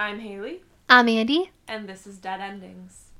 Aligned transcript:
I'm 0.00 0.20
Haley, 0.20 0.62
I'm 0.88 1.10
Andy. 1.10 1.50
and 1.68 1.86
this 1.86 2.06
is 2.06 2.16
Dead 2.16 2.40
Endings. 2.40 3.10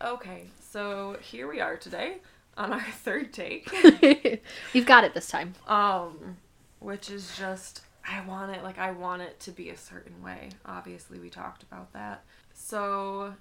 Okay, 0.00 0.44
so 0.60 1.16
here 1.20 1.48
we 1.48 1.58
are 1.58 1.76
today 1.76 2.18
on 2.56 2.72
our 2.72 2.80
third 3.02 3.32
take. 3.32 3.68
You've 4.72 4.86
got 4.86 5.02
it 5.02 5.12
this 5.14 5.26
time. 5.26 5.54
Um, 5.66 6.36
which 6.80 7.10
is 7.10 7.36
just 7.36 7.82
I 8.06 8.24
want 8.26 8.56
it 8.56 8.62
like 8.62 8.78
I 8.78 8.90
want 8.90 9.22
it 9.22 9.38
to 9.40 9.52
be 9.52 9.70
a 9.70 9.76
certain 9.76 10.22
way. 10.22 10.50
Obviously, 10.66 11.18
we 11.18 11.30
talked 11.30 11.62
about 11.62 11.92
that. 11.92 12.24
So, 12.52 13.34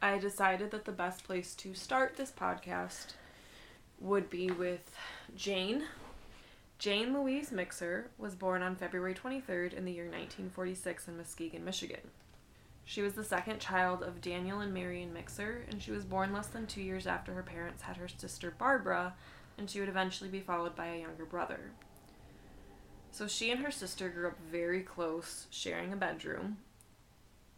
I 0.00 0.18
decided 0.18 0.70
that 0.70 0.84
the 0.84 0.92
best 0.92 1.24
place 1.24 1.54
to 1.56 1.74
start 1.74 2.16
this 2.16 2.30
podcast 2.30 3.14
would 4.00 4.28
be 4.30 4.50
with 4.50 4.94
Jane. 5.34 5.84
Jane 6.78 7.14
Louise 7.14 7.50
Mixer 7.50 8.10
was 8.18 8.34
born 8.34 8.62
on 8.62 8.76
February 8.76 9.14
23rd 9.14 9.72
in 9.72 9.84
the 9.84 9.92
year 9.92 10.04
1946 10.04 11.08
in 11.08 11.16
Muskegon, 11.16 11.64
Michigan. 11.64 12.10
She 12.84 13.00
was 13.00 13.14
the 13.14 13.24
second 13.24 13.60
child 13.60 14.02
of 14.02 14.20
Daniel 14.20 14.60
and 14.60 14.74
Marion 14.74 15.14
Mixer, 15.14 15.64
and 15.70 15.82
she 15.82 15.90
was 15.90 16.04
born 16.04 16.34
less 16.34 16.48
than 16.48 16.66
two 16.66 16.82
years 16.82 17.06
after 17.06 17.32
her 17.32 17.42
parents 17.42 17.82
had 17.82 17.96
her 17.96 18.08
sister 18.08 18.54
Barbara, 18.58 19.14
and 19.56 19.70
she 19.70 19.80
would 19.80 19.88
eventually 19.88 20.28
be 20.28 20.40
followed 20.40 20.76
by 20.76 20.88
a 20.88 21.00
younger 21.00 21.24
brother. 21.24 21.70
So 23.14 23.28
she 23.28 23.52
and 23.52 23.60
her 23.60 23.70
sister 23.70 24.08
grew 24.08 24.26
up 24.26 24.38
very 24.50 24.82
close, 24.82 25.46
sharing 25.48 25.92
a 25.92 25.96
bedroom. 25.96 26.56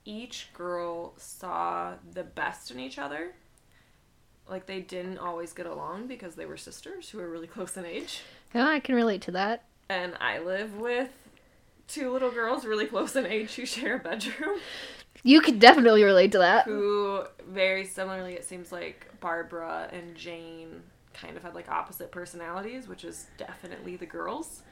Each 0.05 0.51
girl 0.53 1.15
saw 1.17 1.95
the 2.13 2.25
best 2.25 2.71
in 2.71 2.79
each 2.79 2.99
other. 2.99 3.33
Like 4.47 4.67
they 4.67 4.81
didn't 4.81 5.17
always 5.17 5.55
get 5.55 5.65
along 5.65 6.09
because 6.09 6.35
they 6.35 6.45
were 6.45 6.59
sisters 6.59 7.09
who 7.09 7.17
were 7.17 7.31
really 7.31 7.47
close 7.47 7.75
in 7.79 7.87
age. 7.87 8.21
Yeah, 8.55 8.69
I 8.69 8.81
can 8.81 8.95
relate 8.95 9.23
to 9.23 9.31
that. 9.31 9.65
And 9.89 10.13
I 10.21 10.41
live 10.41 10.77
with 10.77 11.09
two 11.89 12.13
little 12.13 12.31
girls 12.31 12.67
really 12.67 12.87
close 12.87 13.17
in 13.17 13.25
age 13.25 13.55
who 13.55 13.65
share 13.65 13.97
a 13.97 13.99
bedroom. 13.99 14.61
You 15.23 15.41
could 15.41 15.59
definitely 15.59 16.05
relate 16.05 16.33
to 16.33 16.39
that. 16.39 16.67
who 16.67 17.25
very 17.49 17.87
similarly 17.87 18.35
it 18.35 18.45
seems 18.45 18.73
like 18.73 19.09
Barbara 19.21 19.89
and 19.91 20.15
Jane 20.15 20.83
kind 21.15 21.35
of 21.35 21.43
had 21.43 21.55
like 21.55 21.71
opposite 21.71 22.11
personalities, 22.11 22.87
which 22.89 23.05
is 23.05 23.29
definitely 23.39 23.97
the 23.97 24.05
girls. 24.05 24.63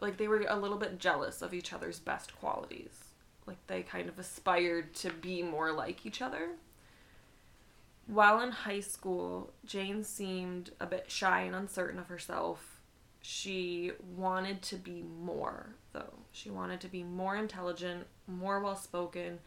Like 0.00 0.16
they 0.16 0.28
were 0.28 0.44
a 0.48 0.58
little 0.58 0.78
bit 0.78 0.98
jealous 0.98 1.42
of 1.42 1.54
each 1.54 1.72
other's 1.72 1.98
best 1.98 2.36
qualities. 2.38 3.04
Like 3.46 3.58
they 3.66 3.82
kind 3.82 4.08
of 4.08 4.18
aspired 4.18 4.94
to 4.96 5.10
be 5.10 5.42
more 5.42 5.72
like 5.72 6.06
each 6.06 6.22
other. 6.22 6.50
While 8.06 8.40
in 8.40 8.50
high 8.50 8.80
school, 8.80 9.52
Jane 9.64 10.02
seemed 10.02 10.70
a 10.80 10.86
bit 10.86 11.10
shy 11.10 11.42
and 11.42 11.54
uncertain 11.54 12.00
of 12.00 12.08
herself. 12.08 12.80
She 13.22 13.92
wanted 14.16 14.62
to 14.62 14.76
be 14.76 15.04
more, 15.22 15.74
though. 15.92 16.14
She 16.32 16.50
wanted 16.50 16.80
to 16.80 16.88
be 16.88 17.02
more 17.02 17.36
intelligent, 17.36 18.06
more 18.26 18.60
well 18.60 18.76
spoken, 18.76 19.38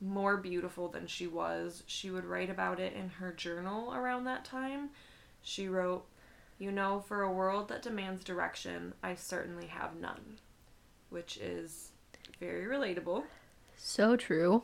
more 0.00 0.36
beautiful 0.36 0.88
than 0.88 1.06
she 1.06 1.26
was. 1.26 1.82
She 1.86 2.10
would 2.10 2.24
write 2.24 2.50
about 2.50 2.78
it 2.78 2.92
in 2.92 3.08
her 3.08 3.32
journal 3.32 3.94
around 3.94 4.24
that 4.24 4.44
time. 4.44 4.90
She 5.42 5.68
wrote, 5.68 6.04
You 6.62 6.70
know, 6.70 7.00
for 7.08 7.22
a 7.22 7.32
world 7.32 7.66
that 7.70 7.82
demands 7.82 8.22
direction, 8.22 8.94
I 9.02 9.16
certainly 9.16 9.66
have 9.66 9.96
none. 9.96 10.38
Which 11.10 11.36
is 11.38 11.90
very 12.38 12.66
relatable. 12.66 13.24
So 13.76 14.14
true. 14.14 14.62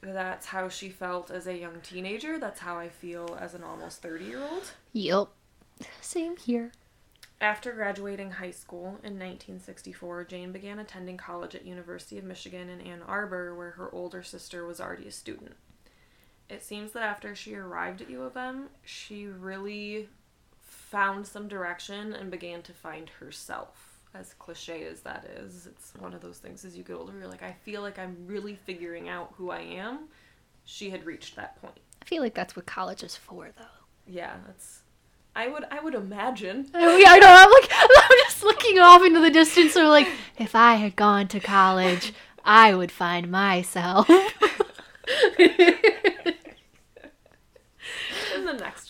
That's 0.00 0.46
how 0.46 0.68
she 0.68 0.90
felt 0.90 1.32
as 1.32 1.48
a 1.48 1.58
young 1.58 1.80
teenager. 1.80 2.38
That's 2.38 2.60
how 2.60 2.78
I 2.78 2.90
feel 2.90 3.36
as 3.40 3.54
an 3.54 3.64
almost 3.64 4.02
30 4.02 4.24
year 4.24 4.40
old. 4.40 4.70
Yep. 4.92 5.30
Same 6.00 6.36
here. 6.36 6.70
After 7.40 7.72
graduating 7.72 8.30
high 8.30 8.52
school 8.52 9.00
in 9.02 9.18
1964, 9.18 10.26
Jane 10.26 10.52
began 10.52 10.78
attending 10.78 11.16
college 11.16 11.56
at 11.56 11.66
University 11.66 12.18
of 12.18 12.24
Michigan 12.24 12.68
in 12.68 12.80
Ann 12.80 13.02
Arbor, 13.02 13.52
where 13.52 13.72
her 13.72 13.92
older 13.92 14.22
sister 14.22 14.64
was 14.64 14.80
already 14.80 15.08
a 15.08 15.10
student. 15.10 15.56
It 16.48 16.62
seems 16.62 16.92
that 16.92 17.02
after 17.02 17.34
she 17.34 17.56
arrived 17.56 18.00
at 18.00 18.10
U 18.10 18.22
of 18.22 18.36
M, 18.36 18.68
she 18.84 19.26
really 19.26 20.08
found 20.94 21.26
some 21.26 21.48
direction 21.48 22.12
and 22.12 22.30
began 22.30 22.62
to 22.62 22.72
find 22.72 23.10
herself. 23.18 23.98
As 24.14 24.32
cliche 24.34 24.84
as 24.86 25.00
that 25.00 25.24
is, 25.24 25.66
it's 25.66 25.92
one 25.98 26.14
of 26.14 26.20
those 26.20 26.38
things 26.38 26.64
as 26.64 26.76
you 26.76 26.84
get 26.84 26.94
older, 26.94 27.12
you're 27.18 27.26
like, 27.26 27.42
I 27.42 27.56
feel 27.64 27.82
like 27.82 27.98
I'm 27.98 28.16
really 28.28 28.54
figuring 28.54 29.08
out 29.08 29.34
who 29.36 29.50
I 29.50 29.58
am. 29.58 30.04
She 30.64 30.90
had 30.90 31.04
reached 31.04 31.34
that 31.34 31.60
point. 31.60 31.80
I 32.00 32.04
feel 32.04 32.22
like 32.22 32.32
that's 32.32 32.54
what 32.54 32.66
college 32.66 33.02
is 33.02 33.16
for, 33.16 33.50
though. 33.58 33.64
Yeah, 34.06 34.36
that's. 34.46 34.82
I 35.34 35.48
would 35.48 35.64
I 35.68 35.80
would 35.80 35.96
imagine. 35.96 36.70
Oh, 36.74 36.96
yeah, 36.96 37.10
I 37.10 37.18
know. 37.18 37.26
I'm 37.26 37.50
like, 37.50 37.68
I'm 37.72 38.18
just 38.28 38.44
looking 38.44 38.78
off 38.78 39.04
into 39.04 39.18
the 39.18 39.30
distance. 39.30 39.74
And 39.74 39.88
like, 39.88 40.06
if 40.38 40.54
I 40.54 40.76
had 40.76 40.94
gone 40.94 41.26
to 41.28 41.40
college, 41.40 42.12
I 42.44 42.72
would 42.72 42.92
find 42.92 43.32
myself. 43.32 44.08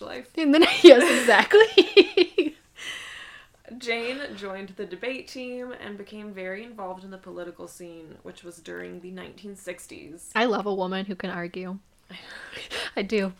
In 0.00 0.06
the 0.06 0.14
next 0.14 0.26
life. 0.26 0.30
and 0.36 0.54
then, 0.54 0.62
yes, 0.82 1.20
exactly. 1.20 2.56
Jane 3.78 4.20
joined 4.36 4.70
the 4.76 4.84
debate 4.84 5.26
team 5.28 5.72
and 5.80 5.96
became 5.96 6.32
very 6.32 6.64
involved 6.64 7.02
in 7.02 7.10
the 7.10 7.18
political 7.18 7.66
scene, 7.66 8.16
which 8.22 8.44
was 8.44 8.58
during 8.58 9.00
the 9.00 9.10
1960s. 9.10 10.30
I 10.34 10.44
love 10.44 10.66
a 10.66 10.74
woman 10.74 11.06
who 11.06 11.14
can 11.14 11.30
argue. 11.30 11.78
I 12.94 13.02
do. 13.02 13.32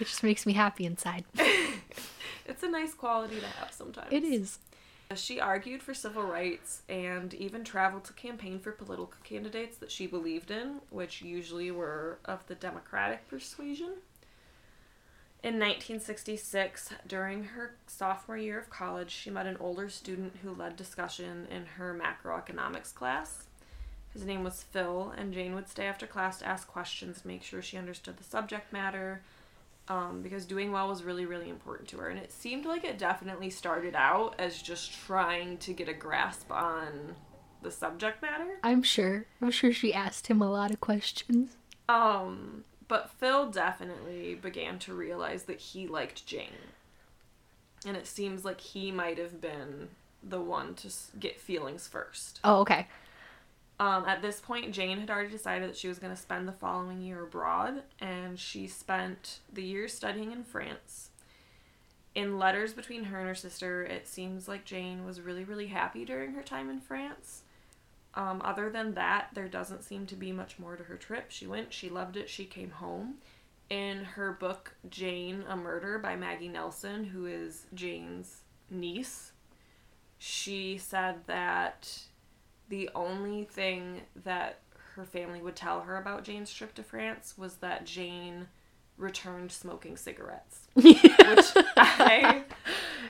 It 0.00 0.06
just 0.06 0.22
makes 0.22 0.46
me 0.46 0.54
happy 0.54 0.86
inside. 0.86 1.24
It's 2.46 2.62
a 2.62 2.68
nice 2.68 2.94
quality 2.94 3.38
to 3.38 3.46
have 3.46 3.70
sometimes. 3.70 4.08
It 4.10 4.24
is. 4.24 4.58
She 5.14 5.38
argued 5.38 5.82
for 5.82 5.94
civil 5.94 6.22
rights 6.22 6.82
and 6.88 7.32
even 7.34 7.62
traveled 7.62 8.04
to 8.04 8.12
campaign 8.14 8.58
for 8.58 8.72
political 8.72 9.18
candidates 9.22 9.76
that 9.78 9.90
she 9.92 10.06
believed 10.06 10.50
in, 10.50 10.80
which 10.90 11.22
usually 11.22 11.70
were 11.70 12.18
of 12.24 12.44
the 12.46 12.54
Democratic 12.56 13.28
persuasion. 13.28 13.92
In 15.46 15.60
1966, 15.60 16.90
during 17.06 17.44
her 17.44 17.76
sophomore 17.86 18.36
year 18.36 18.58
of 18.58 18.68
college, 18.68 19.12
she 19.12 19.30
met 19.30 19.46
an 19.46 19.56
older 19.60 19.88
student 19.88 20.32
who 20.42 20.52
led 20.52 20.74
discussion 20.74 21.46
in 21.52 21.66
her 21.66 21.96
macroeconomics 21.96 22.92
class. 22.92 23.44
His 24.12 24.24
name 24.24 24.42
was 24.42 24.64
Phil, 24.64 25.14
and 25.16 25.32
Jane 25.32 25.54
would 25.54 25.68
stay 25.68 25.86
after 25.86 26.04
class 26.04 26.40
to 26.40 26.48
ask 26.48 26.66
questions 26.66 27.24
make 27.24 27.44
sure 27.44 27.62
she 27.62 27.76
understood 27.76 28.16
the 28.16 28.24
subject 28.24 28.72
matter, 28.72 29.22
um, 29.86 30.20
because 30.20 30.46
doing 30.46 30.72
well 30.72 30.88
was 30.88 31.04
really, 31.04 31.26
really 31.26 31.48
important 31.48 31.88
to 31.90 31.98
her. 31.98 32.08
And 32.08 32.18
it 32.18 32.32
seemed 32.32 32.64
like 32.64 32.82
it 32.82 32.98
definitely 32.98 33.50
started 33.50 33.94
out 33.94 34.34
as 34.40 34.60
just 34.60 34.92
trying 35.06 35.58
to 35.58 35.72
get 35.72 35.88
a 35.88 35.94
grasp 35.94 36.50
on 36.50 37.14
the 37.62 37.70
subject 37.70 38.20
matter. 38.20 38.58
I'm 38.64 38.82
sure. 38.82 39.26
I'm 39.40 39.52
sure 39.52 39.72
she 39.72 39.94
asked 39.94 40.26
him 40.26 40.42
a 40.42 40.50
lot 40.50 40.72
of 40.72 40.80
questions. 40.80 41.56
Um, 41.88 42.64
but 42.88 43.10
Phil 43.10 43.50
definitely 43.50 44.34
began 44.34 44.78
to 44.80 44.94
realize 44.94 45.44
that 45.44 45.60
he 45.60 45.86
liked 45.86 46.26
Jane. 46.26 46.72
And 47.86 47.96
it 47.96 48.06
seems 48.06 48.44
like 48.44 48.60
he 48.60 48.90
might 48.90 49.18
have 49.18 49.40
been 49.40 49.88
the 50.22 50.40
one 50.40 50.74
to 50.74 50.88
get 51.18 51.40
feelings 51.40 51.86
first. 51.86 52.40
Oh, 52.42 52.60
okay. 52.60 52.88
Um, 53.78 54.04
at 54.06 54.22
this 54.22 54.40
point, 54.40 54.72
Jane 54.72 54.98
had 54.98 55.10
already 55.10 55.30
decided 55.30 55.68
that 55.68 55.76
she 55.76 55.88
was 55.88 55.98
going 55.98 56.14
to 56.14 56.20
spend 56.20 56.48
the 56.48 56.52
following 56.52 57.02
year 57.02 57.22
abroad, 57.22 57.82
and 58.00 58.38
she 58.38 58.66
spent 58.66 59.40
the 59.52 59.62
year 59.62 59.86
studying 59.86 60.32
in 60.32 60.44
France. 60.44 61.10
In 62.14 62.38
letters 62.38 62.72
between 62.72 63.04
her 63.04 63.18
and 63.18 63.28
her 63.28 63.34
sister, 63.34 63.82
it 63.82 64.08
seems 64.08 64.48
like 64.48 64.64
Jane 64.64 65.04
was 65.04 65.20
really, 65.20 65.44
really 65.44 65.66
happy 65.66 66.06
during 66.06 66.32
her 66.32 66.42
time 66.42 66.70
in 66.70 66.80
France. 66.80 67.42
Um, 68.16 68.40
other 68.42 68.70
than 68.70 68.94
that, 68.94 69.28
there 69.34 69.46
doesn't 69.46 69.84
seem 69.84 70.06
to 70.06 70.16
be 70.16 70.32
much 70.32 70.58
more 70.58 70.74
to 70.74 70.84
her 70.84 70.96
trip. 70.96 71.26
She 71.28 71.46
went, 71.46 71.72
she 71.72 71.90
loved 71.90 72.16
it, 72.16 72.30
she 72.30 72.46
came 72.46 72.70
home. 72.70 73.16
In 73.68 74.04
her 74.04 74.32
book, 74.32 74.74
Jane, 74.88 75.44
A 75.48 75.56
Murder 75.56 75.98
by 75.98 76.16
Maggie 76.16 76.48
Nelson, 76.48 77.04
who 77.04 77.26
is 77.26 77.66
Jane's 77.74 78.40
niece, 78.70 79.32
she 80.18 80.78
said 80.78 81.16
that 81.26 81.98
the 82.68 82.88
only 82.94 83.44
thing 83.44 84.02
that 84.24 84.60
her 84.94 85.04
family 85.04 85.42
would 85.42 85.56
tell 85.56 85.82
her 85.82 85.98
about 85.98 86.24
Jane's 86.24 86.52
trip 86.52 86.74
to 86.74 86.82
France 86.82 87.34
was 87.36 87.56
that 87.56 87.84
Jane 87.84 88.48
returned 88.98 89.52
smoking 89.52 89.96
cigarettes, 89.96 90.60
which 90.74 90.96
I 91.76 92.44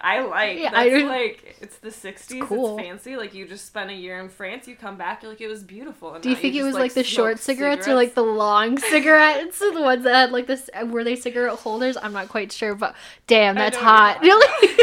I 0.01 0.21
like. 0.21 0.59
Yeah, 0.59 0.71
That's 0.71 0.95
I 0.95 1.07
like 1.07 1.57
it's 1.61 1.79
the 1.79 1.89
'60s. 1.89 2.15
It's, 2.15 2.47
cool. 2.47 2.79
fancy. 2.79 3.17
Like 3.17 3.35
you 3.35 3.47
just 3.47 3.67
spent 3.67 3.91
a 3.91 3.95
year 3.95 4.19
in 4.21 4.29
France, 4.29 4.69
you 4.69 4.77
come 4.77 4.97
back, 4.97 5.23
you're 5.23 5.31
like 5.33 5.41
it 5.41 5.49
was 5.49 5.63
beautiful. 5.63 6.15
And 6.15 6.23
Do 6.23 6.31
you 6.31 6.37
think 6.37 6.55
it 6.55 6.59
just, 6.59 6.67
was 6.67 6.75
like, 6.75 6.95
the 6.95 7.05
short 7.05 7.39
cigarettes, 7.39 7.89
or 7.89 7.95
like 7.95 8.15
the 8.15 8.23
long 8.23 8.79
cigarettes? 8.91 9.59
the 9.59 9.73
ones 9.81 10.05
that 10.05 10.15
had 10.15 10.33
like 10.33 10.47
this 10.47 10.69
were 10.87 11.05
they 11.05 11.17
cigarette 11.17 11.59
holders? 11.59 11.97
I'm 12.01 12.13
not 12.13 12.29
quite 12.29 12.53
sure, 12.53 12.75
but 12.75 12.95
damn, 13.27 13.55
that's 13.55 13.77
hot. 13.77 14.21
Really? 14.21 14.75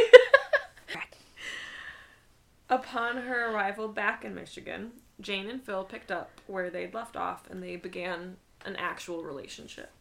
Upon 2.70 3.18
her 3.18 3.52
arrival 3.52 3.88
back 3.88 4.26
in 4.26 4.34
Michigan, 4.34 4.94
Jane 5.22 5.48
and 5.48 5.62
Phil 5.64 5.84
picked 5.84 6.12
up 6.12 6.32
where 6.48 6.72
they'd 6.72 6.94
left 6.94 7.16
off 7.16 7.48
and 7.50 7.62
they 7.62 7.76
began 7.76 8.38
an 8.66 8.76
actual 8.78 9.24
relationship. 9.24 9.92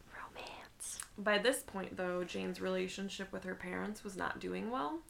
By 1.18 1.38
this 1.38 1.62
point, 1.62 1.96
though, 1.96 2.24
Jane's 2.24 2.60
relationship 2.60 3.32
with 3.32 3.44
her 3.44 3.54
parents 3.54 4.02
was 4.02 4.16
not 4.16 4.40
doing 4.40 4.70
well. 4.70 5.00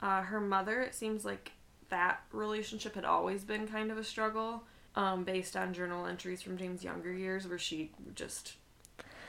Uh, 0.00 0.22
her 0.22 0.40
mother, 0.40 0.80
it 0.80 0.94
seems 0.94 1.24
like 1.24 1.52
that 1.88 2.20
relationship 2.32 2.94
had 2.94 3.04
always 3.04 3.44
been 3.44 3.66
kind 3.66 3.90
of 3.90 3.98
a 3.98 4.04
struggle, 4.04 4.62
um, 4.94 5.24
based 5.24 5.56
on 5.56 5.74
journal 5.74 6.06
entries 6.06 6.40
from 6.42 6.56
Jane's 6.56 6.82
younger 6.84 7.12
years, 7.12 7.46
where 7.48 7.58
she 7.58 7.90
just 8.14 8.54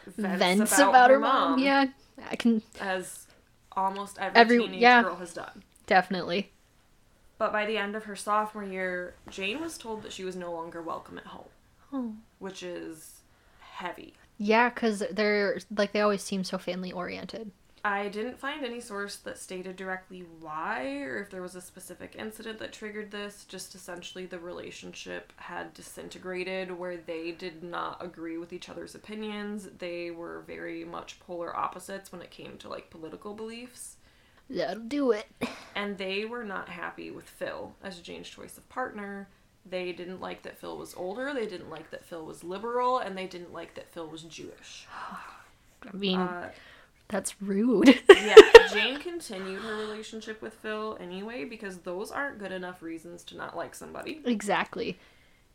vents, 0.06 0.40
Vents 0.40 0.74
about, 0.80 1.10
her 1.10 1.16
her 1.16 1.20
mom. 1.20 1.60
Yeah, 1.60 1.88
I 2.30 2.36
can 2.36 2.62
as 2.80 3.26
almost 3.74 4.18
every, 4.20 4.40
Every- 4.40 4.60
teenage 4.60 4.82
yeah. 4.82 5.02
girl 5.02 5.16
has 5.18 5.34
done. 5.34 5.64
definitely. 5.88 6.52
But 7.38 7.52
by 7.52 7.66
the 7.66 7.78
end 7.78 7.96
of 7.96 8.04
her 8.04 8.16
sophomore 8.16 8.64
year, 8.64 9.16
Jane 9.32 9.60
was 9.62 9.76
told 9.78 10.04
that 10.04 10.12
she 10.14 10.24
was 10.24 10.36
no 10.36 10.52
longer 10.54 10.80
welcome 10.82 11.18
at 11.18 11.26
home, 11.26 11.50
Oh. 11.92 12.14
which 12.38 12.62
is 12.62 13.22
heavy. 13.60 14.14
Yeah, 14.44 14.70
because 14.70 15.04
they're 15.12 15.60
like 15.78 15.92
they 15.92 16.02
always 16.02 16.24
seem 16.24 16.44
so 16.44 16.58
family 16.58 16.92
oriented. 16.92 17.52
I 17.86 18.08
didn't 18.08 18.40
find 18.40 18.66
any 18.66 18.80
source 18.80 19.18
that 19.18 19.38
stated 19.38 19.76
directly 19.76 20.26
why 20.40 21.02
or 21.02 21.20
if 21.20 21.30
there 21.30 21.44
was 21.44 21.56
a 21.56 21.62
specific 21.62 22.16
incident 22.18 22.58
that 22.58 22.74
triggered 22.74 23.12
this. 23.12 23.46
Just 23.48 23.76
essentially, 23.76 24.26
the 24.26 24.40
relationship 24.40 25.32
had 25.36 25.76
disintegrated 25.76 26.72
where 26.72 26.98
they 26.98 27.32
did 27.34 27.62
not 27.62 28.04
agree 28.04 28.40
with 28.40 28.52
each 28.52 28.68
other's 28.68 28.96
opinions. 28.96 29.70
They 29.78 30.10
were 30.10 30.44
very 30.48 30.86
much 30.86 31.20
polar 31.20 31.56
opposites 31.56 32.12
when 32.12 32.24
it 32.24 32.32
came 32.32 32.58
to 32.58 32.70
like 32.70 32.90
political 32.90 33.36
beliefs. 33.36 33.98
That'll 34.50 34.82
do 34.84 35.12
it. 35.12 35.28
And 35.74 35.98
they 35.98 36.26
were 36.26 36.44
not 36.44 36.68
happy 36.68 37.12
with 37.12 37.24
Phil 37.24 37.74
as 37.82 38.02
Jane's 38.02 38.28
choice 38.28 38.58
of 38.58 38.68
partner. 38.68 39.30
They 39.66 39.92
didn't 39.92 40.20
like 40.20 40.42
that 40.44 40.58
Phil 40.58 40.78
was 40.78 40.94
older, 40.96 41.34
they 41.34 41.46
didn't 41.46 41.70
like 41.70 41.92
that 41.92 42.04
Phil 42.06 42.26
was 42.26 42.44
liberal, 42.44 42.98
and 42.98 43.18
they 43.18 43.28
didn't 43.28 43.54
like 43.54 43.76
that 43.76 43.92
Phil 43.94 44.08
was 44.08 44.24
Jewish. 44.24 44.88
I 45.84 45.96
mean, 45.96 46.20
Uh, 46.20 46.52
that's 47.08 47.42
rude. 47.42 48.00
yeah, 48.10 48.36
Jane 48.72 48.98
continued 49.00 49.62
her 49.62 49.76
relationship 49.76 50.42
with 50.42 50.54
Phil 50.56 50.98
anyway 51.00 51.44
because 51.46 51.80
those 51.80 52.12
aren't 52.12 52.40
good 52.40 52.52
enough 52.52 52.82
reasons 52.82 53.24
to 53.26 53.36
not 53.38 53.56
like 53.58 53.76
somebody. 53.76 54.22
exactly. 54.26 54.98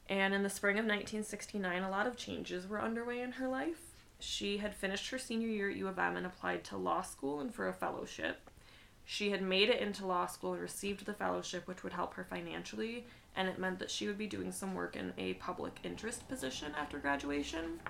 And 0.09 0.32
in 0.35 0.43
the 0.44 0.50
spring 0.50 0.76
of 0.79 0.85
1969, 0.85 1.82
a 1.82 1.91
lot 1.91 2.06
of 2.06 2.17
changes 2.17 2.67
were 2.69 2.81
underway 2.81 3.20
in 3.23 3.32
her 3.32 3.49
life. 3.49 3.81
She 4.20 4.59
had 4.59 4.75
finished 4.75 5.11
her 5.11 5.19
senior 5.19 5.49
year 5.49 5.70
at 5.70 5.76
U 5.76 5.88
of 5.88 5.99
M 5.99 6.17
and 6.17 6.25
applied 6.26 6.62
to 6.64 6.76
law 6.76 7.02
school 7.02 7.41
and 7.41 7.52
for 7.55 7.69
a 7.69 7.73
fellowship. 7.73 8.50
She 9.05 9.31
had 9.31 9.43
made 9.43 9.69
it 9.69 9.81
into 9.81 10.06
law 10.06 10.26
school 10.26 10.52
and 10.52 10.62
received 10.62 11.06
the 11.06 11.12
fellowship, 11.14 11.67
which 11.67 11.82
would 11.82 11.93
help 11.93 12.14
her 12.14 12.25
financially, 12.25 13.05
and 13.37 13.49
it 13.49 13.59
meant 13.59 13.79
that 13.79 13.91
she 13.91 14.06
would 14.06 14.19
be 14.19 14.27
doing 14.27 14.50
some 14.50 14.75
work 14.75 14.97
in 14.97 15.12
a 15.19 15.35
public 15.35 15.79
interest 15.85 16.29
position 16.29 16.73
after 16.79 16.99
graduation. 16.99 17.81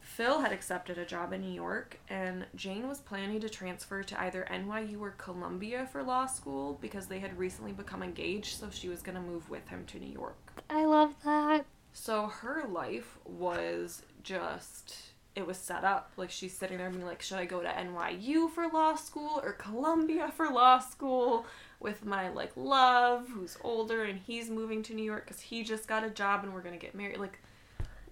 Phil 0.00 0.40
had 0.40 0.52
accepted 0.52 0.96
a 0.96 1.04
job 1.04 1.32
in 1.32 1.40
New 1.40 1.52
York, 1.52 1.98
and 2.08 2.46
Jane 2.54 2.86
was 2.86 3.00
planning 3.00 3.40
to 3.40 3.48
transfer 3.48 4.02
to 4.04 4.20
either 4.20 4.46
NYU 4.48 5.00
or 5.00 5.10
Columbia 5.10 5.88
for 5.90 6.04
law 6.04 6.26
school 6.26 6.78
because 6.80 7.08
they 7.08 7.18
had 7.18 7.36
recently 7.36 7.72
become 7.72 8.02
engaged, 8.02 8.58
so 8.58 8.70
she 8.70 8.88
was 8.88 9.02
going 9.02 9.16
to 9.16 9.20
move 9.20 9.50
with 9.50 9.66
him 9.68 9.84
to 9.86 9.98
New 9.98 10.12
York. 10.12 10.62
I 10.70 10.84
love 10.84 11.14
that. 11.24 11.64
So 11.92 12.26
her 12.26 12.64
life 12.68 13.18
was 13.24 14.02
just 14.22 14.96
it 15.36 15.46
was 15.46 15.58
set 15.58 15.82
up 15.82 16.12
like 16.16 16.30
she's 16.30 16.56
sitting 16.56 16.78
there 16.78 16.90
being 16.90 17.04
like 17.04 17.20
should 17.22 17.38
I 17.38 17.44
go 17.44 17.60
to 17.60 17.68
NYU 17.68 18.48
for 18.50 18.68
law 18.68 18.94
school 18.94 19.40
or 19.42 19.52
Columbia 19.52 20.32
for 20.36 20.48
law 20.48 20.78
school 20.78 21.44
with 21.84 22.04
my 22.04 22.30
like 22.30 22.50
love 22.56 23.28
who's 23.28 23.56
older 23.62 24.02
and 24.02 24.18
he's 24.18 24.50
moving 24.50 24.82
to 24.82 24.94
New 24.94 25.04
York 25.04 25.26
cuz 25.28 25.38
he 25.38 25.62
just 25.62 25.86
got 25.86 26.02
a 26.02 26.10
job 26.10 26.42
and 26.42 26.52
we're 26.52 26.62
going 26.62 26.76
to 26.76 26.84
get 26.84 26.94
married 26.94 27.18
like 27.18 27.38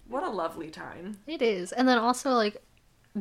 what 0.07 0.23
a 0.23 0.29
lovely 0.29 0.69
time. 0.69 1.17
It 1.27 1.41
is. 1.41 1.71
And 1.71 1.87
then 1.87 1.97
also 1.97 2.31
like 2.31 2.61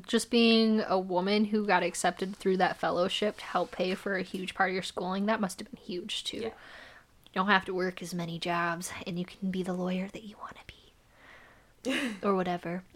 just 0.07 0.31
being 0.31 0.83
a 0.87 0.99
woman 0.99 1.47
who 1.47 1.67
got 1.67 1.83
accepted 1.83 2.37
through 2.37 2.59
that 2.59 2.77
fellowship 2.77 3.39
to 3.39 3.45
help 3.45 3.73
pay 3.73 3.95
for 3.95 4.17
a 4.17 4.23
huge 4.23 4.55
part 4.55 4.71
of 4.71 4.75
your 4.75 4.83
schooling, 4.83 5.27
that 5.27 5.41
must 5.41 5.59
have 5.59 5.71
been 5.71 5.81
huge 5.83 6.23
too. 6.25 6.39
Yeah. 6.39 6.47
You 6.47 7.33
don't 7.35 7.49
have 7.49 7.65
to 7.65 7.75
work 7.75 8.03
as 8.03 8.15
many 8.15 8.39
jobs 8.39 8.93
and 9.07 9.19
you 9.19 9.25
can 9.25 9.51
be 9.51 9.63
the 9.63 9.73
lawyer 9.73 10.09
that 10.13 10.23
you 10.23 10.37
want 10.39 10.57
to 10.57 10.63
be. 10.67 12.15
or 12.23 12.35
whatever. 12.35 12.83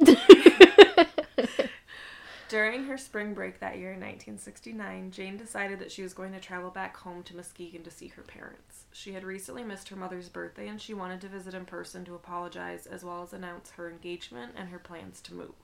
During 2.49 2.85
her 2.85 2.97
spring 2.97 3.35
break 3.35 3.59
that 3.59 3.79
year 3.79 3.93
in 3.93 3.99
1969, 3.99 5.11
Jane 5.11 5.37
decided 5.37 5.81
that 5.81 5.91
she 5.91 6.05
was 6.05 6.15
going 6.15 6.33
to 6.33 6.39
travel 6.39 6.71
back 6.71 6.97
home 6.97 7.25
to 7.25 7.35
Muskegon 7.35 7.83
to 7.83 7.91
see 7.91 8.07
her 8.09 8.23
parents. 8.23 8.85
She 8.93 9.15
had 9.15 9.25
recently 9.25 9.65
missed 9.65 9.89
her 9.89 9.97
mother's 9.97 10.29
birthday 10.29 10.69
and 10.69 10.81
she 10.81 10.95
wanted 10.95 11.21
to 11.23 11.29
visit 11.29 11.55
in 11.55 11.65
person 11.65 12.05
to 12.05 12.15
apologize 12.15 12.87
as 12.87 13.03
well 13.03 13.25
as 13.25 13.33
announce 13.33 13.73
her 13.73 13.91
engagement 13.91 14.53
and 14.57 14.69
her 14.69 14.79
plans 14.79 15.21
to 15.23 15.35
move. 15.35 15.55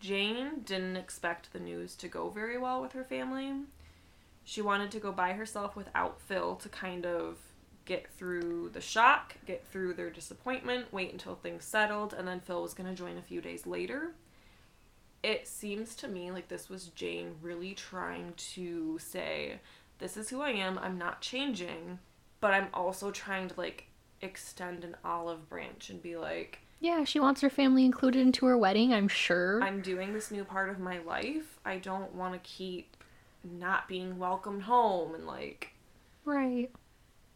Jane 0.00 0.62
didn't 0.64 0.96
expect 0.96 1.52
the 1.52 1.60
news 1.60 1.94
to 1.94 2.08
go 2.08 2.28
very 2.28 2.58
well 2.58 2.82
with 2.82 2.90
her 2.92 3.04
family. 3.04 3.52
She 4.42 4.62
wanted 4.62 4.90
to 4.90 4.98
go 4.98 5.12
by 5.12 5.34
herself 5.34 5.76
without 5.76 6.20
Phil 6.20 6.56
to 6.56 6.68
kind 6.68 7.06
of 7.06 7.38
get 7.84 8.10
through 8.10 8.70
the 8.70 8.80
shock, 8.80 9.36
get 9.46 9.64
through 9.64 9.94
their 9.94 10.10
disappointment, 10.10 10.92
wait 10.92 11.12
until 11.12 11.36
things 11.36 11.64
settled, 11.64 12.12
and 12.12 12.26
then 12.26 12.40
Phil 12.40 12.62
was 12.62 12.74
going 12.74 12.88
to 12.88 12.96
join 12.96 13.16
a 13.16 13.22
few 13.22 13.40
days 13.40 13.64
later 13.64 14.14
it 15.22 15.46
seems 15.46 15.94
to 15.96 16.08
me 16.08 16.30
like 16.30 16.48
this 16.48 16.68
was 16.68 16.88
Jane 16.88 17.36
really 17.40 17.74
trying 17.74 18.34
to 18.36 18.98
say, 18.98 19.60
This 19.98 20.16
is 20.16 20.30
who 20.30 20.40
I 20.40 20.50
am, 20.50 20.78
I'm 20.78 20.98
not 20.98 21.20
changing, 21.20 21.98
but 22.40 22.54
I'm 22.54 22.68
also 22.74 23.10
trying 23.10 23.48
to 23.48 23.54
like 23.56 23.86
extend 24.20 24.84
an 24.84 24.96
olive 25.04 25.48
branch 25.48 25.90
and 25.90 26.02
be 26.02 26.16
like, 26.16 26.60
yeah, 26.82 27.04
she 27.04 27.20
wants 27.20 27.40
her 27.42 27.50
family 27.50 27.84
included 27.84 28.20
into 28.20 28.44
her 28.46 28.58
wedding, 28.58 28.92
I'm 28.92 29.06
sure. 29.06 29.62
I'm 29.62 29.82
doing 29.82 30.12
this 30.12 30.32
new 30.32 30.42
part 30.42 30.68
of 30.68 30.80
my 30.80 30.98
life. 30.98 31.60
I 31.64 31.78
don't 31.78 32.12
want 32.12 32.34
to 32.34 32.40
keep 32.40 32.96
not 33.44 33.86
being 33.86 34.18
welcomed 34.18 34.62
home 34.62 35.14
and 35.14 35.26
like 35.26 35.74
right. 36.24 36.70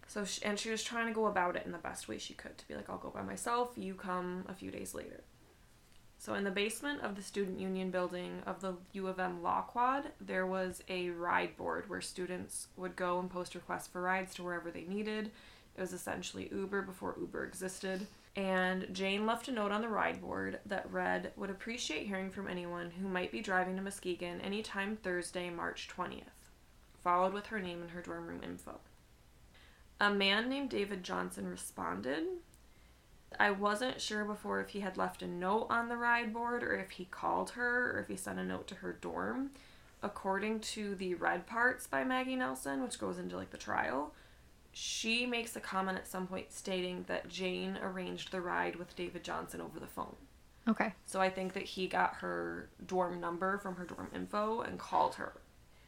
so 0.06 0.24
she, 0.24 0.44
and 0.44 0.58
she 0.58 0.70
was 0.70 0.84
trying 0.84 1.06
to 1.06 1.12
go 1.12 1.26
about 1.26 1.56
it 1.56 1.66
in 1.66 1.72
the 1.72 1.78
best 1.78 2.06
way 2.08 2.16
she 2.16 2.32
could 2.32 2.56
to 2.56 2.66
be 2.68 2.74
like 2.74 2.88
I'll 2.88 2.98
go 2.98 3.10
by 3.10 3.22
myself, 3.22 3.72
you 3.76 3.94
come 3.94 4.44
a 4.48 4.54
few 4.54 4.70
days 4.70 4.94
later. 4.94 5.22
So 6.18 6.34
in 6.34 6.44
the 6.44 6.50
basement 6.50 7.02
of 7.02 7.14
the 7.14 7.22
student 7.22 7.60
union 7.60 7.90
building 7.90 8.42
of 8.46 8.60
the 8.60 8.74
U 8.92 9.06
of 9.06 9.20
M 9.20 9.42
Law 9.42 9.62
Quad, 9.62 10.12
there 10.20 10.46
was 10.46 10.82
a 10.88 11.10
ride 11.10 11.56
board 11.56 11.88
where 11.88 12.00
students 12.00 12.68
would 12.76 12.96
go 12.96 13.20
and 13.20 13.30
post 13.30 13.54
requests 13.54 13.86
for 13.86 14.02
rides 14.02 14.34
to 14.34 14.42
wherever 14.42 14.70
they 14.70 14.84
needed. 14.84 15.30
It 15.76 15.80
was 15.80 15.92
essentially 15.92 16.48
Uber 16.50 16.82
before 16.82 17.16
Uber 17.20 17.44
existed. 17.44 18.06
And 18.34 18.86
Jane 18.92 19.24
left 19.24 19.48
a 19.48 19.52
note 19.52 19.72
on 19.72 19.80
the 19.80 19.88
ride 19.88 20.20
board 20.20 20.60
that 20.66 20.90
read, 20.92 21.32
Would 21.36 21.50
appreciate 21.50 22.06
hearing 22.06 22.30
from 22.30 22.48
anyone 22.48 22.90
who 22.90 23.08
might 23.08 23.32
be 23.32 23.40
driving 23.40 23.76
to 23.76 23.82
Muskegon 23.82 24.40
anytime 24.40 24.96
Thursday, 24.96 25.48
March 25.48 25.88
20th, 25.94 26.50
followed 27.02 27.32
with 27.32 27.46
her 27.46 27.60
name 27.60 27.80
and 27.80 27.90
her 27.92 28.02
dorm 28.02 28.26
room 28.26 28.40
info. 28.42 28.80
A 30.00 30.10
man 30.10 30.50
named 30.50 30.68
David 30.68 31.02
Johnson 31.02 31.48
responded. 31.48 32.24
I 33.38 33.50
wasn't 33.50 34.00
sure 34.00 34.24
before 34.24 34.60
if 34.60 34.70
he 34.70 34.80
had 34.80 34.96
left 34.96 35.22
a 35.22 35.26
note 35.26 35.66
on 35.68 35.88
the 35.88 35.96
ride 35.96 36.32
board 36.32 36.62
or 36.62 36.74
if 36.74 36.92
he 36.92 37.06
called 37.06 37.50
her 37.50 37.92
or 37.92 38.00
if 38.00 38.08
he 38.08 38.16
sent 38.16 38.38
a 38.38 38.44
note 38.44 38.66
to 38.68 38.76
her 38.76 38.92
dorm. 38.92 39.50
According 40.02 40.60
to 40.60 40.94
the 40.94 41.14
Red 41.14 41.46
Parts 41.46 41.86
by 41.86 42.04
Maggie 42.04 42.36
Nelson, 42.36 42.82
which 42.82 42.98
goes 42.98 43.18
into 43.18 43.36
like 43.36 43.50
the 43.50 43.56
trial, 43.56 44.12
she 44.72 45.26
makes 45.26 45.56
a 45.56 45.60
comment 45.60 45.98
at 45.98 46.06
some 46.06 46.26
point 46.26 46.52
stating 46.52 47.04
that 47.08 47.28
Jane 47.28 47.78
arranged 47.82 48.30
the 48.30 48.40
ride 48.40 48.76
with 48.76 48.94
David 48.94 49.24
Johnson 49.24 49.60
over 49.60 49.80
the 49.80 49.86
phone. 49.86 50.16
Okay. 50.68 50.92
So 51.06 51.20
I 51.20 51.30
think 51.30 51.54
that 51.54 51.62
he 51.62 51.86
got 51.86 52.16
her 52.16 52.68
dorm 52.86 53.20
number 53.20 53.58
from 53.58 53.76
her 53.76 53.84
dorm 53.84 54.10
info 54.14 54.60
and 54.60 54.78
called 54.78 55.14
her. 55.14 55.32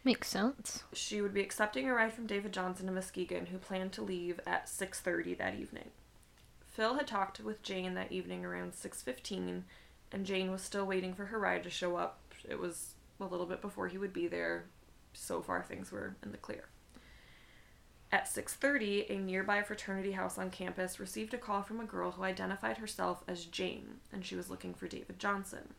Makes 0.04 0.28
sense. 0.28 0.84
She 0.92 1.20
would 1.20 1.34
be 1.34 1.42
accepting 1.42 1.88
a 1.88 1.94
ride 1.94 2.14
from 2.14 2.26
David 2.26 2.52
Johnson 2.52 2.86
to 2.86 2.92
Muskegon, 2.92 3.46
who 3.46 3.58
planned 3.58 3.92
to 3.92 4.02
leave 4.02 4.40
at 4.46 4.68
6:30 4.68 5.36
that 5.36 5.56
evening. 5.56 5.90
Phil 6.78 6.94
had 6.94 7.08
talked 7.08 7.40
with 7.40 7.60
Jane 7.64 7.94
that 7.94 8.12
evening 8.12 8.44
around 8.44 8.72
6:15, 8.72 9.64
and 10.12 10.24
Jane 10.24 10.52
was 10.52 10.62
still 10.62 10.86
waiting 10.86 11.12
for 11.12 11.26
her 11.26 11.36
ride 11.36 11.64
to 11.64 11.70
show 11.70 11.96
up. 11.96 12.20
It 12.48 12.60
was 12.60 12.94
a 13.18 13.24
little 13.24 13.46
bit 13.46 13.60
before 13.60 13.88
he 13.88 13.98
would 13.98 14.12
be 14.12 14.28
there. 14.28 14.66
So 15.12 15.42
far 15.42 15.60
things 15.64 15.90
were 15.90 16.14
in 16.22 16.30
the 16.30 16.38
clear. 16.38 16.68
At 18.12 18.28
6:30, 18.28 19.10
a 19.10 19.18
nearby 19.18 19.60
fraternity 19.60 20.12
house 20.12 20.38
on 20.38 20.52
campus 20.52 21.00
received 21.00 21.34
a 21.34 21.38
call 21.38 21.64
from 21.64 21.80
a 21.80 21.84
girl 21.84 22.12
who 22.12 22.22
identified 22.22 22.78
herself 22.78 23.24
as 23.26 23.44
Jane, 23.46 23.98
and 24.12 24.24
she 24.24 24.36
was 24.36 24.48
looking 24.48 24.72
for 24.72 24.86
David 24.86 25.18
Johnson. 25.18 25.74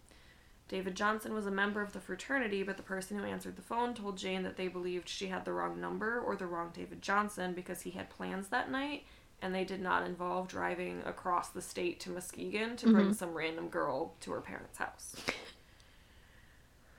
David 0.68 0.96
Johnson 0.96 1.34
was 1.34 1.48
a 1.48 1.52
member 1.52 1.82
of 1.82 1.94
the 1.94 2.02
fraternity, 2.02 2.62
but 2.62 2.76
the 2.76 2.84
person 2.84 3.18
who 3.18 3.24
answered 3.24 3.56
the 3.56 3.62
phone 3.62 3.94
told 3.94 4.18
Jane 4.18 4.44
that 4.44 4.58
they 4.58 4.68
believed 4.68 5.08
she 5.08 5.28
had 5.28 5.46
the 5.46 5.54
wrong 5.54 5.80
number 5.80 6.20
or 6.20 6.36
the 6.36 6.46
wrong 6.46 6.72
David 6.74 7.02
Johnson 7.02 7.54
because 7.54 7.84
he 7.84 7.92
had 7.92 8.10
plans 8.10 8.50
that 8.50 8.70
night 8.70 9.06
and 9.42 9.54
they 9.54 9.64
did 9.64 9.82
not 9.82 10.06
involve 10.06 10.48
driving 10.48 11.02
across 11.06 11.50
the 11.50 11.62
state 11.62 12.00
to 12.02 12.10
Muskegon 12.10 12.76
to 12.78 12.92
bring 12.92 13.06
mm-hmm. 13.06 13.14
some 13.14 13.34
random 13.34 13.70
girl 13.70 14.14
to 14.22 14.32
her 14.32 14.42
parents' 14.42 14.78
house. 14.78 15.16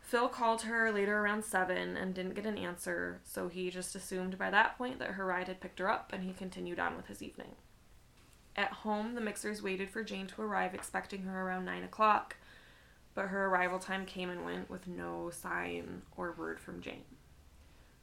Phil 0.02 0.28
called 0.28 0.62
her 0.62 0.90
later 0.90 1.18
around 1.18 1.44
7 1.44 1.96
and 1.96 2.14
didn't 2.14 2.34
get 2.34 2.46
an 2.46 2.58
answer, 2.58 3.20
so 3.24 3.48
he 3.48 3.70
just 3.70 3.94
assumed 3.94 4.36
by 4.36 4.50
that 4.50 4.76
point 4.76 4.98
that 4.98 5.12
her 5.12 5.24
ride 5.24 5.46
had 5.46 5.60
picked 5.60 5.78
her 5.78 5.88
up 5.88 6.12
and 6.12 6.24
he 6.24 6.32
continued 6.32 6.80
on 6.80 6.96
with 6.96 7.06
his 7.06 7.22
evening. 7.22 7.54
At 8.56 8.72
home, 8.72 9.14
the 9.14 9.20
Mixers 9.20 9.62
waited 9.62 9.90
for 9.90 10.02
Jane 10.02 10.26
to 10.26 10.42
arrive, 10.42 10.74
expecting 10.74 11.22
her 11.22 11.42
around 11.42 11.64
9 11.64 11.84
o'clock, 11.84 12.36
but 13.14 13.28
her 13.28 13.46
arrival 13.46 13.78
time 13.78 14.04
came 14.04 14.30
and 14.30 14.44
went 14.44 14.68
with 14.68 14.88
no 14.88 15.30
sign 15.30 16.02
or 16.16 16.32
word 16.32 16.58
from 16.58 16.80
Jane. 16.80 17.04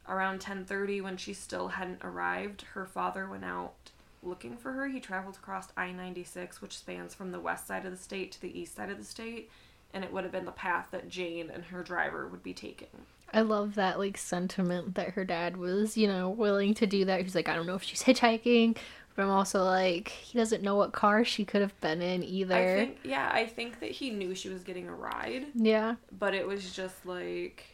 Around 0.07 0.39
10:30 0.39 1.01
when 1.01 1.17
she 1.17 1.33
still 1.33 1.69
hadn't 1.69 2.03
arrived, 2.03 2.61
her 2.73 2.85
father 2.85 3.27
went 3.27 3.43
out 3.43 3.91
looking 4.27 4.57
for 4.57 4.73
her. 4.73 4.87
He 4.87 4.99
traveled 4.99 5.35
across 5.35 5.69
I-96, 5.77 6.61
which 6.61 6.77
spans 6.77 7.15
from 7.15 7.31
the 7.31 7.39
west 7.39 7.67
side 7.67 7.85
of 7.85 7.91
the 7.91 7.97
state 7.97 8.31
to 8.33 8.41
the 8.41 8.59
east 8.59 8.75
side 8.75 8.89
of 8.89 8.97
the 8.97 9.03
state, 9.03 9.49
and 9.93 10.03
it 10.03 10.11
would 10.11 10.23
have 10.23 10.31
been 10.31 10.45
the 10.45 10.51
path 10.51 10.87
that 10.91 11.09
Jane 11.09 11.49
and 11.49 11.65
her 11.65 11.83
driver 11.83 12.27
would 12.27 12.43
be 12.43 12.53
taking. 12.53 12.87
I 13.33 13.41
love 13.41 13.75
that 13.75 13.99
like 13.99 14.17
sentiment 14.17 14.95
that 14.95 15.11
her 15.11 15.25
dad 15.25 15.57
was, 15.57 15.97
you 15.97 16.07
know, 16.07 16.29
willing 16.29 16.73
to 16.75 16.87
do 16.87 17.05
that. 17.05 17.21
He's 17.21 17.35
like, 17.35 17.49
I 17.49 17.55
don't 17.55 17.67
know 17.67 17.75
if 17.75 17.83
she's 17.83 18.03
hitchhiking, 18.03 18.77
but 19.15 19.23
I'm 19.23 19.29
also 19.29 19.63
like, 19.63 20.09
he 20.09 20.37
doesn't 20.37 20.63
know 20.63 20.75
what 20.75 20.93
car 20.93 21.25
she 21.25 21.43
could 21.43 21.61
have 21.61 21.77
been 21.81 22.01
in 22.01 22.23
either. 22.23 22.55
I 22.55 22.75
think 22.75 22.99
yeah, 23.03 23.29
I 23.33 23.45
think 23.45 23.79
that 23.81 23.91
he 23.91 24.11
knew 24.11 24.33
she 24.33 24.49
was 24.49 24.63
getting 24.63 24.87
a 24.87 24.95
ride, 24.95 25.47
yeah. 25.55 25.95
but 26.17 26.33
it 26.33 26.47
was 26.47 26.71
just 26.73 27.05
like 27.05 27.65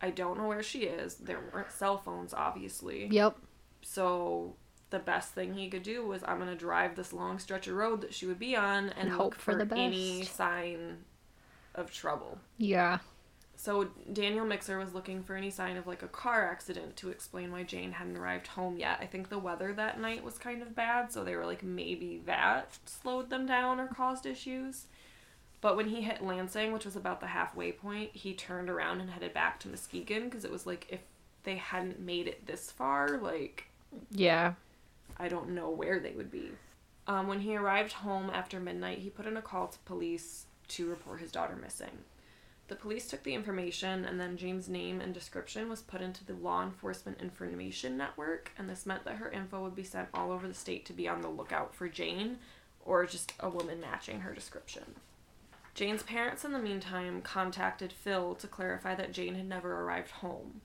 I 0.00 0.10
don't 0.10 0.38
know 0.38 0.46
where 0.46 0.62
she 0.62 0.80
is. 0.80 1.16
There 1.16 1.40
weren't 1.52 1.72
cell 1.72 1.98
phones 1.98 2.32
obviously. 2.32 3.08
Yep. 3.10 3.36
So 3.82 4.54
the 4.96 5.02
best 5.04 5.32
thing 5.34 5.54
he 5.54 5.68
could 5.68 5.82
do 5.82 6.06
was 6.06 6.22
I'm 6.24 6.38
gonna 6.38 6.54
drive 6.54 6.96
this 6.96 7.12
long 7.12 7.38
stretch 7.38 7.66
of 7.68 7.74
road 7.76 8.00
that 8.00 8.14
she 8.14 8.26
would 8.26 8.38
be 8.38 8.56
on 8.56 8.88
and, 8.90 9.08
And 9.08 9.10
hope 9.10 9.34
for, 9.34 9.52
for 9.52 9.54
the 9.58 9.66
best. 9.66 9.78
any 9.78 10.22
sign 10.24 11.04
of 11.74 11.92
trouble. 11.92 12.38
Yeah. 12.58 12.98
So 13.58 13.88
Daniel 14.12 14.44
Mixer 14.44 14.78
was 14.78 14.92
looking 14.94 15.22
for 15.22 15.34
any 15.34 15.50
sign 15.50 15.76
of 15.76 15.86
like 15.86 16.02
a 16.02 16.08
car 16.08 16.50
accident 16.50 16.96
to 16.96 17.08
explain 17.10 17.50
why 17.52 17.62
Jane 17.62 17.92
hadn't 17.92 18.16
arrived 18.16 18.46
home 18.48 18.76
yet. 18.78 18.98
I 19.00 19.06
think 19.06 19.28
the 19.28 19.38
weather 19.38 19.72
that 19.74 19.98
night 20.00 20.22
was 20.24 20.38
kind 20.38 20.60
of 20.62 20.74
bad, 20.74 21.10
so 21.12 21.24
they 21.24 21.34
were 21.36 21.46
like 21.46 21.62
maybe 21.62 22.20
that 22.26 22.76
slowed 22.84 23.30
them 23.30 23.46
down 23.46 23.80
or 23.80 23.86
caused 23.88 24.26
issues. 24.26 24.86
But 25.62 25.76
when 25.76 25.88
he 25.88 26.02
hit 26.02 26.22
Lansing, 26.22 26.70
which 26.72 26.84
was 26.84 26.96
about 26.96 27.20
the 27.20 27.28
halfway 27.28 27.72
point, 27.72 28.10
he 28.14 28.34
turned 28.34 28.68
around 28.68 29.00
and 29.00 29.10
headed 29.10 29.32
back 29.32 29.58
to 29.60 29.68
Muskegon 29.68 30.24
because 30.24 30.44
it 30.44 30.50
was 30.52 30.66
like 30.66 30.86
if 30.90 31.00
they 31.44 31.56
hadn't 31.56 31.98
made 32.00 32.26
it 32.28 32.46
this 32.46 32.70
far, 32.70 33.16
like 33.18 33.68
Yeah. 34.10 34.52
I 35.18 35.28
don't 35.28 35.50
know 35.50 35.70
where 35.70 35.98
they 35.98 36.12
would 36.12 36.30
be. 36.30 36.50
Um, 37.06 37.28
when 37.28 37.40
he 37.40 37.56
arrived 37.56 37.92
home 37.92 38.30
after 38.32 38.58
midnight, 38.58 38.98
he 38.98 39.10
put 39.10 39.26
in 39.26 39.36
a 39.36 39.42
call 39.42 39.68
to 39.68 39.78
police 39.80 40.46
to 40.68 40.88
report 40.88 41.20
his 41.20 41.30
daughter 41.30 41.56
missing. 41.56 41.98
The 42.68 42.74
police 42.74 43.06
took 43.06 43.22
the 43.22 43.34
information, 43.34 44.04
and 44.04 44.18
then 44.18 44.36
Jane's 44.36 44.68
name 44.68 45.00
and 45.00 45.14
description 45.14 45.68
was 45.68 45.82
put 45.82 46.00
into 46.00 46.24
the 46.24 46.34
Law 46.34 46.64
Enforcement 46.64 47.20
Information 47.20 47.96
Network, 47.96 48.50
and 48.58 48.68
this 48.68 48.84
meant 48.84 49.04
that 49.04 49.16
her 49.16 49.30
info 49.30 49.62
would 49.62 49.76
be 49.76 49.84
sent 49.84 50.08
all 50.12 50.32
over 50.32 50.48
the 50.48 50.54
state 50.54 50.84
to 50.86 50.92
be 50.92 51.08
on 51.08 51.20
the 51.20 51.28
lookout 51.28 51.74
for 51.74 51.88
Jane 51.88 52.38
or 52.80 53.06
just 53.06 53.32
a 53.38 53.48
woman 53.48 53.80
matching 53.80 54.20
her 54.20 54.34
description. 54.34 54.96
Jane's 55.74 56.02
parents, 56.02 56.44
in 56.44 56.52
the 56.52 56.58
meantime, 56.58 57.20
contacted 57.20 57.92
Phil 57.92 58.34
to 58.36 58.46
clarify 58.46 58.94
that 58.94 59.12
Jane 59.12 59.34
had 59.34 59.48
never 59.48 59.82
arrived 59.82 60.10
home. 60.10 60.62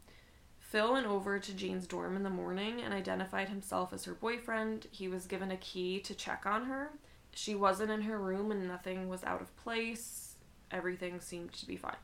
Phil 0.72 0.94
went 0.94 1.06
over 1.06 1.38
to 1.38 1.54
Jane's 1.54 1.86
dorm 1.86 2.16
in 2.16 2.24
the 2.24 2.30
morning 2.30 2.80
and 2.80 2.94
identified 2.94 3.50
himself 3.50 3.92
as 3.92 4.06
her 4.06 4.14
boyfriend. 4.14 4.88
He 4.90 5.10
was 5.10 5.28
given 5.28 5.52
a 5.52 5.58
key 5.58 6.00
to 6.00 6.16
check 6.16 6.46
on 6.46 6.64
her. 6.64 6.92
She 7.34 7.56
wasn't 7.56 7.92
in 7.92 8.04
her 8.04 8.18
room 8.18 8.54
and 8.54 8.70
nothing 8.70 9.10
was 9.10 9.22
out 9.26 9.42
of 9.42 9.54
place. 9.58 10.36
Everything 10.72 11.20
seemed 11.20 11.52
to 11.52 11.68
be 11.68 11.76
fine. 11.76 11.98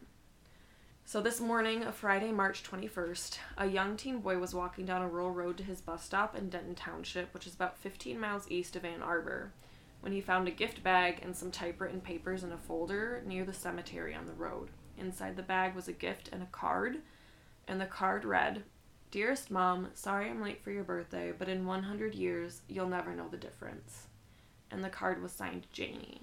So, 1.05 1.21
this 1.21 1.39
morning 1.39 1.89
Friday, 1.93 2.33
March 2.33 2.61
21st, 2.61 3.37
a 3.57 3.67
young 3.67 3.95
teen 3.95 4.19
boy 4.19 4.37
was 4.37 4.53
walking 4.53 4.85
down 4.85 5.01
a 5.01 5.07
rural 5.07 5.31
road 5.31 5.55
to 5.59 5.63
his 5.63 5.79
bus 5.79 6.03
stop 6.03 6.37
in 6.37 6.49
Denton 6.49 6.75
Township, 6.75 7.33
which 7.33 7.47
is 7.47 7.55
about 7.55 7.77
15 7.77 8.19
miles 8.19 8.51
east 8.51 8.75
of 8.75 8.83
Ann 8.83 9.01
Arbor, 9.01 9.53
when 10.01 10.11
he 10.11 10.19
found 10.19 10.45
a 10.49 10.51
gift 10.51 10.83
bag 10.83 11.19
and 11.23 11.33
some 11.33 11.51
typewritten 11.51 12.01
papers 12.01 12.43
in 12.43 12.51
a 12.51 12.57
folder 12.57 13.23
near 13.25 13.45
the 13.45 13.53
cemetery 13.53 14.13
on 14.13 14.25
the 14.25 14.33
road. 14.33 14.71
Inside 14.97 15.37
the 15.37 15.41
bag 15.41 15.73
was 15.73 15.87
a 15.87 15.93
gift 15.93 16.27
and 16.33 16.43
a 16.43 16.47
card 16.47 16.97
and 17.67 17.79
the 17.81 17.85
card 17.85 18.25
read 18.25 18.63
Dearest 19.11 19.49
Mom, 19.49 19.87
sorry 19.93 20.29
I'm 20.29 20.41
late 20.41 20.61
for 20.61 20.71
your 20.71 20.83
birthday, 20.83 21.31
but 21.37 21.47
in 21.47 21.65
100 21.65 22.13
years, 22.13 22.61
you'll 22.67 22.89
never 22.89 23.13
know 23.15 23.27
the 23.29 23.37
difference. 23.37 24.07
And 24.69 24.83
the 24.83 24.89
card 24.89 25.21
was 25.21 25.31
signed 25.31 25.65
Janie. 25.71 26.21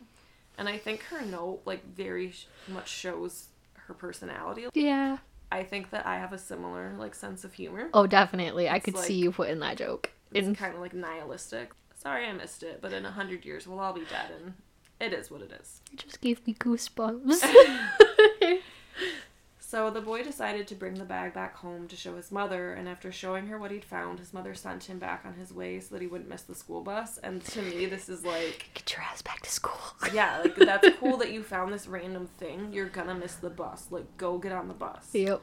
And 0.59 0.69
I 0.69 0.77
think 0.79 1.03
her 1.05 1.23
note, 1.23 1.63
like, 1.65 1.85
very 1.97 2.31
sh- 2.33 2.47
much 2.69 2.89
shows 2.89 3.47
her 3.75 3.95
personality. 3.95 4.67
Yeah. 4.75 5.19
I 5.51 5.63
think 5.65 5.91
that 5.91 6.07
I 6.07 6.19
have 6.19 6.33
a 6.35 6.39
similar, 6.39 6.95
like, 6.99 7.15
sense 7.15 7.43
of 7.43 7.55
humor. 7.55 7.89
Oh, 7.95 8.07
definitely. 8.07 8.69
I 8.69 8.77
It's 8.77 8.85
could 8.85 8.95
like- 8.97 9.05
see 9.07 9.15
you 9.15 9.33
putting 9.33 9.61
that 9.61 9.79
joke. 9.79 10.11
It's 10.33 10.47
In 10.47 10.55
kind 10.55 10.75
of 10.75 10.81
like 10.81 10.93
nihilistic. 10.93 11.71
Sorry 11.95 12.27
I 12.27 12.33
missed 12.33 12.63
it, 12.63 12.81
but 12.83 12.93
in 12.93 13.05
100 13.05 13.45
years, 13.47 13.67
we'll 13.67 13.81
all 13.81 13.93
be 13.95 14.05
dead, 14.05 14.31
and 14.31 14.55
it 15.01 15.13
is 15.19 15.31
what 15.31 15.41
it 15.41 15.53
is. 15.59 15.81
it 15.93 15.99
just 16.01 16.21
gave 16.21 16.47
me 16.47 16.53
goosebumps. 16.55 17.41
So 19.75 19.90
the 19.90 20.00
boy 20.00 20.23
decided 20.23 20.69
to 20.69 20.76
bring 20.76 20.95
the 20.95 21.04
bag 21.04 21.35
back 21.35 21.57
home 21.57 21.88
to 21.88 21.97
show 21.97 22.14
his 22.14 22.31
mother, 22.31 22.75
and 22.75 22.88
after 22.88 23.11
showing 23.11 23.49
her 23.49 23.59
what 23.59 23.73
he'd 23.73 23.85
found, 23.85 24.21
his 24.21 24.33
mother 24.33 24.54
sent 24.54 24.85
him 24.85 25.00
back 25.00 25.25
on 25.25 25.35
his 25.35 25.52
way 25.52 25.81
so 25.81 25.93
that 25.93 26.00
he 26.00 26.07
wouldn't 26.07 26.31
miss 26.31 26.43
the 26.43 26.54
school 26.54 26.81
bus. 26.81 27.19
And 27.19 27.45
to 27.47 27.61
me, 27.61 27.87
this 27.87 28.09
is 28.09 28.25
like, 28.25 28.71
Get 28.75 28.93
your 28.93 29.02
ass 29.02 29.21
back 29.21 29.40
to 29.40 29.50
school. 29.50 29.81
yeah, 30.14 30.43
like 30.43 30.54
that's 30.54 30.90
cool 31.00 31.16
that 31.16 31.33
you 31.33 31.43
found 31.43 31.73
this 31.73 31.88
random 31.88 32.28
thing. 32.38 32.73
You're 32.73 32.88
gonna 32.88 33.16
miss 33.16 33.35
the 33.35 33.50
bus. 33.50 33.88
Like, 33.90 34.16
go 34.16 34.38
get 34.38 34.52
on 34.52 34.69
the 34.69 34.75
bus. 34.75 35.09
Yep. 35.12 35.43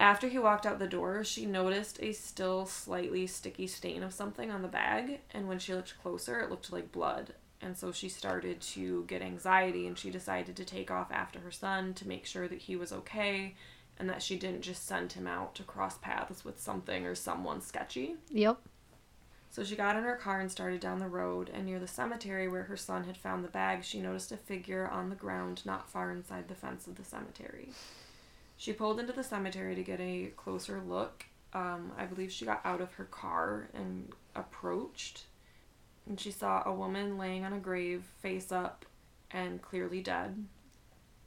After 0.00 0.26
he 0.26 0.38
walked 0.38 0.64
out 0.64 0.78
the 0.78 0.86
door, 0.86 1.24
she 1.24 1.44
noticed 1.44 1.98
a 2.00 2.12
still 2.12 2.64
slightly 2.64 3.26
sticky 3.26 3.66
stain 3.66 4.02
of 4.02 4.14
something 4.14 4.50
on 4.50 4.62
the 4.62 4.68
bag, 4.68 5.20
and 5.30 5.46
when 5.46 5.58
she 5.58 5.74
looked 5.74 6.00
closer, 6.02 6.40
it 6.40 6.48
looked 6.48 6.72
like 6.72 6.90
blood. 6.90 7.34
And 7.64 7.76
so 7.78 7.92
she 7.92 8.10
started 8.10 8.60
to 8.60 9.04
get 9.08 9.22
anxiety, 9.22 9.86
and 9.86 9.98
she 9.98 10.10
decided 10.10 10.54
to 10.56 10.64
take 10.66 10.90
off 10.90 11.10
after 11.10 11.40
her 11.40 11.50
son 11.50 11.94
to 11.94 12.06
make 12.06 12.26
sure 12.26 12.46
that 12.46 12.58
he 12.58 12.76
was 12.76 12.92
okay 12.92 13.54
and 13.98 14.08
that 14.10 14.22
she 14.22 14.36
didn't 14.36 14.60
just 14.60 14.86
send 14.86 15.12
him 15.12 15.26
out 15.26 15.54
to 15.54 15.62
cross 15.62 15.96
paths 15.98 16.44
with 16.44 16.60
something 16.60 17.06
or 17.06 17.14
someone 17.14 17.62
sketchy. 17.62 18.16
Yep. 18.30 18.58
So 19.50 19.64
she 19.64 19.76
got 19.76 19.96
in 19.96 20.02
her 20.02 20.16
car 20.16 20.40
and 20.40 20.50
started 20.50 20.80
down 20.80 20.98
the 20.98 21.08
road, 21.08 21.48
and 21.54 21.64
near 21.64 21.78
the 21.78 21.86
cemetery 21.86 22.48
where 22.48 22.64
her 22.64 22.76
son 22.76 23.04
had 23.04 23.16
found 23.16 23.44
the 23.44 23.48
bag, 23.48 23.82
she 23.82 24.00
noticed 24.00 24.32
a 24.32 24.36
figure 24.36 24.86
on 24.88 25.08
the 25.08 25.16
ground 25.16 25.62
not 25.64 25.88
far 25.88 26.10
inside 26.10 26.48
the 26.48 26.54
fence 26.54 26.86
of 26.86 26.96
the 26.96 27.04
cemetery. 27.04 27.68
She 28.56 28.72
pulled 28.72 29.00
into 29.00 29.12
the 29.12 29.24
cemetery 29.24 29.74
to 29.74 29.82
get 29.82 30.00
a 30.00 30.32
closer 30.36 30.82
look. 30.86 31.24
Um, 31.52 31.92
I 31.96 32.04
believe 32.04 32.32
she 32.32 32.44
got 32.44 32.60
out 32.64 32.80
of 32.80 32.94
her 32.94 33.04
car 33.04 33.68
and 33.72 34.12
approached, 34.34 35.26
and 36.06 36.18
she 36.18 36.30
saw 36.30 36.62
a 36.64 36.72
woman 36.72 37.18
laying 37.18 37.44
on 37.44 37.52
a 37.52 37.58
grave, 37.58 38.04
face 38.20 38.52
up, 38.52 38.84
and 39.30 39.62
clearly 39.62 40.00
dead. 40.00 40.44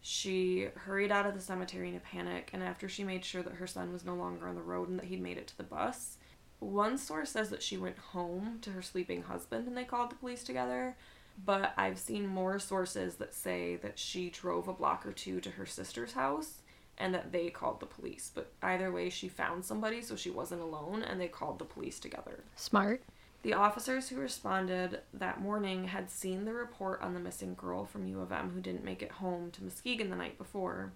She 0.02 0.68
hurried 0.76 1.12
out 1.12 1.26
of 1.26 1.34
the 1.34 1.42
cemetery 1.42 1.90
in 1.90 1.96
a 1.96 2.00
panic, 2.00 2.52
and 2.54 2.64
after 2.64 2.88
she 2.88 3.04
made 3.04 3.26
sure 3.26 3.44
that 3.44 3.56
her 3.56 3.68
son 3.68 3.92
was 3.92 4.06
no 4.06 4.16
longer 4.16 4.48
on 4.48 4.56
the 4.56 4.62
road 4.62 4.90
and 4.90 4.98
that 5.00 5.08
he'd 5.08 5.22
made 5.22 5.38
it 5.38 5.48
to 5.48 5.58
the 5.58 5.64
bus, 5.64 6.18
one 6.60 6.98
source 6.98 7.32
says 7.32 7.50
that 7.50 7.62
she 7.62 7.78
went 7.78 7.98
home 7.98 8.60
to 8.62 8.72
her 8.72 8.82
sleeping 8.82 9.24
husband 9.24 9.68
and 9.68 9.76
they 9.78 9.84
called 9.84 10.12
the 10.12 10.16
police 10.16 10.44
together. 10.44 10.96
But 11.44 11.74
I've 11.78 12.00
seen 12.00 12.26
more 12.26 12.58
sources 12.58 13.16
that 13.16 13.36
say 13.36 13.76
that 13.78 14.00
she 14.00 14.30
drove 14.30 14.68
a 14.68 14.74
block 14.74 15.06
or 15.06 15.12
two 15.12 15.40
to 15.42 15.52
her 15.52 15.68
sister's 15.68 16.14
house 16.14 16.62
and 16.98 17.14
that 17.14 17.32
they 17.32 17.50
called 17.50 17.80
the 17.80 17.86
police. 17.86 18.32
But 18.34 18.52
either 18.64 18.92
way, 18.92 19.10
she 19.10 19.28
found 19.28 19.64
somebody 19.64 20.02
so 20.02 20.16
she 20.16 20.32
wasn't 20.32 20.62
alone 20.62 21.04
and 21.04 21.22
they 21.22 21.28
called 21.28 21.60
the 21.60 21.66
police 21.66 22.00
together. 22.00 22.44
Smart. 22.56 23.04
The 23.44 23.54
officers 23.54 24.10
who 24.10 24.18
responded 24.18 25.02
that 25.14 25.40
morning 25.40 25.86
had 25.86 26.10
seen 26.10 26.44
the 26.46 26.54
report 26.54 27.02
on 27.02 27.14
the 27.14 27.20
missing 27.20 27.54
girl 27.56 27.86
from 27.86 28.08
U 28.08 28.20
of 28.20 28.32
M 28.32 28.52
who 28.52 28.60
didn't 28.60 28.84
make 28.84 29.02
it 29.02 29.12
home 29.12 29.52
to 29.52 29.64
Muskegon 29.64 30.10
the 30.10 30.16
night 30.16 30.38
before. 30.38 30.92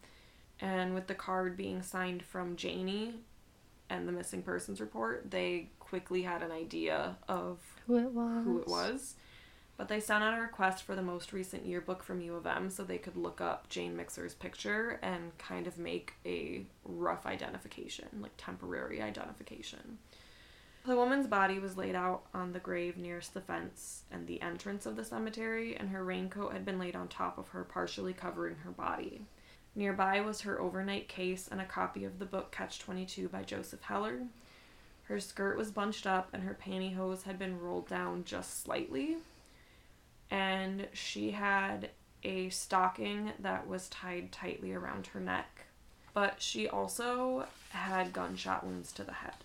And 0.59 0.93
with 0.93 1.07
the 1.07 1.15
card 1.15 1.55
being 1.55 1.81
signed 1.81 2.23
from 2.23 2.55
Janie 2.55 3.15
and 3.89 4.07
the 4.07 4.11
missing 4.11 4.41
persons 4.41 4.81
report, 4.81 5.31
they 5.31 5.69
quickly 5.79 6.23
had 6.23 6.41
an 6.43 6.51
idea 6.51 7.17
of 7.27 7.59
Who 7.87 7.97
it 7.97 8.11
was. 8.11 8.43
who 8.43 8.59
it 8.59 8.67
was. 8.67 9.15
But 9.77 9.87
they 9.87 9.99
sent 9.99 10.23
out 10.23 10.37
a 10.37 10.41
request 10.41 10.83
for 10.83 10.95
the 10.95 11.01
most 11.01 11.33
recent 11.33 11.65
yearbook 11.65 12.03
from 12.03 12.21
U 12.21 12.35
of 12.35 12.45
M 12.45 12.69
so 12.69 12.83
they 12.83 12.99
could 12.99 13.17
look 13.17 13.41
up 13.41 13.69
Jane 13.69 13.95
Mixer's 13.95 14.35
picture 14.35 14.99
and 15.01 15.35
kind 15.37 15.65
of 15.67 15.77
make 15.77 16.13
a 16.25 16.65
rough 16.85 17.25
identification, 17.25 18.07
like 18.19 18.33
temporary 18.37 19.01
identification. 19.01 19.97
The 20.83 20.95
woman's 20.95 21.27
body 21.27 21.59
was 21.59 21.77
laid 21.77 21.93
out 21.93 22.23
on 22.33 22.53
the 22.53 22.59
grave 22.59 22.97
nearest 22.97 23.33
the 23.35 23.41
fence 23.41 24.03
and 24.11 24.25
the 24.25 24.41
entrance 24.41 24.85
of 24.87 24.95
the 24.95 25.05
cemetery, 25.05 25.75
and 25.75 25.89
her 25.89 26.03
raincoat 26.03 26.53
had 26.53 26.65
been 26.65 26.79
laid 26.79 26.95
on 26.95 27.07
top 27.07 27.37
of 27.37 27.49
her, 27.49 27.63
partially 27.63 28.13
covering 28.13 28.55
her 28.55 28.71
body. 28.71 29.21
Nearby 29.75 30.21
was 30.21 30.41
her 30.41 30.59
overnight 30.59 31.07
case 31.07 31.47
and 31.47 31.61
a 31.61 31.65
copy 31.65 32.03
of 32.03 32.17
the 32.17 32.25
book 32.25 32.51
Catch 32.51 32.79
22 32.79 33.29
by 33.29 33.43
Joseph 33.43 33.81
Heller. 33.83 34.23
Her 35.03 35.19
skirt 35.19 35.55
was 35.55 35.71
bunched 35.71 36.07
up 36.07 36.29
and 36.33 36.43
her 36.43 36.57
pantyhose 36.59 37.23
had 37.23 37.37
been 37.37 37.59
rolled 37.59 37.87
down 37.87 38.23
just 38.23 38.63
slightly. 38.63 39.17
And 40.31 40.87
she 40.93 41.31
had 41.31 41.91
a 42.23 42.49
stocking 42.49 43.33
that 43.39 43.67
was 43.67 43.87
tied 43.89 44.31
tightly 44.31 44.73
around 44.73 45.07
her 45.07 45.19
neck. 45.19 45.65
but 46.13 46.41
she 46.41 46.67
also 46.67 47.45
had 47.69 48.13
gunshot 48.13 48.65
wounds 48.65 48.91
to 48.93 49.03
the 49.03 49.13
head. 49.13 49.35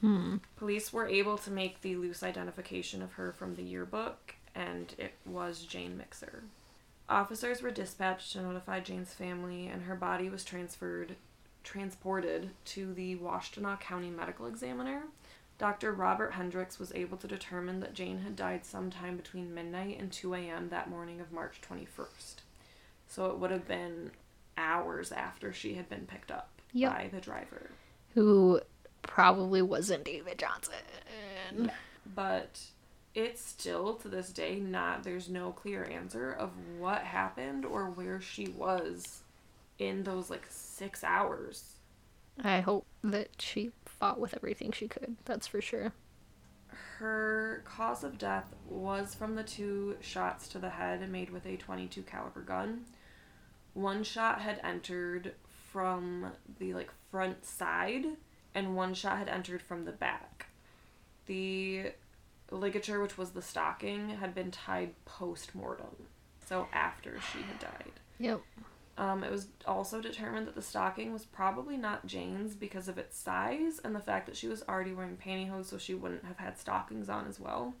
Hmm. 0.00 0.36
Police 0.56 0.92
were 0.92 1.06
able 1.08 1.38
to 1.38 1.50
make 1.50 1.80
the 1.80 1.96
loose 1.96 2.22
identification 2.22 3.00
of 3.02 3.12
her 3.14 3.32
from 3.32 3.54
the 3.54 3.62
yearbook, 3.62 4.34
and 4.54 4.94
it 4.98 5.14
was 5.24 5.62
Jane 5.64 5.96
Mixer. 5.96 6.44
Officers 7.08 7.62
were 7.62 7.70
dispatched 7.70 8.32
to 8.32 8.42
notify 8.42 8.80
Jane's 8.80 9.12
family, 9.14 9.66
and 9.66 9.82
her 9.82 9.94
body 9.94 10.28
was 10.28 10.44
transferred, 10.44 11.16
transported 11.62 12.50
to 12.66 12.92
the 12.94 13.16
Washtenaw 13.16 13.80
County 13.80 14.10
Medical 14.10 14.46
Examiner. 14.46 15.02
Dr. 15.58 15.92
Robert 15.92 16.32
Hendrix 16.32 16.78
was 16.78 16.92
able 16.94 17.16
to 17.18 17.28
determine 17.28 17.80
that 17.80 17.94
Jane 17.94 18.18
had 18.20 18.34
died 18.36 18.64
sometime 18.66 19.16
between 19.16 19.54
midnight 19.54 19.98
and 20.00 20.10
2 20.10 20.34
a.m. 20.34 20.68
that 20.70 20.90
morning 20.90 21.20
of 21.20 21.30
March 21.32 21.60
21st. 21.60 22.36
So 23.06 23.26
it 23.26 23.38
would 23.38 23.50
have 23.52 23.68
been 23.68 24.10
hours 24.58 25.12
after 25.12 25.52
she 25.52 25.74
had 25.74 25.88
been 25.88 26.06
picked 26.06 26.30
up 26.30 26.48
Yep. 26.72 26.92
by 26.92 27.08
the 27.12 27.20
driver. 27.20 27.70
Who 28.14 28.60
probably 29.06 29.62
wasn't 29.62 30.04
David 30.04 30.38
Johnson. 30.38 31.70
but 32.14 32.60
it's 33.14 33.40
still 33.44 33.94
to 33.94 34.08
this 34.08 34.32
day 34.32 34.58
not 34.58 35.04
there's 35.04 35.28
no 35.28 35.52
clear 35.52 35.84
answer 35.90 36.32
of 36.32 36.50
what 36.78 37.02
happened 37.02 37.64
or 37.64 37.88
where 37.90 38.20
she 38.20 38.48
was 38.48 39.22
in 39.78 40.02
those 40.02 40.30
like 40.30 40.46
six 40.48 41.04
hours 41.04 41.76
I 42.42 42.60
hope 42.60 42.84
that 43.04 43.28
she 43.40 43.70
fought 43.84 44.18
with 44.18 44.34
everything 44.34 44.72
she 44.72 44.88
could. 44.88 45.14
That's 45.24 45.46
for 45.46 45.60
sure. 45.60 45.92
her 46.98 47.62
cause 47.64 48.02
of 48.02 48.18
death 48.18 48.52
was 48.68 49.14
from 49.14 49.36
the 49.36 49.44
two 49.44 49.96
shots 50.00 50.48
to 50.48 50.58
the 50.58 50.70
head 50.70 51.08
made 51.08 51.30
with 51.30 51.46
a 51.46 51.56
22 51.56 52.02
caliber 52.02 52.40
gun 52.40 52.84
one 53.74 54.02
shot 54.02 54.40
had 54.40 54.60
entered 54.64 55.34
from 55.72 56.32
the 56.58 56.74
like 56.74 56.90
front 57.10 57.44
side 57.44 58.04
and 58.54 58.76
one 58.76 58.94
shot 58.94 59.18
had 59.18 59.28
entered 59.28 59.60
from 59.62 59.84
the 59.84 59.92
back 59.92 60.46
the 61.26 61.92
ligature 62.50 63.00
which 63.00 63.16
was 63.18 63.30
the 63.30 63.42
stocking 63.42 64.10
had 64.10 64.34
been 64.34 64.50
tied 64.50 64.92
post-mortem 65.04 66.06
so 66.46 66.66
after 66.72 67.18
she 67.32 67.38
had 67.38 67.58
died 67.58 67.92
Yep. 68.20 68.40
um, 68.96 69.24
it 69.24 69.30
was 69.30 69.48
also 69.66 70.00
determined 70.00 70.46
that 70.46 70.54
the 70.54 70.62
stocking 70.62 71.12
was 71.12 71.24
probably 71.24 71.76
not 71.76 72.06
Jane's 72.06 72.54
because 72.54 72.86
of 72.86 72.96
its 72.98 73.18
size 73.18 73.80
and 73.82 73.94
the 73.94 74.00
fact 74.00 74.26
that 74.26 74.36
she 74.36 74.46
was 74.46 74.62
already 74.68 74.92
wearing 74.92 75.16
pantyhose, 75.16 75.64
so 75.66 75.78
she 75.78 75.94
wouldn't 75.94 76.24
have 76.24 76.36
had 76.38 76.56
stockings 76.58 77.08
on 77.08 77.26
as 77.26 77.40
well. 77.40 77.74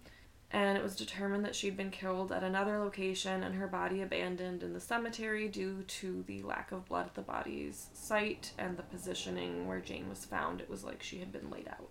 And 0.54 0.78
it 0.78 0.84
was 0.84 0.94
determined 0.94 1.44
that 1.44 1.56
she'd 1.56 1.76
been 1.76 1.90
killed 1.90 2.30
at 2.30 2.44
another 2.44 2.78
location 2.78 3.42
and 3.42 3.56
her 3.56 3.66
body 3.66 4.02
abandoned 4.02 4.62
in 4.62 4.72
the 4.72 4.78
cemetery 4.78 5.48
due 5.48 5.82
to 5.82 6.22
the 6.28 6.42
lack 6.42 6.70
of 6.70 6.86
blood 6.86 7.06
at 7.06 7.14
the 7.16 7.22
body's 7.22 7.88
site 7.92 8.52
and 8.56 8.76
the 8.76 8.84
positioning 8.84 9.66
where 9.66 9.80
Jane 9.80 10.08
was 10.08 10.24
found. 10.24 10.60
It 10.60 10.70
was 10.70 10.84
like 10.84 11.02
she 11.02 11.18
had 11.18 11.32
been 11.32 11.50
laid 11.50 11.66
out. 11.66 11.88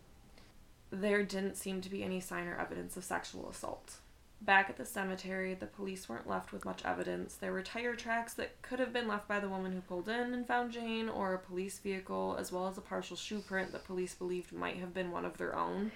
There 0.91 1.24
didn't 1.24 1.58
seem 1.58 1.82
to 1.82 1.89
be 1.89 2.03
any 2.03 2.22
sign 2.22 2.48
or 2.48 2.58
evidence 2.58 2.96
of 2.96 3.03
sexual 3.03 3.50
assault. 3.50 3.98
Back 4.39 4.70
at 4.70 4.77
the 4.77 4.86
cemetery, 4.86 5.55
the 5.55 5.65
police 5.65 6.08
weren't 6.08 6.29
left 6.29 6.53
with 6.53 6.63
much 6.63 6.86
evidence. 6.86 7.36
There 7.36 7.51
were 7.51 7.63
tire 7.63 7.96
tracks 7.96 8.34
that 8.36 8.62
could 8.62 8.79
have 8.79 8.93
been 8.93 9.10
left 9.10 9.27
by 9.27 9.41
the 9.41 9.50
woman 9.50 9.74
who 9.74 9.82
pulled 9.82 10.08
in 10.08 10.34
and 10.34 10.48
found 10.48 10.72
Jane, 10.72 11.10
or 11.10 11.34
a 11.34 11.39
police 11.39 11.79
vehicle, 11.79 12.38
as 12.39 12.51
well 12.51 12.67
as 12.67 12.77
a 12.77 12.82
partial 12.82 13.17
shoe 13.17 13.39
print 13.39 13.74
that 13.74 13.86
police 13.86 14.15
believed 14.15 14.53
might 14.53 14.77
have 14.77 14.93
been 14.93 15.12
one 15.12 15.25
of 15.25 15.38
their 15.38 15.53
own, 15.55 15.91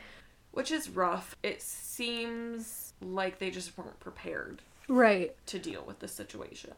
which 0.57 0.71
is 0.71 0.89
rough. 0.89 1.35
It 1.43 1.61
seems 1.61 2.93
like 2.99 3.37
they 3.37 3.51
just 3.51 3.77
weren't 3.77 3.99
prepared 3.99 4.63
Right. 4.87 5.35
to 5.47 5.59
deal 5.59 5.83
with 5.85 5.99
the 5.99 6.07
situation. 6.07 6.73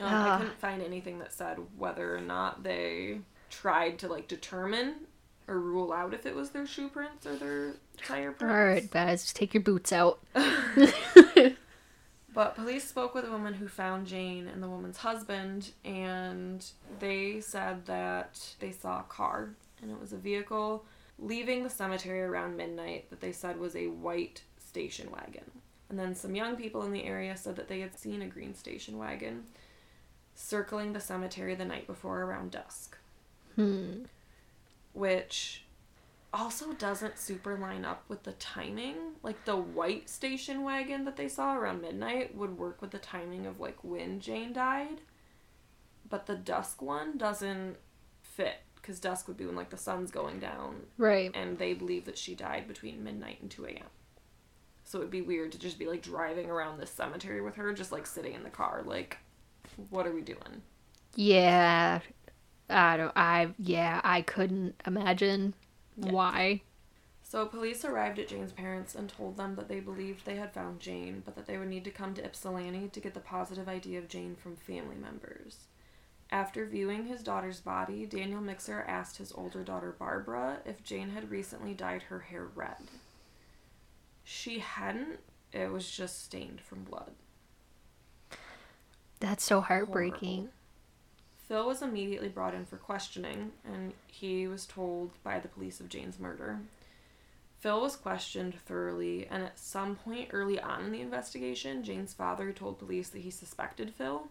Um, 0.00 0.08
Ah. 0.10 0.34
I 0.34 0.38
couldn't 0.38 0.58
find 0.58 0.82
anything 0.82 1.20
that 1.20 1.32
said 1.32 1.58
whether 1.78 2.16
or 2.16 2.20
not 2.20 2.64
they 2.64 3.20
tried 3.50 4.00
to 4.00 4.08
like 4.08 4.26
determine 4.26 5.06
or 5.46 5.60
rule 5.60 5.92
out 5.92 6.12
if 6.12 6.26
it 6.26 6.34
was 6.34 6.50
their 6.50 6.66
shoe 6.66 6.88
prints 6.88 7.24
or 7.24 7.36
their 7.36 7.74
tire 8.02 8.32
prints. 8.32 8.52
All 8.52 8.64
right, 8.64 8.90
Baz, 8.90 9.32
take 9.32 9.54
your 9.54 9.62
boots 9.62 9.92
out. 9.92 10.18
But 12.34 12.56
police 12.56 12.82
spoke 12.82 13.14
with 13.14 13.24
a 13.24 13.30
woman 13.30 13.54
who 13.54 13.68
found 13.68 14.08
Jane 14.08 14.48
and 14.48 14.60
the 14.60 14.66
woman's 14.68 14.96
husband, 14.96 15.70
and 15.84 16.66
they 16.98 17.40
said 17.40 17.86
that 17.86 18.40
they 18.58 18.72
saw 18.72 18.98
a 19.00 19.04
car, 19.04 19.50
and 19.80 19.88
it 19.92 20.00
was 20.00 20.12
a 20.12 20.16
vehicle 20.16 20.84
leaving 21.24 21.62
the 21.62 21.70
cemetery 21.70 22.20
around 22.20 22.56
midnight 22.56 23.08
that 23.10 23.20
they 23.20 23.32
said 23.32 23.58
was 23.58 23.74
a 23.74 23.88
white 23.88 24.42
station 24.58 25.10
wagon. 25.10 25.50
And 25.88 25.98
then 25.98 26.14
some 26.14 26.34
young 26.34 26.56
people 26.56 26.82
in 26.82 26.92
the 26.92 27.04
area 27.04 27.36
said 27.36 27.56
that 27.56 27.68
they 27.68 27.80
had 27.80 27.98
seen 27.98 28.20
a 28.22 28.26
green 28.26 28.54
station 28.54 28.98
wagon 28.98 29.44
circling 30.34 30.92
the 30.92 31.00
cemetery 31.00 31.54
the 31.54 31.64
night 31.64 31.86
before 31.86 32.22
around 32.22 32.50
dusk, 32.50 32.98
Hmm. 33.54 34.04
which 34.92 35.64
also 36.32 36.72
doesn't 36.72 37.18
super 37.18 37.56
line 37.56 37.84
up 37.84 38.02
with 38.08 38.24
the 38.24 38.32
timing. 38.32 38.96
Like 39.22 39.44
the 39.44 39.56
white 39.56 40.10
station 40.10 40.62
wagon 40.62 41.04
that 41.04 41.16
they 41.16 41.28
saw 41.28 41.56
around 41.56 41.80
midnight 41.80 42.34
would 42.34 42.58
work 42.58 42.82
with 42.82 42.90
the 42.90 42.98
timing 42.98 43.46
of 43.46 43.60
like 43.60 43.82
when 43.84 44.20
Jane 44.20 44.52
died, 44.52 45.00
but 46.10 46.26
the 46.26 46.34
dusk 46.34 46.82
one 46.82 47.16
doesn't 47.16 47.76
fit 48.20 48.63
because 48.84 49.00
dusk 49.00 49.26
would 49.28 49.38
be 49.38 49.46
when 49.46 49.56
like 49.56 49.70
the 49.70 49.78
sun's 49.78 50.10
going 50.10 50.38
down, 50.38 50.82
Right. 50.98 51.30
and 51.34 51.56
they 51.58 51.72
believe 51.72 52.04
that 52.04 52.18
she 52.18 52.34
died 52.34 52.68
between 52.68 53.02
midnight 53.02 53.40
and 53.40 53.50
two 53.50 53.64
a.m. 53.64 53.86
So 54.84 54.98
it'd 54.98 55.10
be 55.10 55.22
weird 55.22 55.52
to 55.52 55.58
just 55.58 55.78
be 55.78 55.86
like 55.86 56.02
driving 56.02 56.50
around 56.50 56.78
this 56.78 56.90
cemetery 56.90 57.40
with 57.40 57.54
her, 57.56 57.72
just 57.72 57.92
like 57.92 58.06
sitting 58.06 58.34
in 58.34 58.42
the 58.42 58.50
car. 58.50 58.82
Like, 58.84 59.16
what 59.88 60.06
are 60.06 60.12
we 60.12 60.20
doing? 60.20 60.60
Yeah. 61.16 62.00
I 62.68 62.96
don't. 62.98 63.12
I 63.16 63.54
yeah. 63.58 64.02
I 64.04 64.20
couldn't 64.20 64.74
imagine 64.86 65.54
Yeah. 65.96 66.12
why. 66.12 66.62
So 67.22 67.46
police 67.46 67.86
arrived 67.86 68.18
at 68.18 68.28
Jane's 68.28 68.52
parents 68.52 68.94
and 68.94 69.08
told 69.08 69.38
them 69.38 69.54
that 69.56 69.68
they 69.68 69.80
believed 69.80 70.26
they 70.26 70.36
had 70.36 70.52
found 70.52 70.78
Jane, 70.80 71.22
but 71.24 71.34
that 71.36 71.46
they 71.46 71.56
would 71.56 71.68
need 71.68 71.84
to 71.84 71.90
come 71.90 72.12
to 72.14 72.24
Ypsilanti 72.24 72.88
to 72.88 73.00
get 73.00 73.14
the 73.14 73.20
positive 73.20 73.66
ID 73.66 73.96
of 73.96 74.08
Jane 74.08 74.36
from 74.36 74.56
family 74.56 74.96
members. 74.96 75.60
After 76.34 76.66
viewing 76.66 77.06
his 77.06 77.22
daughter's 77.22 77.60
body, 77.60 78.06
Daniel 78.06 78.40
Mixer 78.40 78.84
asked 78.88 79.18
his 79.18 79.30
older 79.30 79.62
daughter 79.62 79.94
Barbara 79.96 80.58
if 80.66 80.82
Jane 80.82 81.10
had 81.10 81.30
recently 81.30 81.74
dyed 81.74 82.02
her 82.02 82.18
hair 82.18 82.48
red. 82.56 82.74
She 84.24 84.58
hadn't. 84.58 85.20
It 85.52 85.70
was 85.70 85.88
just 85.88 86.24
stained 86.24 86.60
from 86.60 86.82
blood. 86.82 87.12
That's 89.20 89.44
so 89.44 89.60
heartbreaking. 89.60 90.36
Horrible. 90.38 90.52
Phil 91.46 91.66
was 91.68 91.82
immediately 91.82 92.30
brought 92.30 92.54
in 92.54 92.64
for 92.64 92.78
questioning, 92.78 93.52
and 93.64 93.92
he 94.08 94.48
was 94.48 94.66
told 94.66 95.12
by 95.22 95.38
the 95.38 95.46
police 95.46 95.78
of 95.78 95.88
Jane's 95.88 96.18
murder. 96.18 96.58
Phil 97.60 97.80
was 97.80 97.94
questioned 97.94 98.56
thoroughly, 98.66 99.28
and 99.30 99.44
at 99.44 99.60
some 99.60 99.94
point 99.94 100.30
early 100.32 100.58
on 100.58 100.86
in 100.86 100.90
the 100.90 101.00
investigation, 101.00 101.84
Jane's 101.84 102.12
father 102.12 102.50
told 102.50 102.80
police 102.80 103.10
that 103.10 103.22
he 103.22 103.30
suspected 103.30 103.94
Phil, 103.94 104.26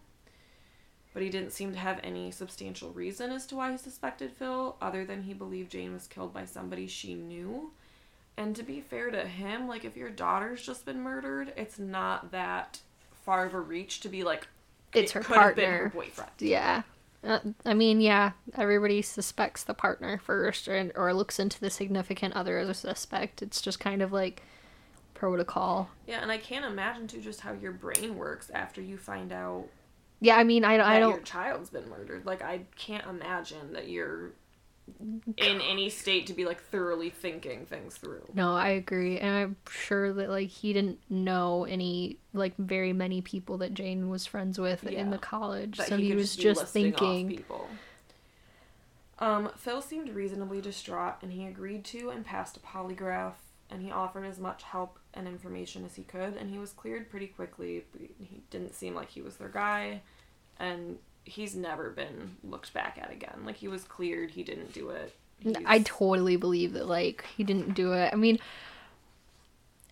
but 1.14 1.22
he 1.24 1.30
didn't 1.30 1.52
seem 1.54 1.72
to 1.74 1.80
have 1.80 2.00
any 2.04 2.32
substantial 2.32 2.90
reason 2.92 3.32
as 3.32 3.46
to 3.48 3.56
why 3.56 3.72
he 3.72 3.78
suspected 3.78 4.32
Phil, 4.32 4.76
other 4.82 5.06
than 5.06 5.24
he 5.24 5.34
believed 5.34 5.72
Jane 5.72 5.94
was 5.94 6.08
killed 6.08 6.34
by 6.34 6.46
somebody 6.46 6.88
she 6.88 7.14
knew. 7.14 7.72
And 8.36 8.56
to 8.56 8.64
be 8.64 8.82
fair 8.82 9.12
to 9.12 9.28
him, 9.28 9.68
like 9.68 9.86
if 9.86 9.96
your 9.96 10.10
daughter's 10.10 10.66
just 10.66 10.86
been 10.86 11.02
murdered, 11.02 11.54
it's 11.56 11.78
not 11.78 12.32
that 12.32 12.80
far 13.26 13.46
of 13.46 13.54
a 13.54 13.60
reach 13.60 14.00
to 14.02 14.10
be 14.10 14.24
like, 14.24 14.48
It's 14.94 15.12
it 15.12 15.14
her 15.14 15.22
been 15.56 15.72
her 15.72 15.90
partner. 15.90 15.90
boyfriend. 15.94 16.32
Yeah. 16.40 16.82
Uh, 17.24 17.40
I 17.66 17.74
mean, 17.74 18.02
yeah, 18.02 18.32
everybody 18.56 19.02
suspects 19.02 19.64
the 19.64 19.74
partner 19.74 20.18
first 20.18 20.68
or, 20.68 20.92
or 20.96 21.14
looks 21.14 21.40
into 21.40 21.60
the 21.60 21.70
significant 21.70 22.36
other 22.36 22.58
as 22.58 22.68
a 22.68 22.74
suspect. 22.74 23.42
It's 23.42 23.62
just 23.62 23.80
kind 23.80 24.02
of 24.02 24.12
like 24.12 24.42
protocol. 25.14 25.90
Yeah, 26.08 26.22
and 26.22 26.32
I 26.32 26.38
can't 26.38 26.66
imagine 26.66 27.08
too 27.08 27.22
just 27.22 27.42
how 27.42 27.54
your 27.54 27.72
brain 27.72 28.18
works 28.18 28.50
after 28.54 28.82
you 28.82 28.98
find 28.98 29.32
out 29.32 29.66
Yeah, 30.24 30.38
I 30.38 30.44
mean, 30.44 30.64
I, 30.64 30.76
I 30.76 30.94
your 30.94 31.00
don't. 31.02 31.12
Your 31.12 31.20
child's 31.22 31.70
been 31.70 31.90
murdered. 31.90 32.26
Like 32.26 32.42
I 32.42 32.62
can't 32.78 33.06
imagine 33.08 33.74
that 33.74 33.90
you're 33.90 34.32
in 35.38 35.62
any 35.62 35.90
state 35.90 36.28
to 36.28 36.34
be 36.34 36.46
like 36.46 36.62
thoroughly 36.62 37.10
thinking 37.10 37.66
things 37.66 37.96
through. 37.96 38.24
No, 38.34 38.56
I 38.56 38.70
agree. 38.70 39.20
And 39.20 39.36
I'm 39.36 39.56
sure 39.70 40.14
that, 40.14 40.30
like, 40.30 40.50
he 40.50 40.74
didn't 40.74 41.00
know 41.10 41.66
any, 41.66 42.18
like, 42.34 42.56
very 42.58 42.92
many 42.94 43.22
people 43.22 43.58
that 43.60 43.74
Jane 43.74 44.10
was 44.10 44.26
friends 44.26 44.60
with 44.60 44.84
Yeah. 44.84 45.00
in 45.00 45.10
the 45.10 45.18
college. 45.18 45.78
That 45.78 45.88
so 45.88 45.98
he, 45.98 46.10
could 46.10 46.18
was 46.18 46.36
be 46.36 46.44
just 46.44 46.68
thinking. 46.68 47.30
people. 47.30 47.68
Um, 49.20 49.52
Phil 49.56 49.82
seemed 49.82 50.10
reasonably 50.10 50.60
distraught, 50.60 51.16
and 51.22 51.32
he 51.32 51.46
agreed 51.46 51.86
to 51.86 52.10
and 52.10 52.26
passed 52.26 52.58
a 52.58 52.60
polygraph. 52.60 53.34
And 53.70 53.82
he 53.82 53.90
offered 53.90 54.26
as 54.26 54.38
much 54.40 54.64
help 54.64 55.00
and 55.14 55.28
information 55.28 55.86
as 55.86 55.96
he 55.96 56.04
could, 56.04 56.36
and 56.36 56.50
he 56.50 56.60
was 56.60 56.74
cleared 56.74 57.10
pretty 57.10 57.28
quickly. 57.28 57.86
He 58.20 58.42
didn't 58.52 58.76
seem 58.76 58.94
like 58.94 59.10
he 59.10 59.22
was 59.22 59.38
their 59.38 59.50
guy, 59.50 60.02
and 60.60 60.98
he's 61.24 61.56
never 61.56 61.90
been 61.90 62.38
looked 62.44 62.74
back 62.74 62.98
at 63.02 63.12
again. 63.12 63.42
Like 63.46 63.56
he 63.56 63.68
was 63.68 63.84
cleared, 63.84 64.32
he 64.32 64.44
didn't 64.44 64.74
do 64.74 64.90
it. 64.90 65.16
I 65.66 65.80
totally 65.80 66.36
believe 66.36 66.74
that 66.74 66.88
like 66.88 67.26
he 67.36 67.44
didn't 67.44 67.74
do 67.74 67.94
it. 67.94 68.12
I 68.14 68.16
mean 68.16 68.40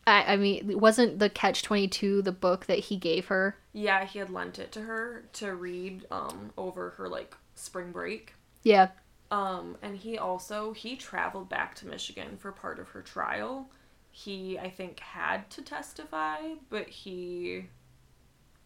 I 0.06 0.34
I 0.34 0.38
mean 0.38 0.80
wasn't 0.80 1.20
the 1.20 1.30
catch 1.30 1.64
22 1.64 2.22
the 2.22 2.32
book 2.32 2.66
that 2.66 2.80
he 2.80 2.96
gave 2.98 3.28
her? 3.28 3.56
Yeah, 3.74 4.06
he 4.06 4.20
had 4.20 4.30
lent 4.30 4.60
it 4.60 4.72
to 4.74 4.82
her 4.82 5.26
to 5.34 5.56
read 5.56 6.06
um 6.12 6.52
over 6.58 6.92
her 6.92 7.08
like 7.10 7.36
spring 7.56 7.92
break. 7.92 8.34
Yeah. 8.64 8.90
Um, 9.30 9.78
and 9.82 9.96
he 9.96 10.18
also 10.18 10.74
he 10.74 10.98
traveled 10.98 11.48
back 11.48 11.76
to 11.76 11.88
Michigan 11.88 12.38
for 12.38 12.52
part 12.52 12.80
of 12.80 12.90
her 12.90 13.02
trial. 13.02 13.70
He 14.12 14.60
I 14.60 14.70
think 14.70 15.00
had 15.00 15.50
to 15.52 15.62
testify, 15.62 16.40
but 16.70 16.90
he 16.90 17.68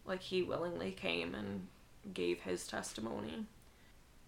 like 0.05 0.21
he 0.21 0.41
willingly 0.43 0.91
came 0.91 1.36
and 1.36 1.67
gave 2.13 2.41
his 2.41 2.67
testimony. 2.67 3.45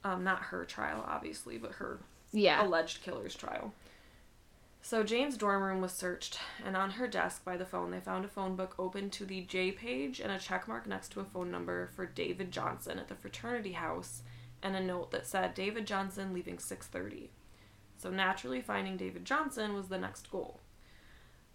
Um, 0.04 0.24
not 0.24 0.44
her 0.44 0.66
trial, 0.66 1.04
obviously, 1.08 1.58
but 1.58 1.74
her 1.74 2.00
Yeah. 2.32 2.66
alleged 2.66 3.02
killer's 3.04 3.36
trial. 3.36 3.74
So 4.82 5.04
Jane's 5.04 5.38
dorm 5.38 5.64
room 5.64 5.82
was 5.82 5.92
searched, 5.92 6.40
and 6.64 6.78
on 6.78 6.92
her 6.92 7.08
desk 7.08 7.44
by 7.44 7.58
the 7.58 7.66
phone, 7.66 7.92
they 7.92 8.00
found 8.00 8.24
a 8.24 8.30
phone 8.30 8.56
book 8.56 8.76
open 8.80 9.10
to 9.12 9.26
the 9.26 9.42
J 9.42 9.72
page 9.72 10.20
and 10.22 10.32
a 10.32 10.40
check 10.40 10.68
mark 10.68 10.88
next 10.88 11.10
to 11.14 11.20
a 11.20 11.26
phone 11.26 11.52
number 11.52 11.88
for 11.88 12.06
David 12.06 12.52
Johnson 12.52 12.98
at 13.00 13.08
the 13.10 13.16
fraternity 13.16 13.74
house, 13.74 14.22
and 14.64 14.76
a 14.76 14.80
note 14.82 15.12
that 15.12 15.28
said 15.28 15.54
David 15.54 15.86
Johnson 15.86 16.34
leaving 16.34 16.58
6:30. 16.58 17.32
So 17.98 18.10
naturally, 18.12 18.62
finding 18.62 18.96
David 18.96 19.26
Johnson 19.26 19.74
was 19.74 19.90
the 19.90 19.98
next 19.98 20.32
goal. 20.32 20.62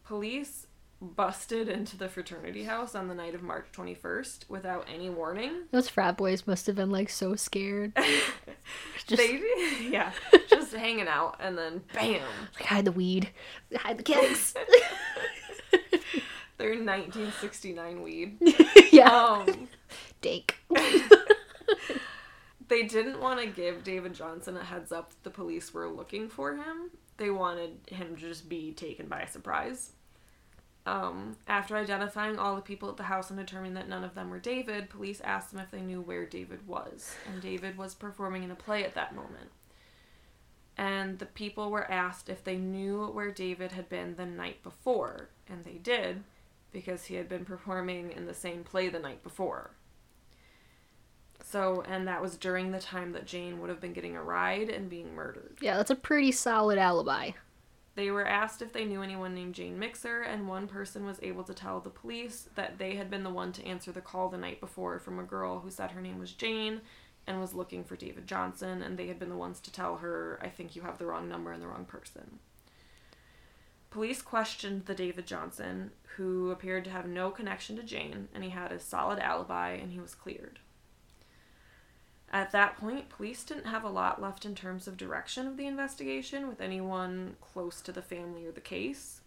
Police 0.04 0.66
busted 1.02 1.68
into 1.68 1.96
the 1.96 2.08
fraternity 2.08 2.62
house 2.62 2.94
on 2.94 3.08
the 3.08 3.14
night 3.14 3.34
of 3.34 3.42
March 3.42 3.66
21st 3.72 4.48
without 4.48 4.86
any 4.92 5.10
warning. 5.10 5.62
Those 5.72 5.88
frat 5.88 6.16
boys 6.16 6.46
must 6.46 6.66
have 6.68 6.76
been 6.76 6.90
like 6.90 7.10
so 7.10 7.34
scared. 7.34 7.92
Just 9.06 9.20
They 9.20 9.40
yeah, 9.82 10.12
just 10.48 10.72
hanging 10.72 11.08
out 11.08 11.36
and 11.40 11.58
then 11.58 11.82
bam, 11.92 12.22
like 12.54 12.64
hide 12.64 12.84
the 12.84 12.92
weed, 12.92 13.30
hide 13.74 13.98
the 13.98 14.02
kegs. 14.04 14.54
Their 16.58 16.70
1969 16.70 18.02
weed. 18.02 18.38
yeah. 18.92 19.10
Um, 19.10 19.68
Dake. 20.20 20.54
they 22.68 22.84
didn't 22.84 23.20
want 23.20 23.40
to 23.40 23.46
give 23.46 23.82
David 23.82 24.14
Johnson 24.14 24.56
a 24.56 24.62
heads 24.62 24.92
up 24.92 25.10
that 25.10 25.24
the 25.24 25.30
police 25.30 25.74
were 25.74 25.88
looking 25.88 26.28
for 26.28 26.54
him. 26.54 26.90
They 27.16 27.30
wanted 27.30 27.80
him 27.88 28.14
to 28.14 28.20
just 28.20 28.48
be 28.48 28.70
taken 28.72 29.08
by 29.08 29.24
surprise. 29.26 29.90
Um, 30.84 31.36
after 31.46 31.76
identifying 31.76 32.38
all 32.38 32.56
the 32.56 32.62
people 32.62 32.88
at 32.88 32.96
the 32.96 33.04
house 33.04 33.30
and 33.30 33.38
determining 33.38 33.74
that 33.74 33.88
none 33.88 34.02
of 34.02 34.14
them 34.14 34.30
were 34.30 34.40
David, 34.40 34.90
police 34.90 35.20
asked 35.20 35.52
them 35.52 35.60
if 35.60 35.70
they 35.70 35.80
knew 35.80 36.00
where 36.00 36.26
David 36.26 36.66
was. 36.66 37.14
And 37.30 37.40
David 37.40 37.78
was 37.78 37.94
performing 37.94 38.42
in 38.42 38.50
a 38.50 38.56
play 38.56 38.84
at 38.84 38.94
that 38.94 39.14
moment. 39.14 39.50
And 40.76 41.18
the 41.18 41.26
people 41.26 41.70
were 41.70 41.90
asked 41.90 42.28
if 42.28 42.42
they 42.42 42.56
knew 42.56 43.06
where 43.06 43.30
David 43.30 43.72
had 43.72 43.88
been 43.88 44.16
the 44.16 44.26
night 44.26 44.62
before. 44.62 45.28
And 45.48 45.64
they 45.64 45.78
did, 45.78 46.24
because 46.72 47.04
he 47.04 47.14
had 47.14 47.28
been 47.28 47.44
performing 47.44 48.10
in 48.10 48.26
the 48.26 48.34
same 48.34 48.64
play 48.64 48.88
the 48.88 48.98
night 48.98 49.22
before. 49.22 49.70
So, 51.44 51.84
and 51.86 52.08
that 52.08 52.22
was 52.22 52.36
during 52.36 52.72
the 52.72 52.80
time 52.80 53.12
that 53.12 53.26
Jane 53.26 53.60
would 53.60 53.68
have 53.68 53.80
been 53.80 53.92
getting 53.92 54.16
a 54.16 54.22
ride 54.22 54.70
and 54.70 54.88
being 54.88 55.14
murdered. 55.14 55.58
Yeah, 55.60 55.76
that's 55.76 55.90
a 55.90 55.96
pretty 55.96 56.32
solid 56.32 56.78
alibi. 56.78 57.32
They 57.94 58.10
were 58.10 58.26
asked 58.26 58.62
if 58.62 58.72
they 58.72 58.86
knew 58.86 59.02
anyone 59.02 59.34
named 59.34 59.54
Jane 59.54 59.78
Mixer, 59.78 60.22
and 60.22 60.48
one 60.48 60.66
person 60.66 61.04
was 61.04 61.20
able 61.22 61.44
to 61.44 61.52
tell 61.52 61.80
the 61.80 61.90
police 61.90 62.48
that 62.54 62.78
they 62.78 62.96
had 62.96 63.10
been 63.10 63.22
the 63.22 63.30
one 63.30 63.52
to 63.52 63.66
answer 63.66 63.92
the 63.92 64.00
call 64.00 64.30
the 64.30 64.38
night 64.38 64.60
before 64.60 64.98
from 64.98 65.18
a 65.18 65.24
girl 65.24 65.60
who 65.60 65.70
said 65.70 65.90
her 65.90 66.00
name 66.00 66.18
was 66.18 66.32
Jane 66.32 66.80
and 67.26 67.40
was 67.40 67.54
looking 67.54 67.84
for 67.84 67.96
David 67.96 68.26
Johnson, 68.26 68.82
and 68.82 68.98
they 68.98 69.08
had 69.08 69.18
been 69.18 69.28
the 69.28 69.36
ones 69.36 69.60
to 69.60 69.72
tell 69.72 69.96
her, 69.98 70.38
I 70.42 70.48
think 70.48 70.74
you 70.74 70.82
have 70.82 70.98
the 70.98 71.06
wrong 71.06 71.28
number 71.28 71.52
and 71.52 71.62
the 71.62 71.66
wrong 71.66 71.84
person. 71.84 72.38
Police 73.90 74.22
questioned 74.22 74.86
the 74.86 74.94
David 74.94 75.26
Johnson, 75.26 75.90
who 76.16 76.50
appeared 76.50 76.84
to 76.84 76.90
have 76.90 77.06
no 77.06 77.30
connection 77.30 77.76
to 77.76 77.82
Jane, 77.82 78.28
and 78.34 78.42
he 78.42 78.50
had 78.50 78.72
a 78.72 78.80
solid 78.80 79.18
alibi, 79.18 79.72
and 79.72 79.92
he 79.92 80.00
was 80.00 80.14
cleared. 80.14 80.60
At 82.32 82.52
that 82.52 82.78
point, 82.78 83.10
police 83.10 83.44
didn't 83.44 83.66
have 83.66 83.84
a 83.84 83.90
lot 83.90 84.22
left 84.22 84.46
in 84.46 84.54
terms 84.54 84.88
of 84.88 84.96
direction 84.96 85.46
of 85.46 85.58
the 85.58 85.66
investigation 85.66 86.48
with 86.48 86.62
anyone 86.62 87.36
close 87.40 87.82
to 87.82 87.92
the 87.92 88.00
family 88.00 88.46
or 88.46 88.52
the 88.52 88.60
case. 88.60 89.20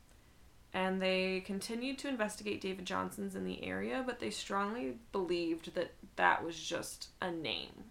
And 0.73 1.01
they 1.01 1.41
continued 1.45 1.99
to 1.99 2.07
investigate 2.07 2.61
David 2.61 2.85
Johnson's 2.85 3.35
in 3.35 3.45
the 3.45 3.63
area, 3.63 4.03
but 4.05 4.19
they 4.19 4.31
strongly 4.31 4.97
believed 5.11 5.75
that 5.75 5.93
that 6.15 6.43
was 6.43 6.59
just 6.59 7.09
a 7.21 7.31
name 7.31 7.85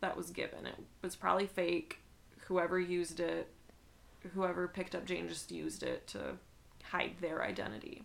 that 0.00 0.16
was 0.16 0.30
given. 0.30 0.66
It 0.66 0.74
was 1.02 1.16
probably 1.16 1.46
fake. 1.46 2.00
Whoever 2.46 2.80
used 2.80 3.20
it, 3.20 3.52
whoever 4.34 4.66
picked 4.68 4.94
up 4.94 5.04
Jane 5.04 5.28
just 5.28 5.52
used 5.52 5.82
it 5.82 6.06
to 6.08 6.38
hide 6.82 7.16
their 7.20 7.44
identity. 7.44 8.04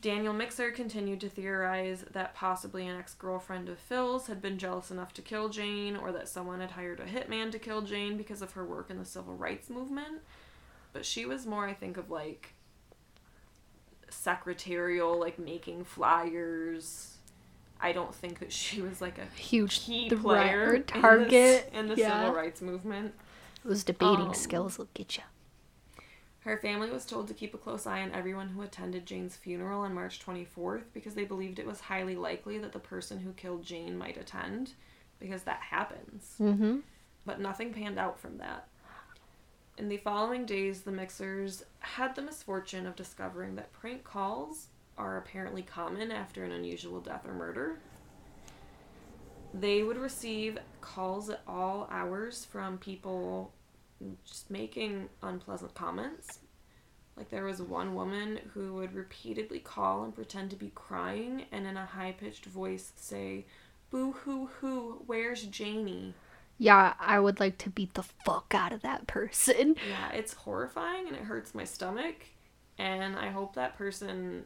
Daniel 0.00 0.32
Mixer 0.32 0.70
continued 0.70 1.20
to 1.20 1.28
theorize 1.28 2.04
that 2.12 2.34
possibly 2.34 2.86
an 2.86 2.98
ex 2.98 3.12
girlfriend 3.14 3.68
of 3.68 3.78
Phil's 3.78 4.28
had 4.28 4.40
been 4.40 4.56
jealous 4.58 4.90
enough 4.90 5.12
to 5.14 5.22
kill 5.22 5.50
Jane, 5.50 5.94
or 5.96 6.10
that 6.12 6.28
someone 6.28 6.60
had 6.60 6.70
hired 6.70 7.00
a 7.00 7.04
hitman 7.04 7.52
to 7.52 7.58
kill 7.58 7.82
Jane 7.82 8.16
because 8.16 8.40
of 8.40 8.52
her 8.52 8.64
work 8.64 8.88
in 8.90 8.98
the 8.98 9.04
civil 9.04 9.34
rights 9.34 9.68
movement. 9.68 10.22
But 10.94 11.04
she 11.04 11.26
was 11.26 11.44
more, 11.46 11.66
I 11.68 11.74
think, 11.74 11.98
of 11.98 12.10
like 12.10 12.54
secretarial, 14.08 15.18
like 15.18 15.38
making 15.38 15.84
flyers. 15.84 17.16
I 17.80 17.92
don't 17.92 18.14
think 18.14 18.38
that 18.40 18.52
she 18.52 18.82
was 18.82 19.00
like 19.00 19.18
a 19.18 19.26
Huge 19.36 19.80
key 19.80 20.10
player 20.10 20.70
or 20.70 20.74
in 20.74 20.82
this- 20.82 20.90
target. 20.90 21.70
in 21.74 21.88
the, 21.88 21.96
yeah. 21.96 22.20
civil 22.20 22.34
rights 22.34 22.60
movement. 22.62 23.14
Those 23.64 23.84
debating 23.84 24.28
Um, 24.28 24.34
skills 24.34 24.78
will 24.78 24.88
get 24.94 25.16
you. 25.18 25.22
Her 26.40 26.56
family 26.56 26.90
was 26.90 27.04
told 27.04 27.28
to 27.28 27.34
keep 27.34 27.52
a 27.52 27.58
close 27.58 27.86
eye 27.86 28.00
on 28.00 28.12
everyone 28.12 28.48
who 28.48 28.62
attended 28.62 29.04
Jane's 29.04 29.36
funeral 29.36 29.82
on 29.82 29.94
March 29.94 30.24
24th 30.24 30.84
because 30.94 31.14
they 31.14 31.24
believed 31.24 31.58
it 31.58 31.66
was 31.66 31.80
highly 31.80 32.16
likely 32.16 32.56
that 32.58 32.72
the 32.72 32.78
person 32.78 33.20
who 33.20 33.32
killed 33.32 33.62
Jane 33.62 33.98
might 33.98 34.16
attend 34.16 34.72
because 35.18 35.42
that 35.42 35.60
happens. 35.60 36.34
Mm-hmm. 36.40 36.78
But 37.26 37.40
nothing 37.40 37.74
panned 37.74 37.98
out 37.98 38.18
from 38.18 38.38
that. 38.38 38.68
In 39.76 39.90
the 39.90 39.98
following 39.98 40.46
days, 40.46 40.80
the 40.80 40.92
Mixers 40.92 41.62
had 41.80 42.14
the 42.14 42.22
misfortune 42.22 42.86
of 42.86 42.96
discovering 42.96 43.54
that 43.56 43.72
prank 43.72 44.02
calls 44.04 44.68
are 44.96 45.18
apparently 45.18 45.62
common 45.62 46.10
after 46.10 46.44
an 46.44 46.52
unusual 46.52 47.00
death 47.00 47.26
or 47.26 47.34
murder. 47.34 47.78
They 49.52 49.82
would 49.82 49.96
receive 49.96 50.58
calls 50.80 51.28
at 51.28 51.42
all 51.46 51.88
hours 51.90 52.44
from 52.46 52.78
people 52.78 53.52
just 54.24 54.50
making 54.50 55.08
unpleasant 55.22 55.74
comments. 55.74 56.40
Like 57.16 57.30
there 57.30 57.44
was 57.44 57.60
one 57.60 57.94
woman 57.94 58.38
who 58.54 58.74
would 58.74 58.94
repeatedly 58.94 59.58
call 59.58 60.04
and 60.04 60.14
pretend 60.14 60.50
to 60.50 60.56
be 60.56 60.72
crying 60.74 61.44
and 61.52 61.66
in 61.66 61.76
a 61.76 61.84
high 61.84 62.12
pitched 62.18 62.46
voice 62.46 62.92
say, 62.96 63.44
Boo 63.90 64.12
hoo 64.12 64.46
hoo, 64.60 65.02
where's 65.06 65.42
Janie? 65.44 66.14
Yeah, 66.56 66.94
I 67.00 67.18
would 67.18 67.40
like 67.40 67.58
to 67.58 67.70
beat 67.70 67.94
the 67.94 68.02
fuck 68.02 68.54
out 68.54 68.72
of 68.72 68.82
that 68.82 69.06
person. 69.06 69.76
Yeah, 69.88 70.12
it's 70.12 70.34
horrifying 70.34 71.08
and 71.08 71.16
it 71.16 71.22
hurts 71.22 71.54
my 71.54 71.64
stomach. 71.64 72.16
And 72.78 73.16
I 73.16 73.30
hope 73.30 73.54
that 73.54 73.76
person 73.76 74.44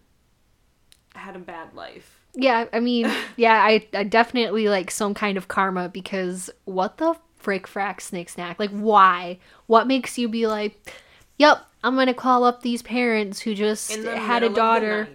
had 1.14 1.36
a 1.36 1.40
bad 1.40 1.74
life. 1.74 2.20
Yeah, 2.34 2.66
I 2.72 2.80
mean, 2.80 3.10
yeah, 3.36 3.62
I, 3.62 3.86
I 3.92 4.04
definitely 4.04 4.68
like 4.68 4.90
some 4.90 5.14
kind 5.14 5.36
of 5.36 5.48
karma 5.48 5.88
because 5.88 6.50
what 6.64 6.98
the 6.98 7.14
frick 7.44 7.66
frack 7.66 8.00
snick 8.00 8.28
snack? 8.28 8.58
Like, 8.58 8.70
why? 8.70 9.38
What 9.66 9.86
makes 9.86 10.18
you 10.18 10.28
be 10.28 10.46
like, 10.46 10.92
yep, 11.38 11.64
I'm 11.84 11.94
gonna 11.94 12.14
call 12.14 12.44
up 12.44 12.62
these 12.62 12.82
parents 12.82 13.40
who 13.40 13.54
just 13.54 13.90
had 13.90 14.00
a 14.00 14.02
middle 14.04 14.34
of 14.34 14.42
the 14.42 14.48
daughter 14.60 15.08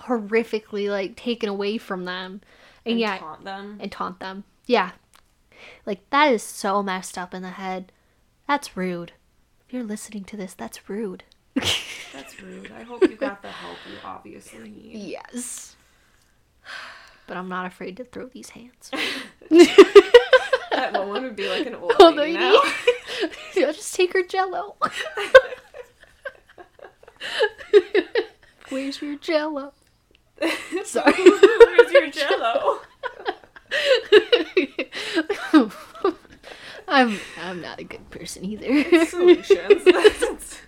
horrifically 0.00 0.90
like 0.90 1.16
taken 1.16 1.48
away 1.48 1.78
from 1.78 2.04
them, 2.04 2.40
and, 2.84 2.92
and 2.92 3.00
yeah, 3.00 3.18
taunt 3.18 3.44
them. 3.44 3.78
and 3.80 3.90
taunt 3.90 4.20
them. 4.20 4.44
Yeah, 4.66 4.90
like 5.86 6.08
that 6.10 6.32
is 6.32 6.42
so 6.42 6.82
messed 6.82 7.16
up 7.16 7.32
in 7.32 7.42
the 7.42 7.50
head. 7.50 7.92
That's 8.48 8.76
rude. 8.76 9.12
If 9.66 9.72
you're 9.72 9.84
listening 9.84 10.24
to 10.24 10.36
this, 10.36 10.54
that's 10.54 10.88
rude. 10.88 11.24
That's 12.12 12.40
rude. 12.42 12.70
I 12.72 12.82
hope 12.82 13.02
you 13.02 13.16
got 13.16 13.42
the 13.42 13.48
help 13.48 13.76
you 13.90 13.98
obviously 14.04 14.70
need. 14.70 15.08
yes. 15.08 15.76
But 17.26 17.36
I'm 17.36 17.48
not 17.48 17.66
afraid 17.66 17.96
to 17.96 18.04
throw 18.04 18.26
these 18.28 18.50
hands. 18.50 18.90
That 20.76 20.92
woman 20.92 21.22
would 21.22 21.36
be 21.36 21.48
like 21.48 21.66
an 21.66 21.74
old 21.74 21.94
Old 21.98 22.16
lady 22.16 22.38
lady. 22.38 22.44
I'll 23.64 23.72
just 23.72 23.94
take 23.94 24.12
her 24.12 24.22
jello. 24.22 24.76
Where's 28.68 29.00
your 29.00 29.16
jello? 29.16 29.72
Sorry. 30.84 31.14
Where's 31.14 31.92
your 31.92 32.10
jello? 32.10 32.80
I'm 36.86 37.18
I'm 37.42 37.62
not 37.62 37.80
a 37.80 37.84
good 37.84 38.10
person 38.10 38.44
either. 38.44 39.06
Solutions. 39.06 40.60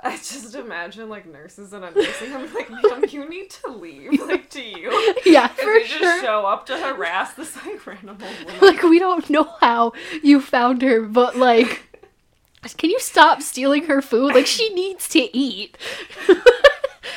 I 0.04 0.16
just 0.16 0.54
imagine 0.54 1.10
like 1.10 1.26
nurses 1.26 1.74
in 1.74 1.84
a 1.84 1.90
nursing 1.90 2.30
home 2.30 2.48
like, 2.54 2.70
ma'am, 2.70 3.04
you 3.10 3.28
need 3.28 3.50
to 3.50 3.70
leave. 3.70 4.18
Like, 4.20 4.48
do 4.48 4.62
you. 4.62 5.14
yeah, 5.26 5.48
for 5.48 5.74
they 5.74 5.86
just 5.86 6.22
show 6.22 6.46
up 6.46 6.64
to 6.66 6.78
harass 6.78 7.34
this 7.34 7.54
like 7.56 7.86
random 7.86 8.16
woman. 8.18 8.54
Like 8.62 8.82
we 8.82 8.98
don't 8.98 9.28
know 9.28 9.54
how 9.60 9.92
you 10.22 10.40
found 10.40 10.80
her, 10.80 11.02
but 11.02 11.36
like 11.36 11.82
can 12.78 12.88
you 12.90 13.00
stop 13.00 13.42
stealing 13.42 13.84
her 13.84 14.00
food? 14.00 14.34
Like 14.34 14.46
she 14.46 14.72
needs 14.72 15.06
to 15.10 15.36
eat. 15.36 15.76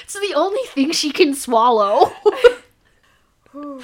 it's 0.04 0.14
the 0.14 0.34
only 0.36 0.64
thing 0.68 0.92
she 0.92 1.12
can 1.12 1.34
swallow. 1.34 2.12
Ooh. 3.56 3.82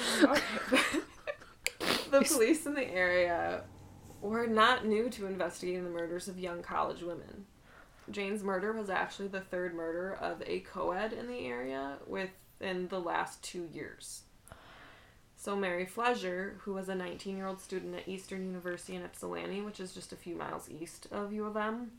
The 2.10 2.22
police 2.22 2.66
in 2.66 2.74
the 2.74 2.86
area 2.86 3.62
were 4.20 4.46
not 4.46 4.84
new 4.84 5.08
to 5.10 5.26
investigating 5.26 5.84
the 5.84 5.90
murders 5.90 6.28
of 6.28 6.38
young 6.38 6.62
college 6.62 7.02
women. 7.02 7.46
Jane's 8.10 8.42
murder 8.42 8.72
was 8.72 8.90
actually 8.90 9.28
the 9.28 9.40
third 9.40 9.74
murder 9.74 10.16
of 10.20 10.42
a 10.46 10.60
co-ed 10.60 11.12
in 11.12 11.26
the 11.26 11.46
area 11.46 11.98
within 12.06 12.88
the 12.88 13.00
last 13.00 13.42
two 13.42 13.68
years. 13.72 14.22
So 15.36 15.56
Mary 15.56 15.86
Fleischer, 15.86 16.56
who 16.60 16.74
was 16.74 16.88
a 16.88 16.94
19-year-old 16.94 17.60
student 17.60 17.94
at 17.94 18.08
Eastern 18.08 18.44
University 18.44 18.94
in 18.94 19.02
Ypsilanti, 19.02 19.62
which 19.62 19.80
is 19.80 19.94
just 19.94 20.12
a 20.12 20.16
few 20.16 20.34
miles 20.34 20.68
east 20.68 21.06
of 21.10 21.32
U 21.32 21.46
of 21.46 21.56
M, 21.56 21.92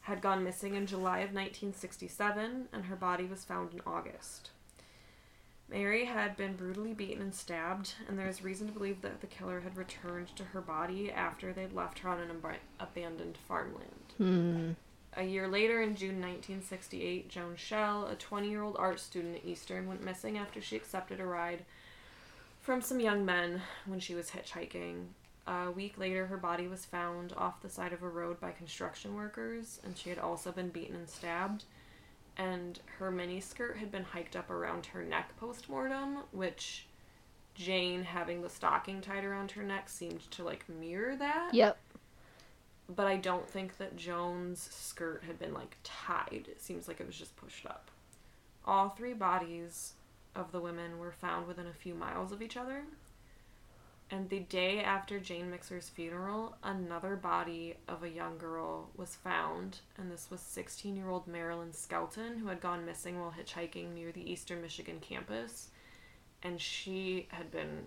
had 0.00 0.20
gone 0.20 0.42
missing 0.42 0.74
in 0.74 0.86
July 0.86 1.18
of 1.18 1.32
1967, 1.32 2.68
and 2.72 2.84
her 2.86 2.96
body 2.96 3.26
was 3.26 3.44
found 3.44 3.72
in 3.72 3.80
August. 3.86 4.50
Mary 5.68 6.06
had 6.06 6.36
been 6.36 6.56
brutally 6.56 6.92
beaten 6.92 7.22
and 7.22 7.34
stabbed, 7.34 7.94
and 8.08 8.18
there 8.18 8.26
is 8.26 8.42
reason 8.42 8.66
to 8.66 8.72
believe 8.72 9.02
that 9.02 9.20
the 9.20 9.26
killer 9.28 9.60
had 9.60 9.76
returned 9.76 10.34
to 10.34 10.42
her 10.42 10.60
body 10.60 11.12
after 11.12 11.52
they'd 11.52 11.72
left 11.72 12.00
her 12.00 12.08
on 12.08 12.18
an 12.18 12.30
ab- 12.30 12.56
abandoned 12.80 13.38
farmland. 13.46 14.14
Hmm. 14.16 14.70
A 15.16 15.24
year 15.24 15.48
later, 15.48 15.82
in 15.82 15.96
June 15.96 16.20
1968, 16.20 17.28
Joan 17.28 17.56
Schell, 17.56 18.06
a 18.06 18.14
20 18.14 18.48
year 18.48 18.62
old 18.62 18.76
art 18.78 19.00
student 19.00 19.36
at 19.36 19.44
Eastern, 19.44 19.88
went 19.88 20.04
missing 20.04 20.38
after 20.38 20.60
she 20.60 20.76
accepted 20.76 21.20
a 21.20 21.26
ride 21.26 21.64
from 22.60 22.80
some 22.80 23.00
young 23.00 23.24
men 23.24 23.62
when 23.86 23.98
she 23.98 24.14
was 24.14 24.30
hitchhiking. 24.30 25.06
A 25.46 25.70
week 25.70 25.98
later, 25.98 26.26
her 26.26 26.36
body 26.36 26.68
was 26.68 26.84
found 26.84 27.32
off 27.36 27.60
the 27.60 27.68
side 27.68 27.92
of 27.92 28.02
a 28.02 28.08
road 28.08 28.40
by 28.40 28.52
construction 28.52 29.14
workers, 29.14 29.80
and 29.84 29.96
she 29.96 30.10
had 30.10 30.18
also 30.18 30.52
been 30.52 30.68
beaten 30.68 30.94
and 30.94 31.08
stabbed. 31.08 31.64
And 32.36 32.78
her 32.98 33.10
miniskirt 33.10 33.76
had 33.78 33.90
been 33.90 34.04
hiked 34.04 34.36
up 34.36 34.48
around 34.48 34.86
her 34.86 35.02
neck 35.02 35.36
post 35.38 35.68
mortem, 35.68 36.18
which 36.30 36.86
Jane 37.54 38.04
having 38.04 38.42
the 38.42 38.48
stocking 38.48 39.00
tied 39.00 39.24
around 39.24 39.50
her 39.50 39.62
neck 39.62 39.88
seemed 39.88 40.30
to 40.30 40.44
like 40.44 40.68
mirror 40.68 41.16
that 41.16 41.50
Yep. 41.52 41.78
But 42.94 43.06
I 43.06 43.16
don't 43.16 43.48
think 43.48 43.76
that 43.78 43.96
Joan's 43.96 44.68
skirt 44.72 45.22
had 45.24 45.38
been 45.38 45.54
like 45.54 45.76
tied. 45.84 46.46
It 46.50 46.60
seems 46.60 46.88
like 46.88 47.00
it 47.00 47.06
was 47.06 47.16
just 47.16 47.36
pushed 47.36 47.64
up. 47.66 47.90
All 48.64 48.88
three 48.88 49.14
bodies 49.14 49.92
of 50.34 50.50
the 50.50 50.60
women 50.60 50.98
were 50.98 51.12
found 51.12 51.46
within 51.46 51.66
a 51.66 51.72
few 51.72 51.94
miles 51.94 52.32
of 52.32 52.42
each 52.42 52.56
other. 52.56 52.82
And 54.10 54.28
the 54.28 54.40
day 54.40 54.80
after 54.82 55.20
Jane 55.20 55.50
Mixer's 55.50 55.88
funeral, 55.88 56.56
another 56.64 57.14
body 57.14 57.76
of 57.86 58.02
a 58.02 58.08
young 58.08 58.38
girl 58.38 58.90
was 58.96 59.14
found, 59.14 59.78
and 59.96 60.10
this 60.10 60.28
was 60.30 60.40
16 60.40 60.96
year 60.96 61.08
old 61.08 61.28
Maralynn 61.28 61.72
Skelton, 61.72 62.38
who 62.38 62.48
had 62.48 62.60
gone 62.60 62.84
missing 62.84 63.20
while 63.20 63.32
hitchhiking 63.38 63.94
near 63.94 64.10
the 64.10 64.28
Eastern 64.28 64.62
Michigan 64.62 64.98
campus. 65.00 65.68
And 66.42 66.60
she 66.60 67.28
had 67.30 67.52
been 67.52 67.86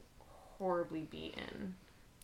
horribly 0.57 1.01
beaten. 1.01 1.75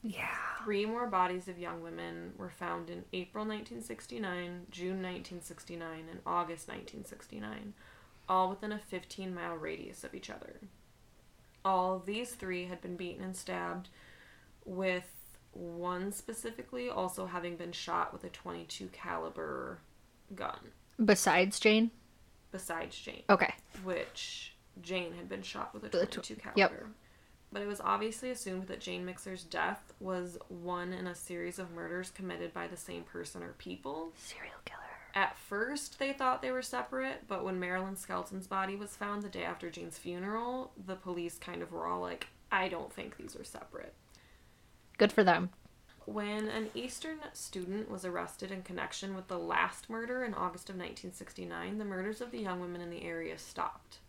Yeah. 0.01 0.27
Three 0.63 0.85
more 0.85 1.07
bodies 1.07 1.47
of 1.47 1.57
young 1.57 1.81
women 1.81 2.33
were 2.37 2.49
found 2.49 2.89
in 2.89 3.03
April 3.13 3.43
1969, 3.45 4.67
June 4.71 5.01
1969, 5.01 6.05
and 6.09 6.19
August 6.25 6.67
1969, 6.67 7.73
all 8.29 8.49
within 8.49 8.71
a 8.71 8.79
15 8.79 9.33
mile 9.33 9.55
radius 9.55 10.03
of 10.03 10.13
each 10.15 10.29
other. 10.29 10.61
All 11.65 11.95
of 11.97 12.05
these 12.05 12.31
three 12.31 12.65
had 12.65 12.81
been 12.81 12.95
beaten 12.95 13.23
and 13.23 13.35
stabbed, 13.35 13.89
with 14.65 15.07
one 15.51 16.11
specifically 16.13 16.89
also 16.89 17.25
having 17.25 17.57
been 17.57 17.71
shot 17.73 18.13
with 18.13 18.23
a 18.23 18.29
22 18.29 18.87
caliber 18.93 19.79
gun, 20.35 20.59
Besides 21.03 21.59
Jane. 21.59 21.91
besides 22.51 22.97
Jane, 22.97 23.23
Okay. 23.29 23.53
which 23.83 24.55
Jane 24.81 25.13
had 25.13 25.27
been 25.27 25.41
shot 25.41 25.73
with 25.73 25.83
a 25.83 25.89
22 25.89 26.35
caliber. 26.35 26.59
yep. 26.59 26.85
But 27.51 27.61
it 27.61 27.67
was 27.67 27.81
obviously 27.81 28.29
assumed 28.29 28.67
that 28.67 28.79
Jane 28.79 29.05
Mixer's 29.05 29.43
death 29.43 29.93
was 29.99 30.37
one 30.49 30.93
in 30.93 31.07
a 31.07 31.15
series 31.15 31.57
of 31.57 31.71
murders 31.71 32.11
committed 32.11 32.53
by 32.53 32.67
the 32.67 32.77
same 32.77 33.03
person 33.03 33.41
or 33.41 33.53
people. 33.53 34.11
Serial 34.15 34.53
killer. 34.65 34.79
At 35.15 35.37
first, 35.37 35.97
they 35.97 36.13
thought 36.13 36.41
they 36.41 36.51
were 36.51 36.61
separate, 36.61 37.27
but 37.27 37.43
when 37.43 37.59
Maralynn 37.59 37.97
Skelton's 37.97 38.45
body 38.45 38.75
was 38.75 38.95
found 38.95 39.23
the 39.23 39.29
day 39.29 39.43
after 39.43 39.69
Jane's 39.69 39.97
funeral, 39.97 40.71
the 40.85 40.95
police 40.95 41.39
kind 41.39 41.63
of 41.63 41.71
were 41.71 41.87
all 41.87 42.01
like, 42.01 42.27
I 42.51 42.67
don't 42.67 42.93
think 42.93 43.17
these 43.17 43.35
are 43.35 43.43
separate. 43.43 43.93
Good 44.99 45.11
for 45.11 45.23
them. 45.23 45.49
When 46.05 46.47
an 46.47 46.69
Eastern 46.73 47.19
student 47.33 47.89
was 47.89 48.05
arrested 48.05 48.51
in 48.51 48.63
connection 48.63 49.15
with 49.15 49.27
the 49.27 49.37
last 49.37 49.89
murder 49.89 50.23
in 50.23 50.33
August 50.33 50.69
of 50.69 50.75
1969, 50.75 51.77
the 51.77 51.85
murders 51.85 52.21
of 52.21 52.31
the 52.31 52.39
young 52.39 52.59
women 52.59 52.81
in 52.81 52.89
the 52.89 53.03
area 53.03 53.37
stopped. 53.37 53.99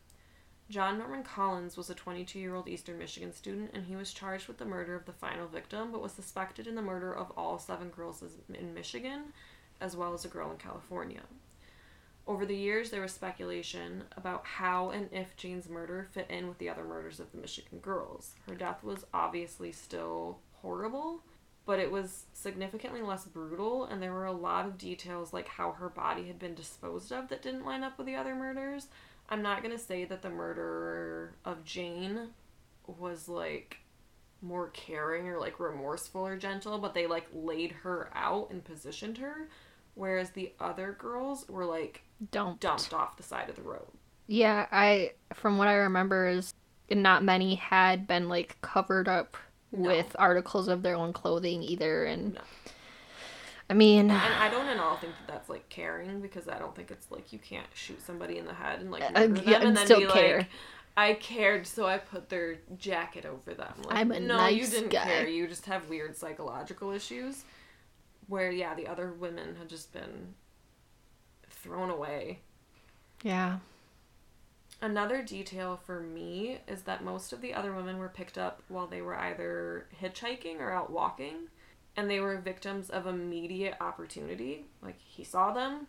John 0.70 0.98
Norman 0.98 1.24
Collins 1.24 1.76
was 1.76 1.90
a 1.90 1.94
22 1.94 2.38
year 2.38 2.54
old 2.54 2.68
Eastern 2.68 2.96
Michigan 2.96 3.32
student, 3.32 3.72
and 3.74 3.84
he 3.84 3.96
was 3.96 4.12
charged 4.12 4.46
with 4.46 4.58
the 4.58 4.64
murder 4.64 4.94
of 4.94 5.04
the 5.04 5.12
final 5.12 5.48
victim, 5.48 5.90
but 5.90 6.00
was 6.00 6.12
suspected 6.12 6.68
in 6.68 6.76
the 6.76 6.82
murder 6.82 7.12
of 7.12 7.32
all 7.36 7.58
seven 7.58 7.88
girls 7.88 8.22
in 8.54 8.72
Michigan, 8.72 9.32
as 9.80 9.96
well 9.96 10.14
as 10.14 10.24
a 10.24 10.28
girl 10.28 10.48
in 10.52 10.58
California. 10.58 11.22
Over 12.24 12.46
the 12.46 12.56
years, 12.56 12.90
there 12.90 13.02
was 13.02 13.12
speculation 13.12 14.04
about 14.16 14.46
how 14.46 14.90
and 14.90 15.08
if 15.10 15.36
Jane's 15.36 15.68
murder 15.68 16.06
fit 16.12 16.30
in 16.30 16.46
with 16.46 16.58
the 16.58 16.68
other 16.68 16.84
murders 16.84 17.18
of 17.18 17.32
the 17.32 17.38
Michigan 17.38 17.80
girls. 17.80 18.36
Her 18.48 18.54
death 18.54 18.84
was 18.84 19.04
obviously 19.12 19.72
still 19.72 20.38
horrible, 20.62 21.24
but 21.66 21.80
it 21.80 21.90
was 21.90 22.26
significantly 22.32 23.02
less 23.02 23.24
brutal, 23.24 23.86
and 23.86 24.00
there 24.00 24.12
were 24.12 24.26
a 24.26 24.32
lot 24.32 24.66
of 24.66 24.78
details 24.78 25.32
like 25.32 25.48
how 25.48 25.72
her 25.72 25.88
body 25.88 26.28
had 26.28 26.38
been 26.38 26.54
disposed 26.54 27.10
of 27.10 27.28
that 27.28 27.42
didn't 27.42 27.64
line 27.64 27.82
up 27.82 27.98
with 27.98 28.06
the 28.06 28.14
other 28.14 28.36
murders. 28.36 28.86
I'm 29.30 29.42
not 29.42 29.62
gonna 29.62 29.78
say 29.78 30.04
that 30.06 30.22
the 30.22 30.30
murderer 30.30 31.34
of 31.44 31.64
Jane 31.64 32.30
was 32.98 33.28
like 33.28 33.78
more 34.42 34.68
caring 34.68 35.28
or 35.28 35.38
like 35.38 35.60
remorseful 35.60 36.26
or 36.26 36.36
gentle, 36.36 36.78
but 36.78 36.94
they 36.94 37.06
like 37.06 37.26
laid 37.32 37.72
her 37.72 38.10
out 38.14 38.50
and 38.50 38.64
positioned 38.64 39.18
her, 39.18 39.48
whereas 39.94 40.30
the 40.30 40.52
other 40.58 40.96
girls 40.98 41.48
were 41.48 41.64
like 41.64 42.02
Don't. 42.32 42.58
dumped 42.60 42.92
off 42.94 43.16
the 43.16 43.22
side 43.22 43.48
of 43.48 43.56
the 43.56 43.62
road. 43.62 43.86
Yeah, 44.26 44.66
I 44.72 45.12
from 45.34 45.58
what 45.58 45.68
I 45.68 45.74
remember 45.74 46.26
is 46.28 46.52
not 46.90 47.22
many 47.22 47.54
had 47.54 48.06
been 48.08 48.28
like 48.28 48.60
covered 48.62 49.08
up 49.08 49.36
No. 49.72 49.88
with 49.90 50.16
articles 50.18 50.66
of 50.68 50.82
their 50.82 50.96
own 50.96 51.12
clothing 51.12 51.62
either 51.62 52.04
and 52.04 52.34
No. 52.34 52.40
I 53.70 53.74
mean 53.74 54.10
And 54.10 54.34
I 54.34 54.50
don't 54.50 54.66
at 54.66 54.78
all 54.78 54.96
think 54.96 55.14
that 55.18 55.32
that's 55.32 55.48
like 55.48 55.68
caring 55.70 56.20
because 56.20 56.48
I 56.48 56.58
don't 56.58 56.74
think 56.74 56.90
it's 56.90 57.10
like 57.10 57.32
you 57.32 57.38
can't 57.38 57.66
shoot 57.72 58.02
somebody 58.02 58.36
in 58.38 58.44
the 58.46 58.52
head 58.54 58.80
and 58.80 58.90
like 58.90 59.02
Uh, 59.02 59.28
yeah, 59.44 59.60
them 59.60 59.68
and 59.68 59.76
then 59.76 59.86
still 59.86 60.00
be 60.00 60.06
care. 60.06 60.38
like, 60.38 60.48
I 60.96 61.14
cared, 61.14 61.66
so 61.66 61.86
I 61.86 61.98
put 61.98 62.28
their 62.28 62.56
jacket 62.76 63.24
over 63.24 63.54
them. 63.54 63.72
Like, 63.86 63.96
I'm 63.96 64.10
a 64.10 64.18
no, 64.20 64.46
you 64.48 64.66
didn't 64.66 64.90
guy. 64.90 65.04
care. 65.04 65.26
You 65.28 65.46
just 65.46 65.64
have 65.66 65.88
weird 65.88 66.16
psychological 66.16 66.90
issues. 66.90 67.44
Where 68.26 68.50
yeah, 68.50 68.74
the 68.74 68.86
other 68.88 69.12
women 69.12 69.56
had 69.56 69.68
just 69.68 69.92
been 69.92 70.34
thrown 71.48 71.90
away. 71.90 72.40
yeah. 73.22 73.58
Another 74.82 75.22
detail 75.22 75.78
for 75.84 76.00
me 76.00 76.58
is 76.66 76.82
that 76.82 77.04
most 77.04 77.32
of 77.34 77.42
the 77.42 77.52
other 77.52 77.72
women 77.72 77.98
were 77.98 78.08
picked 78.08 78.38
up 78.38 78.62
while 78.68 78.86
they 78.86 79.02
were 79.02 79.14
either 79.16 79.86
hitchhiking 80.02 80.58
or 80.58 80.70
out 80.72 80.90
walking, 80.90 81.48
and 82.00 82.10
they 82.10 82.18
were 82.20 82.38
victims 82.38 82.88
of 82.90 83.06
immediate 83.06 83.74
opportunity. 83.80 84.64
Like, 84.82 84.98
he 84.98 85.22
saw 85.22 85.52
them, 85.52 85.86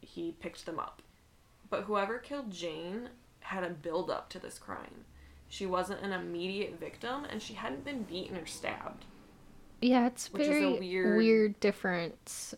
he 0.00 0.32
picked 0.40 0.64
them 0.64 0.78
up. 0.78 1.02
But 1.68 1.82
whoever 1.82 2.18
killed 2.18 2.50
Jane 2.50 3.08
had 3.40 3.64
a 3.64 3.70
build 3.70 4.08
up 4.10 4.30
to 4.30 4.38
this 4.38 4.58
crime. 4.58 5.04
She 5.48 5.66
wasn't 5.66 6.02
an 6.02 6.12
immediate 6.12 6.78
victim, 6.78 7.24
and 7.28 7.42
she 7.42 7.54
hadn't 7.54 7.84
been 7.84 8.04
beaten 8.04 8.36
or 8.36 8.46
stabbed. 8.46 9.04
Yeah, 9.80 10.06
it's 10.06 10.32
Which 10.32 10.42
is 10.42 10.48
a 10.48 10.52
very 10.52 10.78
weird- 10.78 11.16
weird 11.18 11.60
difference. 11.60 12.54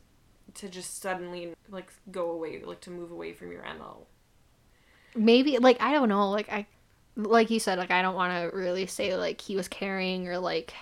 To 0.54 0.68
just 0.68 1.00
suddenly, 1.00 1.54
like, 1.68 1.92
go 2.10 2.30
away, 2.30 2.62
like, 2.62 2.80
to 2.82 2.90
move 2.90 3.10
away 3.12 3.32
from 3.32 3.50
your 3.52 3.62
MO. 3.64 4.06
Maybe 5.16 5.58
like 5.58 5.80
I 5.80 5.92
don't 5.92 6.08
know, 6.08 6.30
like 6.30 6.48
I 6.52 6.66
like 7.16 7.50
you 7.50 7.58
said, 7.58 7.78
like 7.78 7.90
I 7.90 8.00
don't 8.00 8.14
want 8.14 8.32
to 8.52 8.56
really 8.56 8.86
say 8.86 9.16
like 9.16 9.40
he 9.40 9.56
was 9.56 9.66
caring 9.66 10.28
or 10.28 10.38
like 10.38 10.72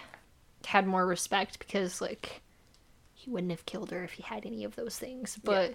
had 0.67 0.87
more 0.87 1.07
respect 1.07 1.59
because 1.59 2.01
like 2.01 2.41
he 3.15 3.31
wouldn't 3.31 3.51
have 3.53 3.67
killed 3.67 3.91
her 3.91 4.05
if 4.05 4.13
he 4.13 4.23
had 4.23 4.45
any 4.47 4.65
of 4.65 4.77
those 4.77 4.99
things. 4.99 5.39
But 5.43 5.75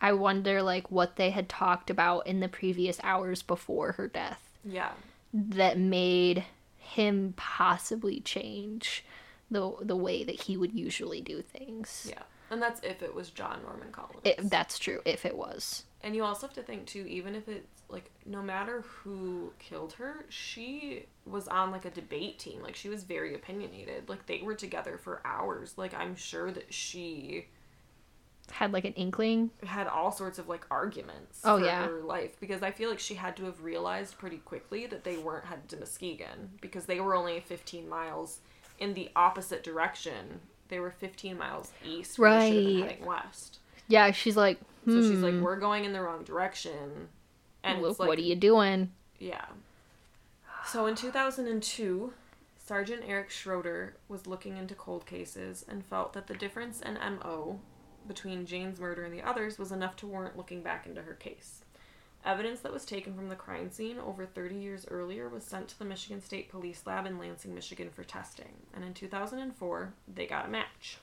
I 0.00 0.12
wonder 0.12 0.62
like 0.62 0.90
what 0.90 1.16
they 1.16 1.30
had 1.30 1.48
talked 1.48 1.90
about 1.90 2.26
in 2.26 2.40
the 2.40 2.48
previous 2.48 3.00
hours 3.02 3.42
before 3.42 3.92
her 3.92 4.08
death 4.08 4.42
Yeah. 4.64 4.92
that 5.32 5.78
made 5.78 6.44
him 6.78 7.34
possibly 7.36 8.20
change 8.20 9.04
the 9.50 9.72
the 9.80 9.96
way 9.96 10.22
that 10.24 10.42
he 10.42 10.56
would 10.56 10.72
usually 10.74 11.20
do 11.20 11.40
things. 11.42 12.06
Yeah. 12.10 12.22
And 12.50 12.62
that's 12.62 12.80
if 12.82 13.02
it 13.02 13.14
was 13.14 13.30
John 13.30 13.60
Norman 13.62 13.90
Collins. 13.90 14.20
It, 14.24 14.50
that's 14.50 14.78
true 14.78 15.00
if 15.04 15.24
it 15.26 15.36
was. 15.36 15.84
And 16.02 16.14
you 16.14 16.22
also 16.22 16.46
have 16.46 16.54
to 16.54 16.62
think 16.62 16.86
too, 16.86 17.04
even 17.08 17.34
if 17.34 17.48
it's 17.48 17.82
like 17.88 18.10
no 18.24 18.40
matter 18.42 18.82
who 18.82 19.52
killed 19.58 19.94
her, 19.94 20.24
she 20.28 21.06
was 21.24 21.48
on 21.48 21.72
like 21.72 21.84
a 21.84 21.90
debate 21.90 22.38
team. 22.38 22.62
Like 22.62 22.76
she 22.76 22.88
was 22.88 23.02
very 23.02 23.34
opinionated. 23.34 24.08
Like 24.08 24.26
they 24.26 24.42
were 24.42 24.54
together 24.54 24.98
for 24.98 25.20
hours. 25.24 25.74
Like 25.76 25.94
I'm 25.94 26.14
sure 26.14 26.52
that 26.52 26.72
she 26.72 27.46
Had 28.52 28.72
like 28.72 28.84
an 28.84 28.92
inkling. 28.92 29.50
had 29.64 29.88
all 29.88 30.12
sorts 30.12 30.38
of 30.38 30.48
like 30.48 30.64
arguments 30.70 31.40
Oh, 31.42 31.58
for 31.58 31.64
yeah. 31.64 31.86
her 31.86 32.00
life 32.02 32.38
because 32.38 32.62
I 32.62 32.70
feel 32.70 32.88
like 32.90 33.00
she 33.00 33.14
had 33.14 33.36
to 33.38 33.44
have 33.46 33.64
realized 33.64 34.18
pretty 34.18 34.38
quickly 34.38 34.86
that 34.86 35.02
they 35.02 35.16
weren't 35.16 35.46
headed 35.46 35.68
to 35.70 35.76
Muskegon 35.78 36.50
because 36.60 36.86
they 36.86 37.00
were 37.00 37.14
only 37.16 37.40
15 37.40 37.88
miles 37.88 38.38
in 38.78 38.94
the 38.94 39.10
opposite 39.16 39.64
direction. 39.64 40.40
They 40.68 40.80
were 40.80 40.90
15 40.90 41.36
miles 41.38 41.72
east. 41.84 42.18
Where 42.18 42.30
should 42.40 42.54
have 42.56 42.64
been 42.64 42.80
Right. 42.80 42.90
heading 42.90 43.06
west. 43.06 43.58
Yeah, 43.88 44.10
she's 44.10 44.36
like, 44.36 44.58
So 44.84 45.00
she's 45.00 45.20
like, 45.20 45.34
"Hmm, 45.34 45.42
we're 45.42 45.58
going 45.58 45.84
in 45.84 45.92
the 45.92 46.00
wrong 46.00 46.22
direction. 46.24 47.08
And 47.62 47.82
look, 47.82 47.98
like, 47.98 48.08
what 48.08 48.18
are 48.18 48.22
you 48.22 48.36
doing? 48.36 48.92
yeah. 49.18 49.44
So 50.64 50.86
in 50.86 50.94
2002, 50.96 52.12
Sergeant 52.58 53.02
Eric 53.06 53.30
Schroeder 53.30 53.96
was 54.08 54.26
looking 54.26 54.56
into 54.56 54.74
cold 54.74 55.06
cases 55.06 55.64
and 55.68 55.84
felt 55.84 56.12
that 56.14 56.26
the 56.26 56.34
difference 56.34 56.80
in 56.80 56.94
MO 56.98 57.60
between 58.08 58.46
Jane's 58.46 58.80
murder 58.80 59.04
and 59.04 59.12
the 59.14 59.22
others 59.22 59.58
was 59.58 59.70
enough 59.70 59.94
to 59.96 60.06
warrant 60.06 60.36
looking 60.36 60.62
back 60.62 60.86
into 60.86 61.02
her 61.02 61.14
case. 61.14 61.62
Evidence 62.26 62.58
that 62.60 62.72
was 62.72 62.84
taken 62.84 63.14
from 63.14 63.28
the 63.28 63.36
crime 63.36 63.70
scene 63.70 63.98
over 64.00 64.26
30 64.26 64.56
years 64.56 64.84
earlier 64.90 65.28
was 65.28 65.44
sent 65.44 65.68
to 65.68 65.78
the 65.78 65.84
Michigan 65.84 66.20
State 66.20 66.50
Police 66.50 66.82
Lab 66.84 67.06
in 67.06 67.20
Lansing, 67.20 67.54
Michigan 67.54 67.88
for 67.88 68.02
testing, 68.02 68.52
and 68.74 68.84
in 68.84 68.92
2004, 68.94 69.94
they 70.12 70.26
got 70.26 70.46
a 70.46 70.48
match. 70.48 70.98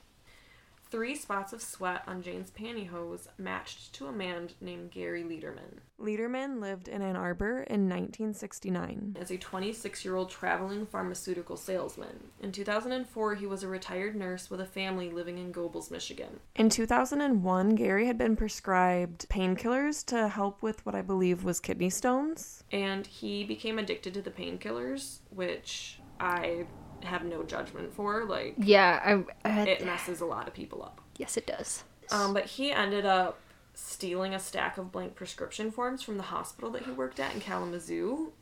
Three 0.94 1.16
spots 1.16 1.52
of 1.52 1.60
sweat 1.60 2.04
on 2.06 2.22
Jane's 2.22 2.52
pantyhose 2.52 3.26
matched 3.36 3.92
to 3.94 4.06
a 4.06 4.12
man 4.12 4.50
named 4.60 4.92
Gary 4.92 5.24
Leiterman. 5.24 5.80
Leiterman 5.98 6.60
lived 6.60 6.86
in 6.86 7.02
Ann 7.02 7.16
Arbor 7.16 7.64
in 7.64 7.88
1969 7.88 9.16
as 9.20 9.32
a 9.32 9.36
26 9.36 10.04
year 10.04 10.14
old 10.14 10.30
traveling 10.30 10.86
pharmaceutical 10.86 11.56
salesman. 11.56 12.30
In 12.40 12.52
2004, 12.52 13.34
he 13.34 13.44
was 13.44 13.64
a 13.64 13.68
retired 13.68 14.14
nurse 14.14 14.48
with 14.48 14.60
a 14.60 14.66
family 14.66 15.10
living 15.10 15.38
in 15.38 15.50
Gobles, 15.50 15.90
Michigan. 15.90 16.38
In 16.54 16.68
2001, 16.68 17.74
Gary 17.74 18.06
had 18.06 18.16
been 18.16 18.36
prescribed 18.36 19.28
painkillers 19.28 20.06
to 20.06 20.28
help 20.28 20.62
with 20.62 20.86
what 20.86 20.94
I 20.94 21.02
believe 21.02 21.42
was 21.42 21.58
kidney 21.58 21.90
stones, 21.90 22.62
and 22.70 23.04
he 23.04 23.42
became 23.42 23.80
addicted 23.80 24.14
to 24.14 24.22
the 24.22 24.30
painkillers, 24.30 25.18
which 25.30 25.98
I 26.20 26.66
have 27.06 27.24
no 27.24 27.42
judgment 27.42 27.92
for. 27.94 28.24
Like, 28.24 28.54
Yeah, 28.58 29.24
I, 29.44 29.48
I 29.48 29.62
it 29.68 29.84
messes 29.84 30.20
a 30.20 30.26
lot 30.26 30.48
of 30.48 30.54
people 30.54 30.82
up. 30.82 31.00
yes, 31.16 31.36
it 31.36 31.46
does. 31.46 31.84
Um, 32.10 32.34
but 32.34 32.44
he 32.46 32.70
ended 32.70 33.06
up 33.06 33.38
stealing 33.74 34.34
a 34.34 34.38
stack 34.38 34.78
of 34.78 34.92
blank 34.92 35.14
prescription 35.14 35.70
forms 35.70 36.02
from 36.02 36.16
the 36.16 36.22
hospital 36.24 36.70
that 36.70 36.82
he 36.84 36.90
worked 36.92 37.18
at 37.18 37.34
in 37.34 37.40
Kalamazoo. 37.40 38.32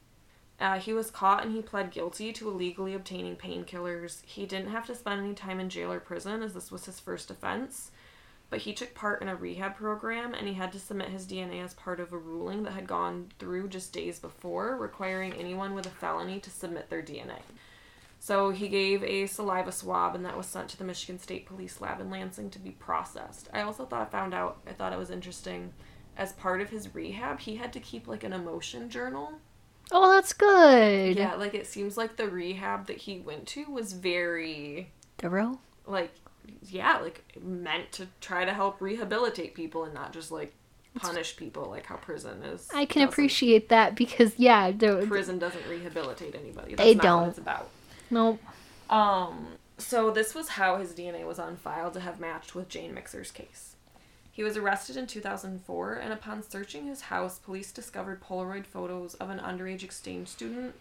Uh, 0.60 0.78
he 0.78 0.92
was 0.92 1.10
caught 1.10 1.44
and 1.44 1.54
he 1.54 1.62
pled 1.62 1.90
guilty 1.90 2.32
to 2.32 2.48
illegally 2.48 2.94
obtaining 2.94 3.34
painkillers. 3.36 4.22
He 4.24 4.46
didn't 4.46 4.70
have 4.70 4.86
to 4.86 4.94
spend 4.94 5.20
any 5.24 5.34
time 5.34 5.58
in 5.58 5.68
jail 5.68 5.90
or 5.92 6.00
prison 6.00 6.42
as 6.42 6.54
this 6.54 6.70
was 6.70 6.84
his 6.86 7.00
first 7.00 7.30
offense, 7.30 7.90
but 8.50 8.60
he 8.60 8.72
took 8.72 8.94
part 8.94 9.22
in 9.22 9.28
a 9.28 9.34
rehab 9.34 9.74
program 9.76 10.34
and 10.34 10.46
he 10.46 10.54
had 10.54 10.70
to 10.72 10.78
submit 10.78 11.08
his 11.08 11.26
DNA 11.26 11.64
as 11.64 11.74
part 11.74 11.98
of 11.98 12.12
a 12.12 12.18
ruling 12.18 12.62
that 12.64 12.74
had 12.74 12.86
gone 12.86 13.32
through 13.38 13.68
just 13.68 13.92
days 13.92 14.18
before, 14.20 14.76
requiring 14.76 15.32
anyone 15.32 15.74
with 15.74 15.86
a 15.86 15.90
felony 15.90 16.38
to 16.40 16.50
submit 16.50 16.90
their 16.90 17.02
DNA. 17.02 17.40
So 18.22 18.50
he 18.50 18.68
gave 18.68 19.02
a 19.02 19.26
saliva 19.26 19.72
swab, 19.72 20.14
and 20.14 20.24
that 20.24 20.36
was 20.36 20.46
sent 20.46 20.68
to 20.68 20.78
the 20.78 20.84
Michigan 20.84 21.18
State 21.18 21.44
Police 21.44 21.80
Lab 21.80 22.00
in 22.00 22.08
Lansing 22.08 22.50
to 22.50 22.60
be 22.60 22.70
processed. 22.70 23.48
I 23.52 23.62
also 23.62 23.84
thought 23.84 24.00
I 24.00 24.04
found 24.04 24.32
out, 24.32 24.58
I 24.64 24.70
thought 24.70 24.92
it 24.92 24.98
was 24.98 25.10
interesting. 25.10 25.72
As 26.16 26.32
part 26.34 26.60
of 26.60 26.70
his 26.70 26.94
rehab, 26.94 27.40
he 27.40 27.56
had 27.56 27.72
to 27.72 27.80
keep 27.80 28.06
like 28.06 28.22
an 28.22 28.32
emotion 28.32 28.88
journal. 28.90 29.32
Oh, 29.90 30.12
that's 30.12 30.32
good. 30.32 31.16
Yeah, 31.16 31.34
like 31.34 31.54
it 31.54 31.66
seems 31.66 31.96
like 31.96 32.14
the 32.14 32.28
rehab 32.28 32.86
that 32.86 32.98
he 32.98 33.18
went 33.18 33.48
to 33.48 33.68
was 33.68 33.92
very 33.92 34.92
Thorough. 35.18 35.58
like 35.84 36.14
yeah, 36.68 36.98
like 36.98 37.24
meant 37.42 37.90
to 37.90 38.06
try 38.20 38.44
to 38.44 38.54
help 38.54 38.80
rehabilitate 38.80 39.56
people 39.56 39.82
and 39.82 39.94
not 39.94 40.12
just 40.12 40.30
like 40.30 40.54
punish 40.94 41.36
people 41.36 41.68
like 41.68 41.86
how 41.86 41.96
prison 41.96 42.44
is. 42.44 42.68
I 42.72 42.84
can 42.84 43.02
appreciate 43.02 43.68
that 43.70 43.96
because 43.96 44.38
yeah, 44.38 44.70
prison 45.08 45.40
doesn't 45.40 45.66
rehabilitate 45.68 46.36
anybody. 46.36 46.76
They 46.76 46.94
That's 46.94 47.04
not 47.04 47.20
don't. 47.20 47.28
it's 47.30 47.38
about. 47.38 47.68
No. 48.12 48.38
Um, 48.88 49.48
so 49.78 50.10
this 50.10 50.34
was 50.34 50.50
how 50.50 50.76
his 50.76 50.92
DNA 50.92 51.26
was 51.26 51.38
on 51.38 51.56
file 51.56 51.90
to 51.90 52.00
have 52.00 52.20
matched 52.20 52.54
with 52.54 52.68
Jane 52.68 52.94
Mixer's 52.94 53.30
case. 53.30 53.76
He 54.30 54.42
was 54.42 54.56
arrested 54.56 54.96
in 54.96 55.06
2004, 55.06 55.94
and 55.94 56.12
upon 56.12 56.42
searching 56.42 56.86
his 56.86 57.02
house, 57.02 57.38
police 57.38 57.70
discovered 57.70 58.22
Polaroid 58.22 58.64
photos 58.64 59.14
of 59.14 59.28
an 59.28 59.38
underage 59.38 59.82
exchange 59.82 60.28
student 60.28 60.74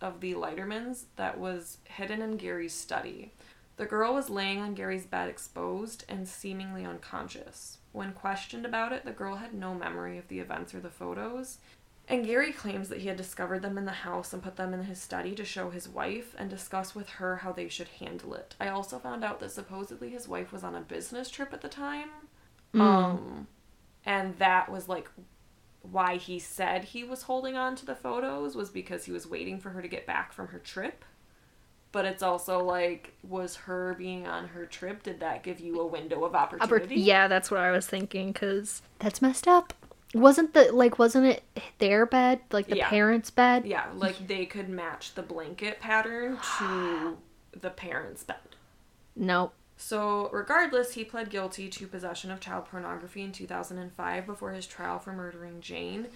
of 0.00 0.20
the 0.20 0.34
Leitermans 0.34 1.04
that 1.16 1.38
was 1.38 1.78
hidden 1.84 2.20
in 2.20 2.36
Gary's 2.36 2.74
study. 2.74 3.32
The 3.76 3.86
girl 3.86 4.12
was 4.12 4.28
laying 4.28 4.60
on 4.60 4.74
Gary's 4.74 5.06
bed 5.06 5.30
exposed 5.30 6.04
and 6.08 6.28
seemingly 6.28 6.84
unconscious. 6.84 7.78
When 7.92 8.12
questioned 8.12 8.66
about 8.66 8.92
it, 8.92 9.06
the 9.06 9.12
girl 9.12 9.36
had 9.36 9.54
no 9.54 9.74
memory 9.74 10.18
of 10.18 10.28
the 10.28 10.40
events 10.40 10.74
or 10.74 10.80
the 10.80 10.90
photos, 10.90 11.58
and 12.10 12.26
Gary 12.26 12.52
claims 12.52 12.88
that 12.88 12.98
he 12.98 13.08
had 13.08 13.16
discovered 13.16 13.62
them 13.62 13.78
in 13.78 13.84
the 13.84 13.92
house 13.92 14.32
and 14.32 14.42
put 14.42 14.56
them 14.56 14.74
in 14.74 14.84
his 14.84 15.00
study 15.00 15.34
to 15.36 15.44
show 15.44 15.70
his 15.70 15.88
wife 15.88 16.34
and 16.38 16.50
discuss 16.50 16.94
with 16.94 17.08
her 17.10 17.36
how 17.36 17.52
they 17.52 17.68
should 17.68 17.88
handle 18.00 18.34
it. 18.34 18.56
I 18.60 18.68
also 18.68 18.98
found 18.98 19.24
out 19.24 19.40
that 19.40 19.52
supposedly 19.52 20.10
his 20.10 20.28
wife 20.28 20.52
was 20.52 20.64
on 20.64 20.74
a 20.74 20.80
business 20.80 21.30
trip 21.30 21.52
at 21.52 21.60
the 21.62 21.68
time. 21.68 22.10
Um 22.74 23.46
and 24.04 24.36
that 24.38 24.70
was 24.70 24.88
like 24.88 25.10
why 25.82 26.16
he 26.16 26.38
said 26.38 26.84
he 26.84 27.04
was 27.04 27.22
holding 27.22 27.56
on 27.56 27.74
to 27.76 27.86
the 27.86 27.94
photos 27.94 28.54
was 28.54 28.70
because 28.70 29.04
he 29.04 29.12
was 29.12 29.26
waiting 29.26 29.58
for 29.58 29.70
her 29.70 29.80
to 29.82 29.88
get 29.88 30.06
back 30.06 30.32
from 30.32 30.48
her 30.48 30.58
trip. 30.58 31.04
But 31.92 32.04
it's 32.04 32.22
also 32.22 32.62
like 32.62 33.14
was 33.22 33.56
her 33.56 33.94
being 33.98 34.26
on 34.26 34.48
her 34.48 34.66
trip 34.66 35.02
did 35.02 35.20
that 35.20 35.42
give 35.42 35.58
you 35.60 35.80
a 35.80 35.86
window 35.86 36.24
of 36.24 36.32
Oppor- 36.32 36.60
opportunity? 36.60 36.96
yeah, 37.00 37.28
that's 37.28 37.50
what 37.50 37.60
I 37.60 37.70
was 37.72 37.86
thinking 37.86 38.32
because 38.32 38.82
that's 38.98 39.20
messed 39.22 39.48
up. 39.48 39.74
Wasn't 40.14 40.54
the 40.54 40.72
like 40.72 40.98
wasn't 40.98 41.26
it 41.26 41.42
their 41.78 42.04
bed 42.04 42.40
like 42.50 42.66
the 42.66 42.78
Yeah. 42.78 42.88
parents' 42.88 43.30
bed? 43.30 43.64
Yeah, 43.66 43.86
like 43.94 44.26
they 44.26 44.44
could 44.46 44.68
match 44.68 45.14
the 45.14 45.22
blanket 45.22 45.80
pattern 45.80 46.38
to 46.58 47.18
the 47.60 47.70
parents' 47.70 48.24
bed. 48.24 48.36
Nope. 49.14 49.54
So, 49.76 50.28
regardless, 50.30 50.92
he 50.92 51.04
pled 51.04 51.30
guilty 51.30 51.68
to 51.70 51.86
possession 51.86 52.30
of 52.30 52.38
child 52.40 52.66
pornography 52.66 53.22
in 53.22 53.32
2005 53.32 54.26
before 54.26 54.52
his 54.52 54.66
trial 54.66 54.98
for 54.98 55.12
murdering 55.12 55.60
Jane. 55.62 56.08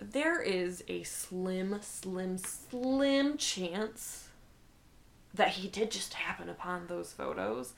There 0.00 0.42
is 0.42 0.82
a 0.88 1.04
slim, 1.04 1.78
slim, 1.80 2.38
slim 2.38 3.36
chance 3.36 4.28
that 5.32 5.50
he 5.50 5.68
did 5.68 5.92
just 5.92 6.14
happen 6.14 6.48
upon 6.48 6.88
those 6.88 7.12
photos, 7.12 7.74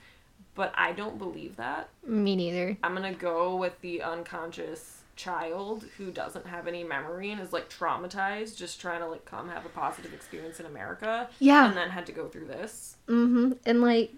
but 0.55 0.73
I 0.75 0.91
don't 0.93 1.19
believe 1.19 1.55
that. 1.57 1.89
Me 2.05 2.35
neither. 2.35 2.77
I'm 2.81 2.95
gonna 2.95 3.13
go 3.13 3.55
with 3.55 3.79
the 3.81 4.01
unconscious 4.01 5.03
child 5.17 5.83
who 5.97 6.11
doesn't 6.11 6.45
have 6.47 6.67
any 6.67 6.83
memory 6.83 7.31
and 7.31 7.41
is 7.41 7.51
like 7.51 7.69
traumatized, 7.69 8.55
just 8.57 8.79
trying 8.79 9.01
to 9.01 9.07
like 9.07 9.25
come 9.25 9.49
have 9.49 9.65
a 9.65 9.69
positive 9.69 10.13
experience 10.13 10.59
in 10.59 10.65
America, 10.65 11.29
Yeah. 11.39 11.67
and 11.67 11.75
then 11.75 11.89
had 11.89 12.05
to 12.05 12.11
go 12.13 12.27
through 12.27 12.45
this. 12.47 12.95
Mm-hmm. 13.07 13.53
And 13.65 13.81
like, 13.81 14.13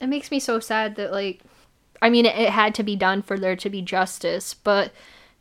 it 0.00 0.08
makes 0.08 0.30
me 0.30 0.40
so 0.40 0.58
sad 0.60 0.96
that 0.96 1.12
like, 1.12 1.40
I 2.02 2.10
mean, 2.10 2.26
it, 2.26 2.36
it 2.36 2.50
had 2.50 2.74
to 2.74 2.82
be 2.82 2.96
done 2.96 3.22
for 3.22 3.38
there 3.38 3.56
to 3.56 3.70
be 3.70 3.80
justice. 3.80 4.52
But 4.54 4.92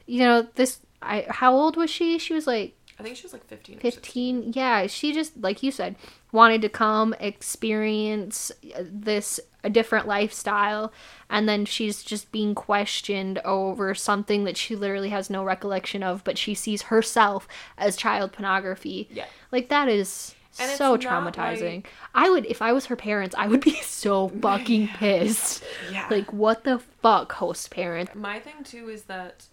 you 0.05 0.19
know, 0.19 0.47
this. 0.55 0.79
I 1.03 1.25
how 1.29 1.53
old 1.55 1.77
was 1.77 1.89
she? 1.89 2.19
She 2.19 2.33
was 2.33 2.45
like 2.45 2.75
I 3.01 3.03
think 3.03 3.17
she 3.17 3.23
was 3.23 3.33
like 3.33 3.45
15 3.47 3.77
or 3.77 3.81
16. 3.81 3.91
15 4.01 4.53
yeah 4.53 4.87
she 4.87 5.11
just 5.13 5.35
like 5.41 5.63
you 5.63 5.71
said 5.71 5.95
wanted 6.31 6.61
to 6.61 6.69
come 6.69 7.13
experience 7.19 8.51
uh, 8.75 8.83
this 8.89 9.39
a 9.63 9.69
different 9.69 10.07
lifestyle 10.07 10.91
and 11.29 11.47
then 11.47 11.65
she's 11.65 12.03
just 12.03 12.31
being 12.31 12.55
questioned 12.55 13.39
over 13.39 13.93
something 13.93 14.43
that 14.45 14.57
she 14.57 14.75
literally 14.75 15.09
has 15.09 15.29
no 15.29 15.43
recollection 15.43 16.01
of 16.03 16.23
but 16.23 16.37
she 16.37 16.53
sees 16.53 16.83
herself 16.83 17.47
as 17.77 17.95
child 17.95 18.31
pornography 18.31 19.07
Yeah. 19.11 19.25
like 19.51 19.69
that 19.69 19.87
is 19.87 20.33
And 20.59 20.71
so 20.77 20.97
traumatizing 20.97 21.83
like- 21.83 21.89
i 22.15 22.29
would 22.29 22.45
if 22.47 22.61
i 22.61 22.71
was 22.73 22.87
her 22.87 22.95
parents 22.95 23.35
i 23.37 23.47
would 23.47 23.61
be 23.61 23.75
so 23.81 24.29
fucking 24.29 24.87
pissed 24.95 25.63
Yeah. 25.91 26.07
like 26.09 26.31
what 26.33 26.63
the 26.63 26.79
fuck 27.01 27.31
host 27.33 27.69
parent 27.71 28.15
My 28.15 28.39
thing 28.39 28.63
too 28.63 28.89
is 28.89 29.03
that 29.03 29.45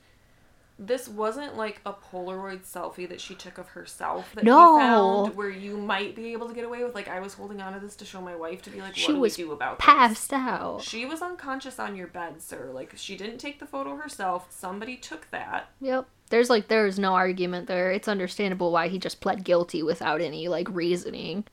this 0.78 1.08
wasn't 1.08 1.56
like 1.56 1.80
a 1.84 1.92
Polaroid 1.92 2.60
selfie 2.64 3.08
that 3.08 3.20
she 3.20 3.34
took 3.34 3.58
of 3.58 3.68
herself 3.68 4.32
that 4.34 4.44
No. 4.44 4.76
he 4.76 4.80
found 4.84 5.36
where 5.36 5.50
you 5.50 5.76
might 5.76 6.14
be 6.14 6.32
able 6.32 6.46
to 6.48 6.54
get 6.54 6.64
away 6.64 6.84
with. 6.84 6.94
Like 6.94 7.08
I 7.08 7.18
was 7.20 7.34
holding 7.34 7.60
on 7.60 7.72
to 7.72 7.80
this 7.80 7.96
to 7.96 8.04
show 8.04 8.20
my 8.20 8.36
wife 8.36 8.62
to 8.62 8.70
be 8.70 8.78
like, 8.78 8.90
what 8.90 8.96
she 8.96 9.08
do 9.08 9.18
was 9.18 9.36
we 9.36 9.44
do 9.44 9.52
about 9.52 9.78
passed 9.80 10.30
this? 10.30 10.38
out 10.38 10.82
She 10.82 11.04
was 11.04 11.20
unconscious 11.20 11.78
on 11.80 11.96
your 11.96 12.06
bed, 12.06 12.40
sir. 12.40 12.70
Like 12.72 12.92
she 12.96 13.16
didn't 13.16 13.38
take 13.38 13.58
the 13.58 13.66
photo 13.66 13.96
herself. 13.96 14.46
Somebody 14.50 14.96
took 14.96 15.28
that. 15.32 15.70
Yep. 15.80 16.06
There's 16.30 16.50
like 16.50 16.68
there's 16.68 16.98
no 16.98 17.14
argument 17.14 17.66
there. 17.66 17.90
It's 17.90 18.06
understandable 18.06 18.70
why 18.70 18.88
he 18.88 18.98
just 18.98 19.20
pled 19.20 19.42
guilty 19.44 19.82
without 19.82 20.20
any 20.20 20.46
like 20.46 20.68
reasoning. 20.70 21.44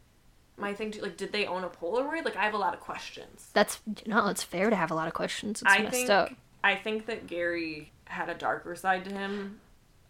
My 0.57 0.73
thing 0.73 0.91
too, 0.91 1.01
like, 1.01 1.17
did 1.17 1.33
they 1.33 1.45
own 1.47 1.63
a 1.63 1.69
Polaroid? 1.69 2.23
Like 2.25 2.37
I 2.37 2.43
have 2.43 2.53
a 2.53 2.57
lot 2.59 2.73
of 2.73 2.79
questions. 2.79 3.49
That's 3.53 3.79
no, 4.05 4.27
it's 4.27 4.43
fair 4.43 4.69
to 4.69 4.75
have 4.75 4.91
a 4.91 4.95
lot 4.95 5.07
of 5.07 5.13
questions. 5.13 5.61
It's 5.61 5.71
I 5.71 5.79
messed 5.79 5.91
think 5.95 6.09
up. 6.09 6.29
I 6.63 6.75
think 6.75 7.07
that 7.07 7.27
Gary 7.27 7.91
had 8.15 8.29
a 8.29 8.33
darker 8.33 8.75
side 8.75 9.05
to 9.05 9.13
him. 9.13 9.59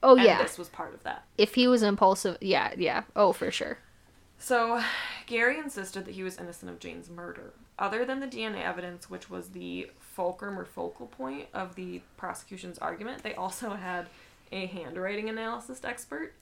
Oh 0.01 0.15
and 0.15 0.25
yeah. 0.25 0.41
this 0.41 0.57
was 0.57 0.69
part 0.69 0.93
of 0.93 1.03
that. 1.03 1.25
If 1.37 1.55
he 1.55 1.67
was 1.67 1.83
impulsive, 1.83 2.37
yeah, 2.41 2.73
yeah. 2.77 3.03
Oh 3.15 3.33
for 3.33 3.51
sure. 3.51 3.79
So, 4.37 4.81
Gary 5.25 5.57
insisted 5.57 6.05
that 6.05 6.13
he 6.13 6.23
was 6.23 6.37
innocent 6.37 6.69
of 6.69 6.79
Jane's 6.79 7.09
murder. 7.09 7.53
Other 7.79 8.05
than 8.05 8.19
the 8.19 8.27
DNA 8.27 8.63
evidence, 8.63 9.09
which 9.09 9.29
was 9.29 9.49
the 9.49 9.89
fulcrum 9.99 10.59
or 10.59 10.65
focal 10.65 11.07
point 11.07 11.47
of 11.53 11.75
the 11.75 12.01
prosecution's 12.17 12.77
argument, 12.79 13.23
they 13.23 13.33
also 13.33 13.71
had 13.71 14.07
a 14.51 14.65
handwriting 14.67 15.29
analysis 15.29 15.81
expert, 15.83 16.33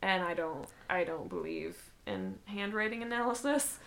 and 0.00 0.22
I 0.22 0.34
don't, 0.34 0.66
I 0.88 1.04
don't 1.04 1.28
believe 1.28 1.76
in 2.06 2.38
handwriting 2.46 3.02
analysis. 3.02 3.78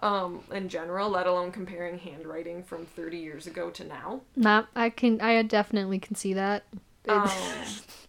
Um, 0.00 0.40
in 0.52 0.68
general, 0.68 1.10
let 1.10 1.26
alone 1.26 1.50
comparing 1.50 1.98
handwriting 1.98 2.62
from 2.62 2.86
30 2.86 3.18
years 3.18 3.46
ago 3.46 3.70
to 3.70 3.84
now. 3.84 4.20
Not, 4.36 4.68
I 4.76 4.90
can, 4.90 5.20
I 5.20 5.42
definitely 5.42 5.98
can 5.98 6.14
see 6.14 6.34
that. 6.34 6.64
Um, 7.08 7.28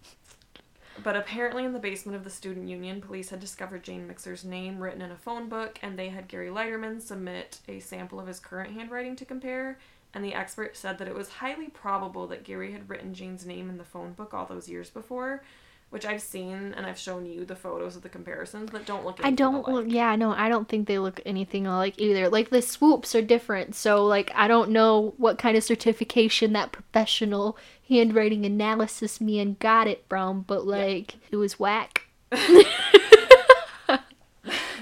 but 1.03 1.15
apparently, 1.15 1.65
in 1.65 1.73
the 1.73 1.79
basement 1.79 2.15
of 2.15 2.23
the 2.23 2.29
student 2.29 2.69
union, 2.69 3.01
police 3.01 3.29
had 3.29 3.39
discovered 3.39 3.83
Jane 3.83 4.07
Mixer's 4.07 4.45
name 4.45 4.79
written 4.79 5.01
in 5.01 5.11
a 5.11 5.17
phone 5.17 5.49
book, 5.49 5.79
and 5.81 5.97
they 5.97 6.09
had 6.09 6.27
Gary 6.27 6.49
Leiterman 6.49 7.01
submit 7.01 7.59
a 7.67 7.79
sample 7.79 8.19
of 8.19 8.27
his 8.27 8.39
current 8.39 8.73
handwriting 8.73 9.15
to 9.15 9.25
compare. 9.25 9.79
And 10.13 10.25
the 10.25 10.33
expert 10.33 10.75
said 10.75 10.97
that 10.97 11.07
it 11.07 11.13
was 11.13 11.29
highly 11.29 11.67
probable 11.67 12.25
that 12.27 12.43
Gary 12.43 12.71
had 12.71 12.89
written 12.89 13.13
Jane's 13.13 13.45
name 13.45 13.69
in 13.69 13.77
the 13.77 13.83
phone 13.83 14.13
book 14.13 14.33
all 14.33 14.45
those 14.45 14.67
years 14.67 14.89
before, 14.89 15.43
which 15.89 16.05
I've 16.05 16.21
seen 16.21 16.73
and 16.77 16.85
I've 16.85 16.99
shown 16.99 17.25
you 17.25 17.45
the 17.45 17.55
photos 17.55 17.95
of 17.95 18.03
the 18.03 18.09
comparisons 18.09 18.71
that 18.71 18.85
don't 18.85 19.03
look. 19.05 19.19
I 19.23 19.31
don't. 19.31 19.65
alike. 19.67 19.85
Yeah, 19.89 20.15
no, 20.15 20.31
I 20.31 20.47
don't 20.49 20.67
think 20.69 20.87
they 20.87 20.99
look 20.99 21.19
anything 21.25 21.65
alike 21.67 21.95
either. 21.97 22.29
Like 22.29 22.49
the 22.51 22.61
swoops 22.61 23.15
are 23.15 23.21
different, 23.21 23.75
so 23.75 24.05
like 24.05 24.31
I 24.35 24.47
don't 24.47 24.69
know 24.71 25.13
what 25.17 25.37
kind 25.39 25.57
of 25.57 25.63
certification 25.63 26.53
that 26.53 26.71
professional 26.71 27.57
handwriting 27.87 28.45
analysis 28.45 29.19
man 29.19 29.55
got 29.59 29.87
it 29.87 30.05
from, 30.07 30.41
but 30.41 30.65
like 30.67 31.15
it 31.31 31.37
was 31.37 31.59
whack. 31.59 32.03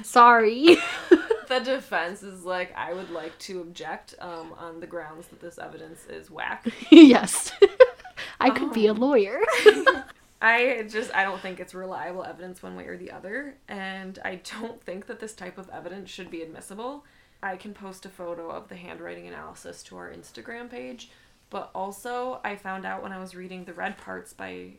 Sorry. 0.03 0.77
the 1.47 1.59
defense 1.59 2.23
is 2.23 2.43
like, 2.43 2.75
I 2.75 2.93
would 2.93 3.09
like 3.09 3.37
to 3.39 3.61
object 3.61 4.15
um, 4.19 4.53
on 4.57 4.79
the 4.79 4.87
grounds 4.87 5.27
that 5.27 5.41
this 5.41 5.57
evidence 5.57 6.05
is 6.07 6.29
whack. 6.29 6.65
yes. 6.91 7.51
I 8.39 8.49
could 8.51 8.73
be 8.73 8.87
a 8.87 8.91
Um. 8.91 8.97
lawyer. 8.99 9.39
I 10.41 10.87
just 10.89 11.13
I 11.15 11.23
don't 11.23 11.41
think 11.41 11.59
it's 11.59 11.73
reliable 11.73 12.23
evidence 12.23 12.61
one 12.61 12.75
way 12.75 12.85
or 12.85 12.97
the 12.97 13.11
other, 13.11 13.55
and 13.67 14.19
I 14.23 14.41
don't 14.61 14.81
think 14.83 15.07
that 15.07 15.19
this 15.19 15.33
type 15.33 15.57
of 15.57 15.69
evidence 15.69 16.09
should 16.09 16.29
be 16.29 16.41
admissible. 16.41 17.05
I 17.41 17.55
can 17.55 17.73
post 17.73 18.05
a 18.05 18.09
photo 18.09 18.49
of 18.49 18.67
the 18.67 18.75
handwriting 18.75 19.27
analysis 19.27 19.83
to 19.83 19.97
our 19.97 20.11
Instagram 20.11 20.69
page, 20.69 21.09
but 21.49 21.69
also 21.73 22.39
I 22.43 22.55
found 22.55 22.85
out 22.85 23.01
when 23.03 23.11
I 23.11 23.19
was 23.19 23.35
reading 23.35 23.65
The 23.65 23.73
Red 23.73 23.97
Parts 23.97 24.33
by 24.33 24.73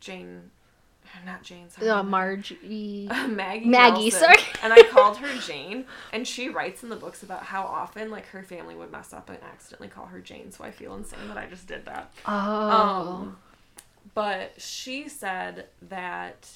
Jane 0.00 0.50
not 1.26 1.42
Jane, 1.42 1.68
sorry. 1.68 1.88
uh, 1.88 2.02
Margie. 2.02 3.06
Maggie. 3.28 3.66
Maggie, 3.66 4.02
Nelson. 4.10 4.10
sorry. 4.10 4.36
and 4.62 4.72
I 4.72 4.82
called 4.84 5.18
her 5.18 5.38
Jane, 5.46 5.84
and 6.12 6.26
she 6.26 6.48
writes 6.48 6.82
in 6.82 6.88
the 6.88 6.96
books 6.96 7.22
about 7.22 7.42
how 7.44 7.62
often 7.62 8.10
like 8.10 8.26
her 8.28 8.42
family 8.42 8.74
would 8.74 8.90
mess 8.90 9.12
up 9.12 9.28
and 9.28 9.38
accidentally 9.42 9.88
call 9.88 10.06
her 10.06 10.20
Jane. 10.20 10.52
So 10.52 10.64
I 10.64 10.70
feel 10.70 10.94
insane 10.94 11.28
that 11.28 11.36
I 11.36 11.46
just 11.46 11.66
did 11.66 11.84
that. 11.86 12.12
Oh. 12.24 12.32
Um, 12.32 13.36
but 14.14 14.60
she 14.60 15.08
said 15.08 15.66
that 15.80 16.48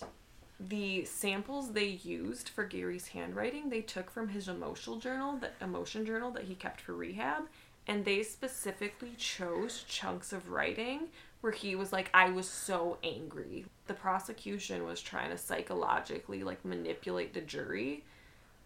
the 0.58 1.04
samples 1.04 1.72
they 1.72 1.84
used 1.84 2.48
for 2.48 2.64
Gary's 2.64 3.08
handwriting 3.08 3.68
they 3.68 3.82
took 3.82 4.10
from 4.10 4.28
his 4.28 4.48
emotional 4.48 4.96
journal, 4.98 5.36
the 5.36 5.50
emotion 5.60 6.06
journal 6.06 6.30
that 6.32 6.44
he 6.44 6.54
kept 6.54 6.80
for 6.80 6.94
rehab, 6.94 7.44
and 7.86 8.04
they 8.04 8.22
specifically 8.22 9.12
chose 9.16 9.84
chunks 9.88 10.32
of 10.32 10.50
writing 10.50 11.08
where 11.40 11.52
he 11.52 11.76
was 11.76 11.92
like, 11.92 12.10
I 12.12 12.30
was 12.30 12.48
so 12.48 12.98
angry. 13.04 13.66
The 13.86 13.94
prosecution 13.94 14.84
was 14.84 15.00
trying 15.00 15.30
to 15.30 15.38
psychologically 15.38 16.42
like 16.42 16.64
manipulate 16.64 17.34
the 17.34 17.42
jury 17.42 18.04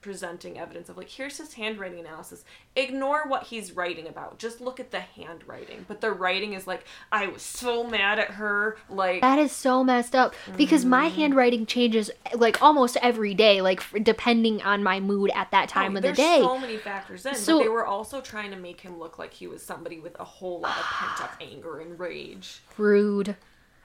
presenting 0.00 0.58
evidence 0.58 0.88
of 0.88 0.96
like 0.96 1.08
here's 1.10 1.36
his 1.36 1.54
handwriting 1.54 2.00
analysis 2.00 2.44
ignore 2.74 3.24
what 3.26 3.44
he's 3.44 3.72
writing 3.72 4.08
about 4.08 4.38
just 4.38 4.60
look 4.60 4.80
at 4.80 4.90
the 4.90 5.00
handwriting 5.00 5.84
but 5.88 6.00
the 6.00 6.10
writing 6.10 6.54
is 6.54 6.66
like 6.66 6.84
i 7.12 7.26
was 7.26 7.42
so 7.42 7.84
mad 7.84 8.18
at 8.18 8.30
her 8.32 8.78
like 8.88 9.20
That 9.20 9.38
is 9.38 9.52
so 9.52 9.84
messed 9.84 10.14
up 10.14 10.34
because 10.56 10.84
my 10.84 11.10
Mm. 11.10 11.14
handwriting 11.14 11.66
changes 11.66 12.10
like 12.34 12.62
almost 12.62 12.96
every 13.02 13.34
day, 13.34 13.60
like 13.62 13.82
depending 14.02 14.62
on 14.62 14.82
my 14.82 15.00
mood 15.00 15.30
at 15.34 15.50
that 15.50 15.68
time 15.68 15.94
oh, 15.94 15.96
of 15.96 16.02
the 16.02 16.08
there's 16.08 16.16
day. 16.16 16.38
so 16.40 16.58
many 16.58 16.76
factors 16.76 17.26
in 17.26 17.34
So- 17.34 17.58
but 17.58 17.64
they 17.64 17.68
were 17.68 17.86
also 17.86 18.20
trying 18.20 18.50
to 18.52 18.56
make 18.56 18.80
him 18.80 18.98
look 18.98 19.18
like 19.18 19.32
he 19.34 19.46
was 19.46 19.62
somebody 19.62 19.98
with 19.98 20.18
a 20.20 20.24
whole 20.24 20.60
lot 20.60 20.78
of 20.78 20.84
pent 20.84 21.20
up 21.22 21.36
anger 21.40 21.78
and 21.80 21.98
rage 21.98 22.60
Rude. 22.78 23.36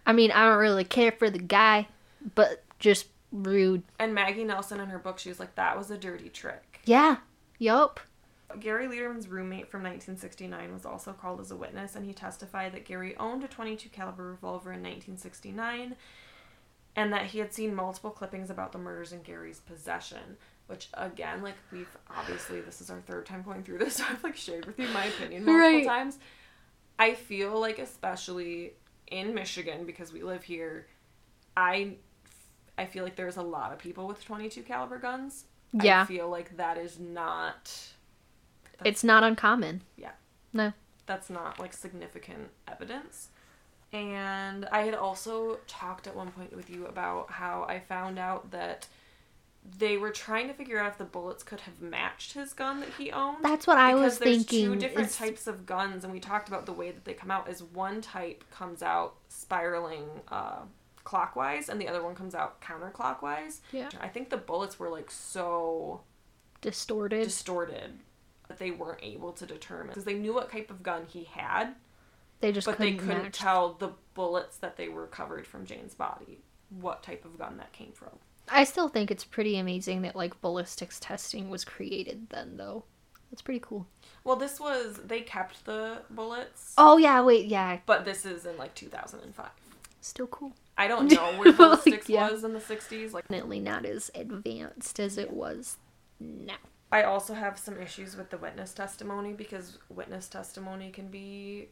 I 0.06 0.14
mean, 0.14 0.32
I 0.32 0.46
don't 0.48 0.60
really 0.60 0.84
care 0.84 1.12
for 1.12 1.30
the 1.30 1.40
guy, 1.40 1.88
but 2.36 2.64
just 2.80 3.08
rude. 3.32 3.84
and 4.00 4.14
maggie 4.14 4.44
nelson 4.44 4.80
in 4.80 4.88
her 4.90 5.00
book 5.00 5.20
she 5.20 5.30
was 5.30 5.40
like 5.40 5.56
that 5.56 5.78
was 5.78 5.92
a 5.92 5.98
dirty 5.98 6.30
trick 6.30 6.80
Yeah. 6.86 7.18
Yup. 7.60 8.00
Gary 8.60 8.88
Leiterman's 8.88 9.28
roommate 9.28 9.70
from 9.72 9.82
1969 9.82 10.72
was 10.74 10.86
also 10.86 11.12
called 11.14 11.40
as 11.42 11.52
a 11.52 11.56
witness, 11.56 11.96
and 11.96 12.06
he 12.06 12.14
testified 12.14 12.74
that 12.74 12.86
Gary 12.86 13.16
owned 13.18 13.44
a 13.44 13.48
22 13.48 13.90
caliber 13.90 14.30
revolver 14.32 14.72
in 14.72 14.82
1969, 14.84 15.96
and 16.96 17.12
that 17.12 17.26
he 17.26 17.40
had 17.40 17.54
seen 17.54 17.74
multiple 17.74 18.12
clippings 18.12 18.50
about 18.50 18.72
the 18.72 18.78
murders 18.78 19.12
in 19.14 19.22
Gary's 19.24 19.60
possession. 19.62 20.38
Which 20.68 20.90
again, 20.94 21.42
like 21.44 21.56
we've 21.72 21.90
obviously 22.16 22.62
this 22.62 22.82
is 22.82 22.90
our 22.90 23.02
third 23.02 23.26
time 23.26 23.42
going 23.42 23.64
through 23.64 23.80
this, 23.80 23.96
so 23.98 24.04
I've 24.10 24.24
like 24.24 24.36
shared 24.38 24.66
with 24.66 24.80
you 24.80 24.88
my 24.90 25.06
opinion 25.06 25.44
multiple 25.46 25.60
Right. 25.80 25.86
times. 25.86 26.20
I 27.00 27.14
feel 27.16 27.60
like 27.60 27.80
especially 27.80 28.74
in 29.08 29.34
Michigan 29.34 29.86
because 29.86 30.14
we 30.14 30.24
live 30.24 30.44
here, 30.44 30.88
I 31.58 31.96
I 32.78 32.86
feel 32.86 33.04
like 33.04 33.16
there's 33.16 33.38
a 33.38 33.42
lot 33.42 33.72
of 33.72 33.80
people 33.80 34.08
with 34.08 34.24
22 34.24 34.62
caliber 34.64 34.98
guns. 34.98 35.46
Yeah. 35.74 36.02
I 36.04 36.06
feel 36.06 36.30
like 36.30 36.58
that 36.58 36.78
is 36.78 37.00
not 37.00 37.72
It's 38.84 39.04
not 39.04 39.24
uncommon. 39.24 39.82
Yeah. 39.98 40.12
No. 40.54 40.74
that's 41.06 41.30
not 41.30 41.60
like 41.60 41.74
significant 41.74 42.50
evidence. 42.68 43.30
And 43.94 44.66
I 44.72 44.82
had 44.82 44.94
also 44.96 45.60
talked 45.68 46.08
at 46.08 46.16
one 46.16 46.32
point 46.32 46.56
with 46.56 46.70
you 46.70 46.86
about 46.88 47.32
how 47.32 47.64
I 47.70 47.80
found 47.80 48.18
out 48.20 48.52
that 48.52 48.88
they 49.80 49.98
were 49.98 50.12
trying 50.12 50.48
to 50.48 50.54
figure 50.54 50.80
out 50.80 50.92
if 50.92 50.98
the 50.98 51.06
bullets 51.06 51.44
could 51.44 51.62
have 51.62 51.82
matched 51.82 52.34
his 52.34 52.54
gun 52.54 52.82
that 52.82 52.90
he 52.98 53.12
owned. 53.12 53.38
That's 53.42 53.66
what 53.66 53.78
I 53.78 53.96
was 53.96 54.18
thinking. 54.18 54.20
because 54.20 54.20
was 54.20 54.20
there's 54.20 54.46
thinking. 54.46 54.74
two 54.74 54.80
different 54.80 55.10
is- 55.10 55.18
types 55.18 55.48
of 55.48 55.66
guns, 55.66 56.04
and 56.04 56.12
we 56.14 56.20
talked 56.20 56.48
about 56.50 56.66
the 56.66 56.74
way 56.74 56.92
that 56.92 57.04
they 57.06 57.14
come 57.14 57.32
out. 57.32 57.50
Is 57.50 57.64
one 57.64 58.02
type 58.02 58.44
comes 58.52 58.84
out 58.84 59.16
spiraling 59.30 60.04
uh, 60.30 60.60
clockwise, 61.06 61.70
and 61.70 61.80
the 61.80 61.88
other 61.88 62.04
one 62.04 62.16
comes 62.16 62.36
out 62.36 62.62
counterclockwise. 62.62 63.60
Yeah. 63.72 63.90
I 64.02 64.10
think 64.10 64.30
the 64.30 64.38
bullets 64.38 64.78
were 64.78 64.90
like 64.90 65.10
so 65.10 66.02
distorted. 66.62 67.24
distorted 67.24 68.00
that 68.50 68.60
they 68.60 68.72
weren't 68.72 69.00
able 69.02 69.32
to 69.34 69.46
determine 69.46 69.88
because 69.88 70.04
they 70.04 70.14
knew 70.16 70.34
what 70.34 70.52
type 70.52 70.70
of 70.70 70.84
gun 70.84 71.06
he 71.08 71.24
had, 71.24 71.76
they 72.42 72.52
just 72.52 72.66
but 72.68 72.78
they 72.78 72.92
couldn't 72.92 73.08
couldn't 73.08 73.24
match. 73.24 73.40
tell 73.40 73.74
the 73.74 73.92
bullets 74.14 74.58
that 74.58 74.76
they 74.78 74.90
were 74.90 75.08
covered 75.08 75.48
from 75.48 75.66
Jane's 75.66 75.96
body 75.96 76.44
what 76.70 77.02
type 77.04 77.24
of 77.26 77.38
gun 77.38 77.58
that 77.58 77.72
came 77.72 77.92
from. 77.94 78.10
I 78.50 78.64
still 78.64 78.88
think 78.90 79.10
it's 79.10 79.24
pretty 79.24 79.58
amazing 79.58 80.02
that 80.04 80.16
like 80.16 80.40
ballistics 80.42 81.00
testing 81.00 81.50
was 81.50 81.64
created 81.66 82.28
then 82.30 82.58
though. 82.58 82.84
That's 83.32 83.42
pretty 83.42 83.60
cool. 83.62 83.88
Well, 84.24 84.36
this 84.36 84.60
was 84.60 85.00
they 85.04 85.22
kept 85.22 85.66
the 85.66 86.02
bullets, 86.12 86.74
Oh 86.78 86.98
yeah, 86.98 87.22
wait, 87.24 87.46
yeah, 87.48 87.80
but 87.86 88.06
this 88.06 88.26
is 88.26 88.46
in 88.46 88.58
like 88.58 88.76
2005. 88.76 89.48
still 90.02 90.28
cool. 90.28 90.54
I 90.78 90.88
don't 90.88 91.12
know 91.12 91.34
where 91.38 91.50
Like, 91.50 91.58
ballistics 91.58 92.10
yeah. 92.10 92.30
was 92.30 92.44
in 92.44 92.54
the 92.54 92.60
60s. 92.60 93.14
Like 93.14 93.28
Definitely 93.28 93.60
not 93.60 93.86
as 93.86 94.12
advanced 94.16 95.00
as 95.00 95.18
it 95.18 95.32
was 95.32 95.78
now. 96.20 96.56
I 96.92 97.04
also 97.04 97.34
have 97.34 97.58
some 97.58 97.78
issues 97.82 98.16
with 98.16 98.30
the 98.30 98.38
witness 98.38 98.74
testimony 98.74 99.34
because 99.34 99.78
witness 99.90 100.28
testimony 100.28 100.92
can 100.92 101.08
be 101.08 101.70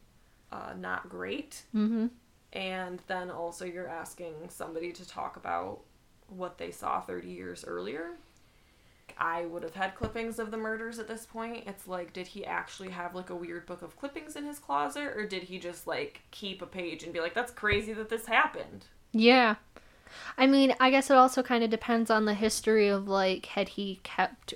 uh, 0.51 0.73
not 0.77 1.09
great. 1.09 1.63
Mm-hmm. 1.75 2.07
and 2.53 3.01
then 3.07 3.31
also 3.31 3.65
you're 3.65 3.87
asking 3.87 4.33
somebody 4.49 4.91
to 4.91 5.07
talk 5.07 5.37
about 5.37 5.79
what 6.27 6.57
they 6.57 6.71
saw 6.71 7.01
30 7.01 7.27
years 7.27 7.63
earlier 7.65 8.11
i 9.17 9.45
would 9.45 9.63
have 9.63 9.75
had 9.75 9.95
clippings 9.95 10.39
of 10.39 10.51
the 10.51 10.57
murders 10.57 10.99
at 10.99 11.07
this 11.07 11.25
point 11.25 11.63
it's 11.67 11.87
like 11.87 12.13
did 12.13 12.27
he 12.27 12.45
actually 12.45 12.89
have 12.89 13.15
like 13.15 13.29
a 13.29 13.35
weird 13.35 13.65
book 13.65 13.81
of 13.81 13.95
clippings 13.97 14.35
in 14.35 14.45
his 14.45 14.59
closet 14.59 15.03
or 15.15 15.25
did 15.25 15.43
he 15.43 15.59
just 15.59 15.85
like 15.87 16.21
keep 16.31 16.61
a 16.61 16.65
page 16.65 17.03
and 17.03 17.13
be 17.13 17.19
like 17.19 17.33
that's 17.33 17.51
crazy 17.51 17.93
that 17.93 18.09
this 18.09 18.25
happened 18.27 18.85
Yeah. 19.11 19.55
I 20.37 20.47
mean, 20.47 20.75
I 20.79 20.89
guess 20.91 21.09
it 21.09 21.17
also 21.17 21.41
kind 21.43 21.63
of 21.63 21.69
depends 21.69 22.09
on 22.11 22.25
the 22.25 22.33
history 22.33 22.87
of 22.87 23.07
like 23.07 23.47
had 23.47 23.69
he 23.69 23.99
kept 24.03 24.53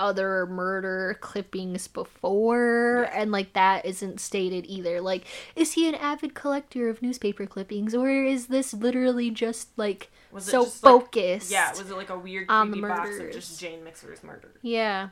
other 0.00 0.46
murder 0.46 1.16
clippings 1.20 1.86
before 1.86 3.06
Yeah. 3.08 3.20
and 3.22 3.30
like 3.30 3.52
that 3.52 3.84
isn't 3.84 4.18
stated 4.20 4.64
either. 4.66 5.00
Like 5.00 5.24
is 5.54 5.72
he 5.74 5.88
an 5.88 5.94
avid 5.94 6.34
collector 6.34 6.88
of 6.88 7.02
newspaper 7.02 7.46
clippings 7.46 7.94
or 7.94 8.10
is 8.10 8.46
this 8.48 8.72
literally 8.74 9.30
just 9.30 9.68
like 9.78 10.10
was 10.32 10.44
so 10.44 10.64
just 10.64 10.82
like- 10.82 10.90
focused? 10.92 11.50
yeah 11.50 11.70
was 11.70 11.80
it 11.90 11.96
like 11.96 12.10
a 12.10 12.18
weird 12.18 12.46
on 12.48 12.70
the 12.70 12.78
creepy 12.78 12.88
box 12.88 13.18
of 13.20 13.30
just 13.32 13.60
jane 13.60 13.84
mixer's 13.84 14.22
murder 14.24 14.50
Yeah. 14.62 15.10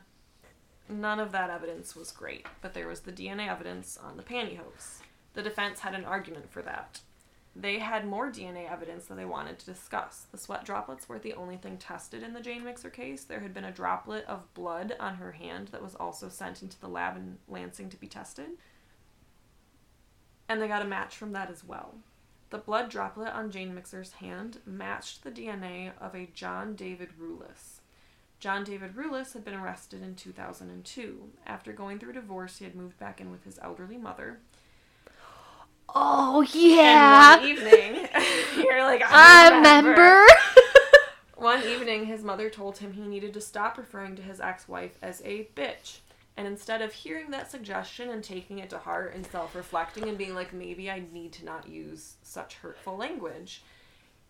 None 0.91 1.19
of 1.19 1.31
that 1.33 1.51
evidence 1.51 1.95
was 1.95 2.11
great, 2.11 2.47
but 2.61 2.73
there 2.73 2.87
was 2.87 3.01
the 3.01 3.11
DNA 3.11 3.47
evidence 3.47 3.95
on 4.03 4.17
the 4.17 4.23
pantyhose. 4.23 5.01
The 5.35 5.43
defense 5.43 5.81
had 5.81 5.93
an 5.93 6.03
argument 6.03 6.51
for 6.51 6.63
that. 6.63 7.01
They 7.59 7.79
had 7.79 8.07
more 8.07 8.31
DNA 8.31 8.71
evidence 8.71 9.07
that 9.07 9.15
they 9.15 9.25
wanted 9.25 9.59
to 9.59 9.65
discuss. 9.65 10.27
The 10.31 10.37
sweat 10.37 10.63
droplets 10.63 11.09
weren't 11.09 11.23
the 11.23 11.33
only 11.33 11.57
thing 11.57 11.77
tested 11.77 12.23
in 12.23 12.31
the 12.31 12.39
Jane 12.39 12.63
Mixer 12.63 12.89
case. 12.89 13.25
There 13.25 13.41
had 13.41 13.53
been 13.53 13.65
a 13.65 13.71
droplet 13.71 14.23
of 14.27 14.53
blood 14.53 14.95
on 14.97 15.15
her 15.15 15.33
hand 15.33 15.67
that 15.69 15.83
was 15.83 15.93
also 15.95 16.29
sent 16.29 16.61
into 16.61 16.79
the 16.79 16.87
lab 16.87 17.17
in 17.17 17.37
Lansing 17.49 17.89
to 17.89 17.97
be 17.97 18.07
tested. 18.07 18.51
And 20.47 20.61
they 20.61 20.69
got 20.69 20.81
a 20.81 20.87
match 20.87 21.17
from 21.17 21.33
that 21.33 21.51
as 21.51 21.65
well. 21.65 21.95
The 22.49 22.59
blood 22.59 22.89
droplet 22.89 23.33
on 23.33 23.51
Jane 23.51 23.75
Mixer's 23.75 24.13
hand 24.13 24.59
matched 24.65 25.25
the 25.25 25.31
DNA 25.31 25.91
of 25.99 26.15
a 26.15 26.29
John 26.33 26.75
David 26.75 27.09
Ruelas. 27.19 27.81
John 28.39 28.63
David 28.63 28.95
Ruelas 28.95 29.33
had 29.33 29.43
been 29.43 29.53
arrested 29.53 30.01
in 30.01 30.15
2002. 30.15 31.29
After 31.45 31.73
going 31.73 31.99
through 31.99 32.11
a 32.11 32.13
divorce, 32.13 32.59
he 32.59 32.63
had 32.63 32.73
moved 32.73 32.97
back 32.97 33.19
in 33.19 33.31
with 33.31 33.43
his 33.43 33.59
elderly 33.61 33.97
mother. 33.97 34.39
Oh 35.95 36.41
yeah. 36.53 37.33
And 37.35 37.41
one 37.41 37.49
evening, 37.49 38.07
you're 38.57 38.83
like, 38.83 39.01
I 39.05 39.49
I 39.49 39.55
remember. 39.57 39.91
remember. 39.91 40.25
One 41.35 41.63
evening, 41.63 42.05
his 42.05 42.21
mother 42.21 42.49
told 42.49 42.79
him 42.79 42.91
he 42.91 43.07
needed 43.07 43.33
to 43.33 43.39
stop 43.39 43.77
referring 43.77 44.17
to 44.17 44.21
his 44.21 44.41
ex 44.41 44.67
wife 44.67 44.97
as 45.01 45.21
a 45.23 45.47
bitch. 45.55 45.99
And 46.35 46.45
instead 46.45 46.81
of 46.81 46.91
hearing 46.93 47.31
that 47.31 47.49
suggestion 47.49 48.09
and 48.09 48.21
taking 48.21 48.59
it 48.59 48.69
to 48.71 48.77
heart 48.77 49.13
and 49.15 49.25
self 49.25 49.55
reflecting 49.55 50.09
and 50.09 50.17
being 50.17 50.35
like, 50.35 50.51
maybe 50.51 50.91
I 50.91 51.01
need 51.13 51.31
to 51.33 51.45
not 51.45 51.69
use 51.69 52.15
such 52.23 52.55
hurtful 52.55 52.97
language, 52.97 53.63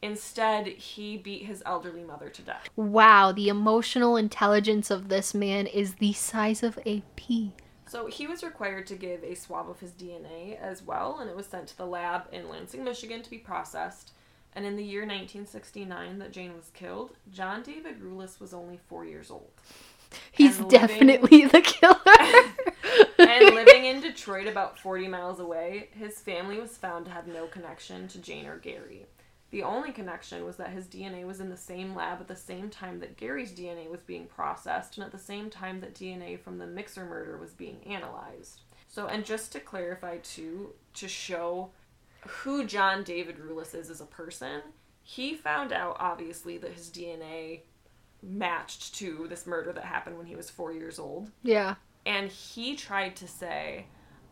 instead, 0.04 0.68
he 0.68 1.18
beat 1.18 1.46
his 1.46 1.64
elderly 1.66 2.04
mother 2.04 2.30
to 2.30 2.42
death. 2.44 2.70
wow, 2.76 3.32
the 3.32 3.50
emotional 3.50 4.16
intelligence 4.16 4.92
of 4.92 5.10
this 5.10 5.34
man 5.34 5.66
is 5.66 5.96
the 5.96 6.14
size 6.14 6.62
of 6.62 6.78
a 6.86 7.02
pea. 7.16 7.54
So 7.90 8.06
he 8.06 8.28
was 8.28 8.44
required 8.44 8.86
to 8.88 8.96
give 8.96 9.24
a 9.24 9.34
swab 9.36 9.68
of 9.68 9.80
his 9.80 9.92
DNA 9.94 10.60
as 10.62 10.84
well, 10.84 11.18
and 11.20 11.28
it 11.28 11.36
was 11.36 11.48
sent 11.48 11.68
to 11.70 11.78
the 11.78 11.88
lab 11.88 12.28
in 12.32 12.48
Lansing, 12.48 12.84
Michigan 12.84 13.24
to 13.24 13.30
be 13.32 13.40
processed. 13.40 14.12
And 14.54 14.64
in 14.64 14.76
the 14.76 14.84
year 14.84 15.02
1969 15.02 16.20
that 16.20 16.32
Jane 16.32 16.56
was 16.56 16.70
killed, 16.74 17.12
John 17.32 17.64
David 17.64 18.00
Ruelas 18.00 18.40
was 18.40 18.54
only 18.54 18.80
four 18.88 19.06
years 19.06 19.32
old. 19.32 19.50
He's 20.32 20.60
living- 20.60 20.70
definitely 20.70 21.46
the 21.46 21.62
killer. 21.62 21.98
and 23.18 23.56
living 23.56 23.86
in 23.86 24.02
Detroit, 24.02 24.46
about 24.46 24.78
40 24.78 25.08
miles 25.08 25.40
away, 25.40 25.90
his 25.92 26.20
family 26.20 26.60
was 26.60 26.78
found 26.78 27.06
to 27.06 27.12
have 27.12 27.28
no 27.28 27.48
connection 27.48 28.08
to 28.10 28.20
Jane 28.20 28.46
or 28.46 28.58
Gary. 28.58 29.08
The 29.52 29.64
only 29.64 29.92
connection 29.92 30.46
was 30.46 30.58
that 30.58 30.70
his 30.70 30.86
DNA 30.86 31.26
was 31.26 31.40
in 31.40 31.50
the 31.50 31.58
same 31.58 31.96
lab 31.96 32.22
at 32.22 32.28
the 32.28 32.36
same 32.36 32.70
time 32.70 33.00
that 33.00 33.18
Gary's 33.18 33.52
DNA 33.52 33.90
was 33.90 34.02
being 34.02 34.28
processed 34.28 34.98
and 34.98 35.06
at 35.06 35.12
the 35.12 35.18
same 35.18 35.50
time 35.50 35.80
that 35.82 35.96
DNA 35.96 36.40
from 36.40 36.60
the 36.60 36.68
Mixer 36.68 37.06
murder 37.06 37.38
was 37.38 37.54
being 37.54 37.82
analyzed. 37.86 38.62
So, 38.88 39.08
and 39.08 39.26
just 39.26 39.52
to 39.54 39.60
clarify 39.60 40.18
too, 40.18 40.74
to 40.96 41.08
show 41.08 41.72
who 42.28 42.66
John 42.66 43.04
David 43.04 43.38
Ruelas 43.38 43.74
is 43.74 43.90
as 43.90 44.02
a 44.02 44.06
person, 44.06 44.62
he 45.02 45.34
found 45.34 45.74
out 45.74 45.98
obviously 46.00 46.58
that 46.60 46.74
his 46.74 46.90
DNA 46.90 47.62
matched 48.22 48.96
to 48.96 49.28
this 49.30 49.48
murder 49.48 49.74
that 49.74 49.86
happened 49.86 50.18
when 50.18 50.28
he 50.28 50.36
was 50.36 50.50
four 50.50 50.74
years 50.74 51.00
old 51.00 51.32
yeah. 51.42 51.76
and 52.06 52.30
he 52.30 52.76
tried 52.76 53.16
to 53.16 53.28
say 53.28 53.86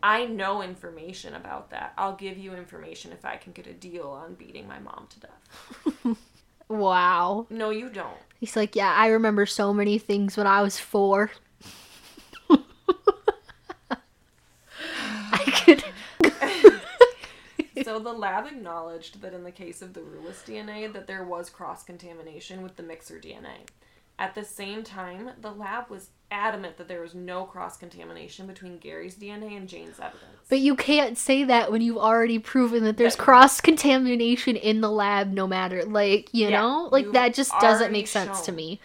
i 0.08 0.26
know 0.26 0.62
information 0.62 1.34
about 1.36 1.70
that 1.70 1.94
i'll 1.98 2.16
give 2.16 2.38
you 2.38 2.54
information 2.54 3.12
if 3.12 3.26
i 3.26 3.36
can 3.36 3.52
get 3.54 3.68
a 3.68 3.74
deal 3.74 4.08
on 4.08 4.34
beating 4.36 4.68
my 4.68 4.80
mom 4.80 5.08
to 5.10 5.20
death 5.20 6.18
Wow. 6.70 7.48
no 7.50 7.70
you 7.70 7.90
don't 7.90 8.18
He's 8.40 8.56
like, 8.56 8.76
yeah, 8.76 8.94
I 8.96 9.08
remember 9.08 9.48
so 9.48 9.74
many 9.74 9.98
things 9.98 10.38
when 10.38 10.46
I 10.46 10.62
was 10.62 10.78
four. 10.78 11.32
I 15.32 15.64
could. 15.66 15.84
so 17.84 17.98
the 17.98 18.14
lab 18.14 18.46
acknowledged 18.46 19.22
that 19.22 19.34
in 19.34 19.44
the 19.44 19.52
case 19.52 19.82
of 19.82 19.94
the 19.94 20.02
Ruelas 20.02 20.44
DNA 20.46 20.94
that 20.94 21.08
there 21.08 21.24
was 21.24 21.50
cross 21.50 21.82
contamination 21.84 22.62
with 22.62 22.76
the 22.76 22.84
mixer 22.84 23.20
DNA. 23.20 23.66
At 24.20 24.36
the 24.36 24.44
same 24.44 24.84
time, 24.84 25.32
the 25.42 25.52
lab 25.52 25.90
was 25.90 26.10
adamant 26.30 26.78
that 26.78 26.88
there 26.88 27.02
was 27.02 27.16
no 27.16 27.46
cross 27.46 27.78
contamination 27.78 28.48
between 28.48 28.78
Gary's 28.78 29.16
DNA 29.16 29.56
and 29.56 29.68
Jane's 29.68 30.00
evidence. 30.00 30.24
But 30.50 30.60
you 30.60 30.76
can't 30.76 31.18
say 31.18 31.44
that 31.46 31.72
when 31.72 31.82
you've 31.82 31.98
already 31.98 32.40
proven 32.40 32.84
that 32.84 32.98
there's 32.98 33.16
cross 33.16 33.62
contamination 33.62 34.56
in 34.56 34.82
the 34.82 34.90
lab, 34.92 35.32
no 35.32 35.48
matter. 35.48 35.84
Like, 35.84 36.34
you 36.34 36.50
Yeah, 36.50 36.62
know? 36.62 36.90
Like, 36.92 37.12
that 37.14 37.34
just 37.34 37.52
doesn't 37.60 37.92
make 37.92 38.08
sense 38.08 38.42
to 38.42 38.52
me. 38.52 38.80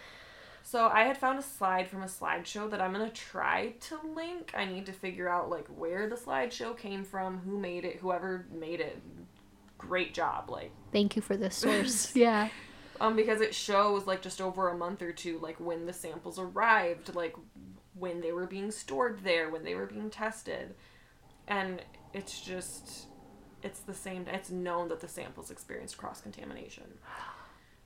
So 0.63 0.87
I 0.87 1.03
had 1.03 1.17
found 1.17 1.37
a 1.37 1.43
slide 1.43 1.87
from 1.87 2.01
a 2.01 2.07
slideshow 2.07 2.69
that 2.71 2.81
I'm 2.81 2.93
gonna 2.93 3.11
try 3.11 3.73
to 3.81 3.99
link. 4.15 4.53
I 4.57 4.65
need 4.65 4.87
to 4.87 4.91
figure 4.93 5.29
out 5.29 5.47
like 5.49 5.67
where 5.67 6.09
the 6.09 6.15
slideshow 6.15 6.75
came 6.75 7.03
from, 7.03 7.39
who 7.39 7.59
made 7.59 7.85
it, 7.85 7.97
whoever 7.97 8.47
made 8.51 8.79
it. 8.79 8.99
Great 9.77 10.13
job, 10.15 10.49
like 10.49 10.71
Thank 10.91 11.15
you 11.15 11.21
for 11.21 11.37
this 11.37 11.55
source. 11.57 12.15
yeah. 12.15 12.49
Um 13.03 13.17
because 13.17 13.41
it 13.41 13.53
shows 13.53 14.07
like 14.07 14.21
just 14.21 14.39
over 14.39 14.69
a 14.69 14.77
month 14.77 15.01
or 15.01 15.11
two 15.11 15.37
like 15.39 15.59
when 15.59 15.85
the 15.85 15.93
samples 15.93 16.39
arrived, 16.39 17.13
like 17.13 17.35
when 17.93 18.21
they 18.21 18.31
were 18.31 18.47
being 18.47 18.71
stored 18.71 19.19
there, 19.23 19.49
when 19.49 19.65
they 19.65 19.75
were 19.75 19.85
being 19.85 20.09
tested, 20.09 20.73
and 21.47 21.81
it's 22.13 22.39
just 22.39 23.07
it's 23.61 23.81
the 23.81 23.93
same. 23.93 24.25
It's 24.27 24.49
known 24.49 24.87
that 24.87 25.01
the 25.01 25.07
samples 25.09 25.51
experienced 25.51 25.97
cross 25.97 26.21
contamination. 26.21 26.85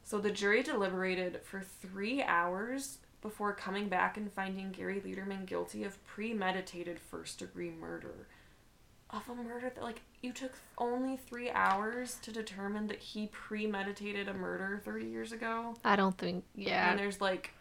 So 0.04 0.20
the 0.20 0.32
jury 0.32 0.62
deliberated 0.62 1.42
for 1.44 1.62
three 1.62 2.22
hours 2.22 3.00
before 3.22 3.54
coming 3.54 3.90
back 3.90 4.18
and 4.18 4.32
finding 4.32 4.72
Gary 4.72 5.02
Leiterman 5.02 5.48
guilty 5.48 5.84
of 5.84 6.04
premeditated 6.06 7.00
first 7.00 7.40
degree 7.40 7.72
murder. 7.72 8.28
Of 9.10 9.28
a 9.30 9.36
murder 9.36 9.72
that, 9.74 9.84
like, 9.84 10.02
you 10.22 10.32
took 10.34 10.54
only 10.78 11.18
three 11.18 11.50
hours 11.50 12.18
to 12.24 12.32
determine 12.32 12.88
that 12.88 13.00
he 13.00 13.28
premeditated 13.28 14.28
a 14.28 14.34
murder 14.34 14.82
30 14.84 15.06
years 15.06 15.32
ago? 15.32 15.76
I 15.84 15.96
don't 15.96 16.18
think. 16.18 16.44
Yeah. 16.56 16.90
And 16.90 17.00
there's, 17.00 17.22
like, 17.22 17.52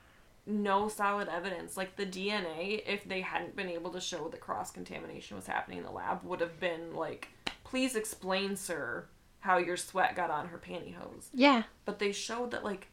no 0.47 0.89
solid 0.89 1.29
evidence. 1.29 1.77
Like, 1.77 1.97
the 1.97 2.07
DNA, 2.07 2.83
if 2.87 3.05
they 3.09 3.21
hadn't 3.21 3.57
been 3.57 3.69
able 3.69 3.91
to 3.91 4.01
show 4.01 4.29
that 4.29 4.41
cross 4.41 4.71
contamination 4.71 5.37
was 5.37 5.47
happening 5.47 5.79
in 5.79 5.85
the 5.85 5.91
lab, 5.91 6.23
would 6.25 6.41
have 6.41 6.59
been 6.61 6.95
like, 6.95 7.29
please 7.65 7.95
explain, 7.97 8.57
sir, 8.57 9.05
how 9.41 9.59
your 9.59 9.77
sweat 9.77 10.17
got 10.17 10.31
on 10.31 10.49
her 10.49 10.59
pantyhose 10.59 11.29
Yeah. 11.33 11.65
but 11.85 12.01
they 12.01 12.11
showed 12.11 12.51
that 12.51 12.65
like 12.65 12.89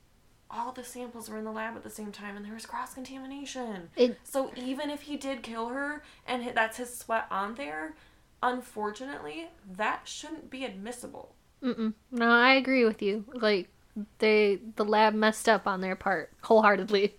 all 0.51 0.72
the 0.72 0.84
samples 0.84 1.28
were 1.28 1.39
in 1.39 1.45
the 1.45 1.51
lab 1.51 1.76
at 1.76 1.82
the 1.82 1.89
same 1.89 2.11
time 2.11 2.36
and 2.38 2.45
there 2.45 2.53
was 2.53 2.68
cross 2.68 2.93
contamination. 2.93 3.89
It- 3.95 4.20
So 4.24 4.51
even 4.55 4.91
if 4.91 5.01
he 5.03 5.18
did 5.18 5.41
kill 5.41 5.70
her 5.70 6.03
and 6.28 6.55
that's 6.55 6.78
his 6.78 6.95
sweat 6.95 7.26
on 7.32 7.55
there, 7.55 7.95
unfortunately, 8.43 9.47
that 9.77 10.01
shouldn't 10.07 10.51
be 10.51 10.65
admissible. 10.65 11.33
Mm-mm. 11.63 11.93
No, 12.11 12.29
I 12.29 12.53
agree 12.53 12.85
with 12.85 13.01
you. 13.01 13.25
Like, 13.33 13.69
they. 14.19 14.59
The 14.75 14.85
lab 14.85 15.15
messed 15.15 15.49
up 15.49 15.65
on 15.65 15.81
their 15.81 15.95
part 15.95 16.31
wholeheartedly. 16.41 17.15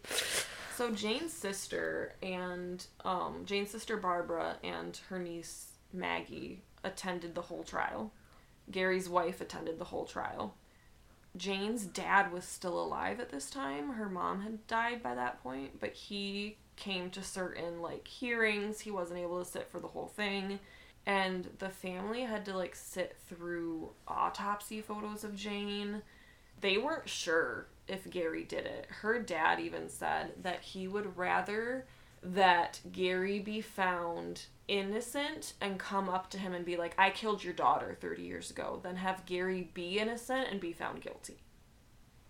So 0.76 0.90
Jane's 0.90 1.32
sister 1.32 2.14
and 2.20 2.84
um, 3.04 3.42
Jane's 3.44 3.70
sister 3.70 3.96
Barbara 3.96 4.56
and 4.64 4.98
her 5.08 5.20
niece 5.20 5.68
Maggie 5.92 6.62
attended 6.82 7.34
the 7.34 7.42
whole 7.42 7.62
trial. 7.62 8.12
Gary's 8.70 9.08
wife 9.08 9.40
attended 9.40 9.78
the 9.78 9.84
whole 9.84 10.04
trial. 10.04 10.56
Jane's 11.36 11.84
dad 11.84 12.32
was 12.32 12.44
still 12.44 12.80
alive 12.80 13.20
at 13.20 13.30
this 13.30 13.50
time. 13.50 13.92
Her 13.92 14.08
mom 14.08 14.42
had 14.42 14.66
died 14.66 15.02
by 15.02 15.14
that 15.14 15.42
point, 15.42 15.80
but 15.80 15.92
he 15.92 16.56
came 16.76 17.10
to 17.10 17.22
certain 17.22 17.80
like 17.80 18.08
hearings. 18.08 18.80
He 18.80 18.90
wasn't 18.90 19.20
able 19.20 19.42
to 19.42 19.48
sit 19.48 19.68
for 19.70 19.78
the 19.78 19.88
whole 19.88 20.08
thing. 20.08 20.58
And 21.07 21.50
the 21.59 21.68
family 21.68 22.22
had 22.22 22.44
to 22.46 22.57
like 22.57 22.74
sit 22.74 23.16
through 23.28 23.90
autopsy 24.09 24.80
photos 24.80 25.22
of 25.24 25.36
Jane. 25.36 26.02
They 26.61 26.78
weren't 26.78 27.09
sure 27.09 27.66
if 27.86 28.09
Gary 28.11 28.44
did 28.44 28.64
it. 28.64 28.86
Her 28.88 29.18
dad 29.20 29.61
even 29.61 29.88
said 29.88 30.32
that 30.42 30.62
he 30.62 30.88
would 30.88 31.16
rather 31.16 31.86
that 32.22 32.80
Gary 32.90 33.38
be 33.38 33.61
found 33.61 34.46
innocent 34.66 35.52
and 35.61 35.78
come 35.78 36.09
up 36.09 36.30
to 36.30 36.38
him 36.38 36.55
and 36.55 36.64
be 36.64 36.78
like, 36.78 36.94
I 36.96 37.11
killed 37.11 37.44
your 37.44 37.52
daughter 37.52 37.94
30 38.00 38.22
years 38.22 38.50
ago, 38.50 38.80
than 38.82 38.96
have 38.96 39.26
Gary 39.26 39.68
be 39.74 39.98
innocent 39.98 40.48
and 40.50 40.59
be 40.59 40.72
found 40.72 41.02
guilty. 41.02 41.42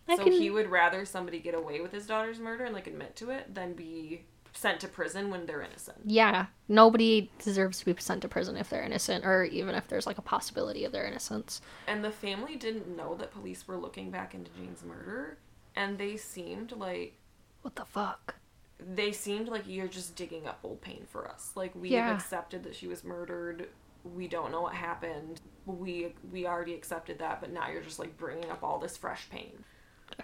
I 0.08 0.16
so 0.16 0.24
can- 0.24 0.32
he 0.32 0.50
would 0.50 0.68
rather 0.68 1.04
somebody 1.04 1.38
get 1.38 1.54
away 1.54 1.80
with 1.80 1.92
his 1.92 2.06
daughter's 2.06 2.40
murder 2.40 2.64
and 2.64 2.74
like 2.74 2.88
admit 2.88 3.14
to 3.16 3.30
it 3.30 3.54
than 3.54 3.74
be 3.74 4.24
sent 4.54 4.80
to 4.80 4.88
prison 4.88 5.30
when 5.30 5.46
they're 5.46 5.62
innocent. 5.62 5.98
Yeah. 6.04 6.46
Nobody 6.68 7.30
deserves 7.38 7.80
to 7.80 7.84
be 7.92 8.00
sent 8.00 8.22
to 8.22 8.28
prison 8.28 8.56
if 8.56 8.70
they're 8.70 8.82
innocent, 8.84 9.24
or 9.26 9.44
even 9.44 9.74
if 9.74 9.88
there's 9.88 10.06
like 10.06 10.18
a 10.18 10.22
possibility 10.22 10.84
of 10.84 10.92
their 10.92 11.04
innocence. 11.06 11.60
And 11.86 12.04
the 12.04 12.10
family 12.10 12.56
didn't 12.56 12.96
know 12.96 13.14
that 13.16 13.32
police 13.32 13.66
were 13.68 13.76
looking 13.76 14.10
back 14.10 14.34
into 14.34 14.50
Jane's 14.52 14.84
murder, 14.84 15.38
and 15.76 15.98
they 15.98 16.16
seemed 16.16 16.72
like 16.72 17.18
What 17.62 17.74
the 17.76 17.84
fuck? 17.84 18.36
they 18.78 19.12
seemed 19.12 19.48
like 19.48 19.64
you're 19.66 19.88
just 19.88 20.14
digging 20.16 20.46
up 20.46 20.58
old 20.62 20.80
pain 20.80 21.04
for 21.08 21.28
us. 21.28 21.52
Like 21.54 21.74
we 21.74 21.90
Yeah. 21.90 22.08
have 22.08 22.16
accepted 22.16 22.62
that 22.64 22.74
she 22.74 22.86
was 22.86 23.04
murdered. 23.04 23.68
We 24.04 24.28
don't 24.28 24.50
know 24.52 24.60
what 24.62 24.74
happened. 24.74 25.40
We 25.66 26.14
we 26.30 26.46
already 26.46 26.74
accepted 26.74 27.18
that, 27.20 27.40
but 27.40 27.50
now 27.52 27.70
you're 27.70 27.82
just 27.82 27.98
like 27.98 28.16
bringing 28.16 28.50
up 28.50 28.62
all 28.62 28.78
this 28.78 28.96
fresh 28.96 29.28
pain. 29.30 29.64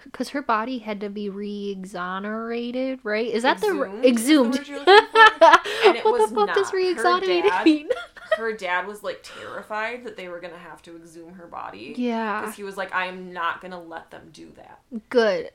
Because 0.03 0.29
her 0.29 0.41
body 0.41 0.79
had 0.79 0.99
to 1.01 1.09
be 1.09 1.29
re-exonerated, 1.29 2.99
right? 3.03 3.27
Is 3.27 3.43
that 3.43 3.59
the 3.61 3.67
Exhumed 3.67 4.05
exhumed? 4.05 4.55
is 4.59 4.67
the 4.67 4.73
word 4.73 4.85
you're 4.87 4.95
looking 4.95 5.07
for? 5.11 5.17
And 5.87 5.97
it 5.97 6.05
what 6.05 6.19
was 6.19 6.29
the 6.29 6.35
fuck 6.35 6.47
does 6.53 6.57
not. 6.65 6.71
Her 6.71 6.77
re-exonerated 6.77 7.51
dad- 7.51 7.65
mean? 7.65 7.89
Her 8.37 8.53
dad 8.53 8.87
was 8.87 9.03
like 9.03 9.19
terrified 9.23 10.05
that 10.05 10.15
they 10.15 10.29
were 10.29 10.39
gonna 10.39 10.57
have 10.57 10.81
to 10.83 10.95
exhume 10.95 11.33
her 11.33 11.47
body. 11.47 11.93
yeah. 11.97 12.39
Because 12.41 12.55
he 12.55 12.63
was 12.63 12.77
like, 12.77 12.93
I 12.95 13.07
am 13.07 13.33
not 13.33 13.59
gonna 13.61 13.81
let 13.81 14.09
them 14.11 14.29
do 14.31 14.51
that. 14.55 14.79
Good. 15.09 15.49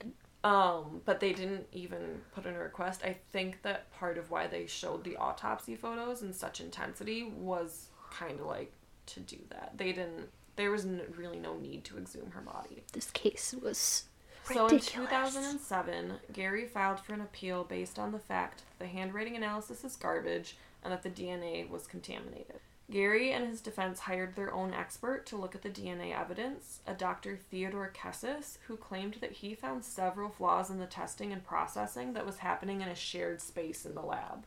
Um, 0.45 1.01
but 1.07 1.19
they 1.21 1.33
didn't 1.33 1.67
even 1.73 2.21
put 2.35 2.45
in 2.45 2.55
a 2.55 2.59
request. 2.59 3.01
I 3.03 3.17
think 3.33 3.63
that 3.63 3.91
part 3.99 4.19
of 4.19 4.31
why 4.31 4.47
they 4.47 4.67
showed 4.67 5.05
the 5.05 5.17
autopsy 5.17 5.75
photos 5.75 6.23
in 6.23 6.33
such 6.35 6.61
intensity 6.61 7.33
was 7.37 7.89
kind 8.11 8.39
of 8.39 8.47
like 8.47 8.73
to 9.07 9.21
do 9.21 9.39
that. 9.51 9.73
They 9.77 9.93
didn't. 9.93 10.29
There 10.57 10.71
was 10.71 10.85
n- 10.85 11.01
really 11.17 11.39
no 11.39 11.57
need 11.57 11.85
to 11.85 11.97
exhume 11.99 12.31
her 12.33 12.43
body. 12.43 12.83
This 12.93 13.11
case 13.11 13.55
was 13.61 14.05
So 14.53 14.69
in 14.69 14.79
2007, 14.79 16.13
Gary 16.33 16.67
filed 16.67 17.01
for 17.01 17.15
an 17.15 17.21
appeal 17.21 17.65
based 17.65 17.99
on 17.99 18.13
the 18.13 18.19
fact 18.19 18.59
that 18.59 18.85
the 18.85 18.91
handwriting 18.91 19.37
analysis 19.37 19.85
is 19.85 19.97
garbage 19.97 20.57
and 20.85 20.93
that 20.93 21.03
the 21.03 21.11
DNA 21.11 21.69
was 21.69 21.87
contaminated. 21.87 22.61
Gary 22.89 23.33
and 23.33 23.49
his 23.49 23.61
defense 23.61 23.99
hired 23.99 24.37
their 24.37 24.55
own 24.55 24.73
expert 24.73 25.27
to 25.27 25.37
look 25.37 25.57
at 25.57 25.63
the 25.63 25.69
DNA 25.69 26.17
evidence, 26.17 26.81
a 26.87 26.95
Dr. 26.95 27.37
Theodore 27.37 27.93
Kessis, 27.93 28.59
who 28.69 28.77
claimed 28.77 29.17
that 29.21 29.33
he 29.33 29.57
found 29.57 29.85
several 29.85 30.31
flaws 30.31 30.71
in 30.71 30.79
the 30.79 30.87
testing 30.87 31.33
and 31.33 31.45
processing 31.45 32.13
that 32.13 32.25
was 32.25 32.39
happening 32.39 32.81
in 32.81 32.89
a 32.89 32.95
shared 32.95 33.41
space 33.41 33.85
in 33.85 33.97
the 33.97 34.03
lab. 34.03 34.45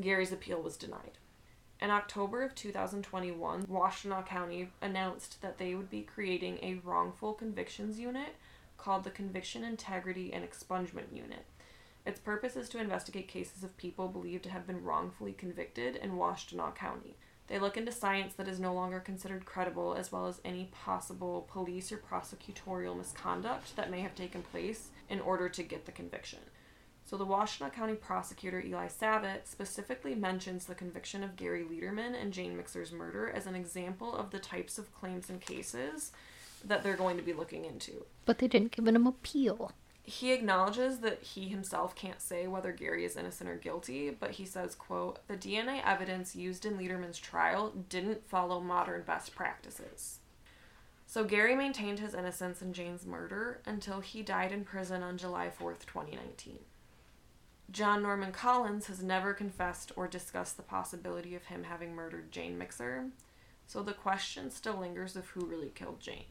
Gary's 0.00 0.32
appeal 0.32 0.60
was 0.60 0.76
denied. 0.76 1.18
In 1.80 1.90
October 1.90 2.42
of 2.42 2.56
2021, 2.56 3.66
Washtenaw 3.66 4.26
County 4.26 4.70
announced 4.82 5.40
that 5.42 5.58
they 5.58 5.76
would 5.76 5.90
be 5.90 6.02
creating 6.02 6.58
a 6.62 6.80
wrongful 6.82 7.34
convictions 7.34 8.00
unit 8.00 8.34
called 8.76 9.04
the 9.04 9.10
Conviction 9.10 9.64
Integrity 9.64 10.32
and 10.32 10.44
Expungement 10.44 11.12
Unit. 11.12 11.44
Its 12.04 12.20
purpose 12.20 12.54
is 12.54 12.68
to 12.68 12.80
investigate 12.80 13.26
cases 13.26 13.64
of 13.64 13.76
people 13.76 14.08
believed 14.08 14.44
to 14.44 14.50
have 14.50 14.66
been 14.66 14.84
wrongfully 14.84 15.32
convicted 15.32 15.96
in 15.96 16.12
Washtenaw 16.12 16.74
County. 16.74 17.16
They 17.48 17.58
look 17.58 17.76
into 17.76 17.92
science 17.92 18.34
that 18.34 18.48
is 18.48 18.58
no 18.58 18.72
longer 18.72 19.00
considered 19.00 19.44
credible, 19.44 19.94
as 19.94 20.10
well 20.10 20.26
as 20.26 20.40
any 20.44 20.68
possible 20.72 21.48
police 21.50 21.92
or 21.92 21.98
prosecutorial 21.98 22.96
misconduct 22.96 23.76
that 23.76 23.90
may 23.90 24.00
have 24.00 24.14
taken 24.14 24.42
place 24.42 24.88
in 25.08 25.20
order 25.20 25.48
to 25.48 25.62
get 25.62 25.86
the 25.86 25.92
conviction. 25.92 26.40
So, 27.04 27.16
the 27.16 27.26
Washtenaw 27.26 27.72
County 27.72 27.94
prosecutor 27.94 28.60
Eli 28.60 28.88
Savit 28.88 29.46
specifically 29.46 30.16
mentions 30.16 30.64
the 30.64 30.74
conviction 30.74 31.22
of 31.22 31.36
Gary 31.36 31.62
Leiterman 31.62 32.20
and 32.20 32.32
Jane 32.32 32.56
Mixer's 32.56 32.90
murder 32.90 33.30
as 33.30 33.46
an 33.46 33.54
example 33.54 34.12
of 34.12 34.30
the 34.30 34.40
types 34.40 34.76
of 34.76 34.92
claims 34.92 35.30
and 35.30 35.40
cases 35.40 36.10
that 36.66 36.82
they're 36.82 36.96
going 36.96 37.16
to 37.16 37.22
be 37.22 37.32
looking 37.32 37.64
into. 37.64 38.04
But 38.24 38.38
they 38.38 38.48
didn't 38.48 38.72
give 38.72 38.86
him 38.86 39.06
appeal. 39.06 39.72
He 40.02 40.32
acknowledges 40.32 40.98
that 40.98 41.22
he 41.22 41.48
himself 41.48 41.96
can't 41.96 42.20
say 42.20 42.46
whether 42.46 42.70
Gary 42.70 43.04
is 43.04 43.16
innocent 43.16 43.50
or 43.50 43.56
guilty, 43.56 44.10
but 44.10 44.32
he 44.32 44.44
says, 44.44 44.76
quote, 44.76 45.18
"The 45.26 45.36
DNA 45.36 45.82
evidence 45.84 46.36
used 46.36 46.64
in 46.64 46.76
Leiterman's 46.78 47.18
trial 47.18 47.72
didn't 47.88 48.28
follow 48.28 48.60
modern 48.60 49.02
best 49.02 49.34
practices." 49.34 50.20
So 51.08 51.24
Gary 51.24 51.56
maintained 51.56 51.98
his 51.98 52.14
innocence 52.14 52.62
in 52.62 52.72
Jane's 52.72 53.06
murder 53.06 53.60
until 53.64 54.00
he 54.00 54.22
died 54.22 54.52
in 54.52 54.64
prison 54.64 55.02
on 55.02 55.18
July 55.18 55.50
4th, 55.50 55.86
2019. 55.86 56.60
John 57.70 58.02
Norman 58.02 58.30
Collins 58.30 58.86
has 58.86 59.02
never 59.02 59.34
confessed 59.34 59.90
or 59.96 60.06
discussed 60.06 60.56
the 60.56 60.62
possibility 60.62 61.34
of 61.34 61.46
him 61.46 61.64
having 61.64 61.94
murdered 61.94 62.30
Jane 62.30 62.56
Mixer, 62.56 63.10
so 63.66 63.82
the 63.82 63.92
question 63.92 64.52
still 64.52 64.76
lingers 64.76 65.16
of 65.16 65.26
who 65.30 65.44
really 65.44 65.70
killed 65.70 65.98
Jane. 65.98 66.26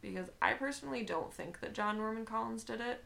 Because 0.00 0.28
I 0.40 0.52
personally 0.52 1.02
don't 1.02 1.32
think 1.32 1.60
that 1.60 1.74
John 1.74 1.96
Norman 1.98 2.24
Collins 2.24 2.62
did 2.64 2.80
it, 2.80 3.02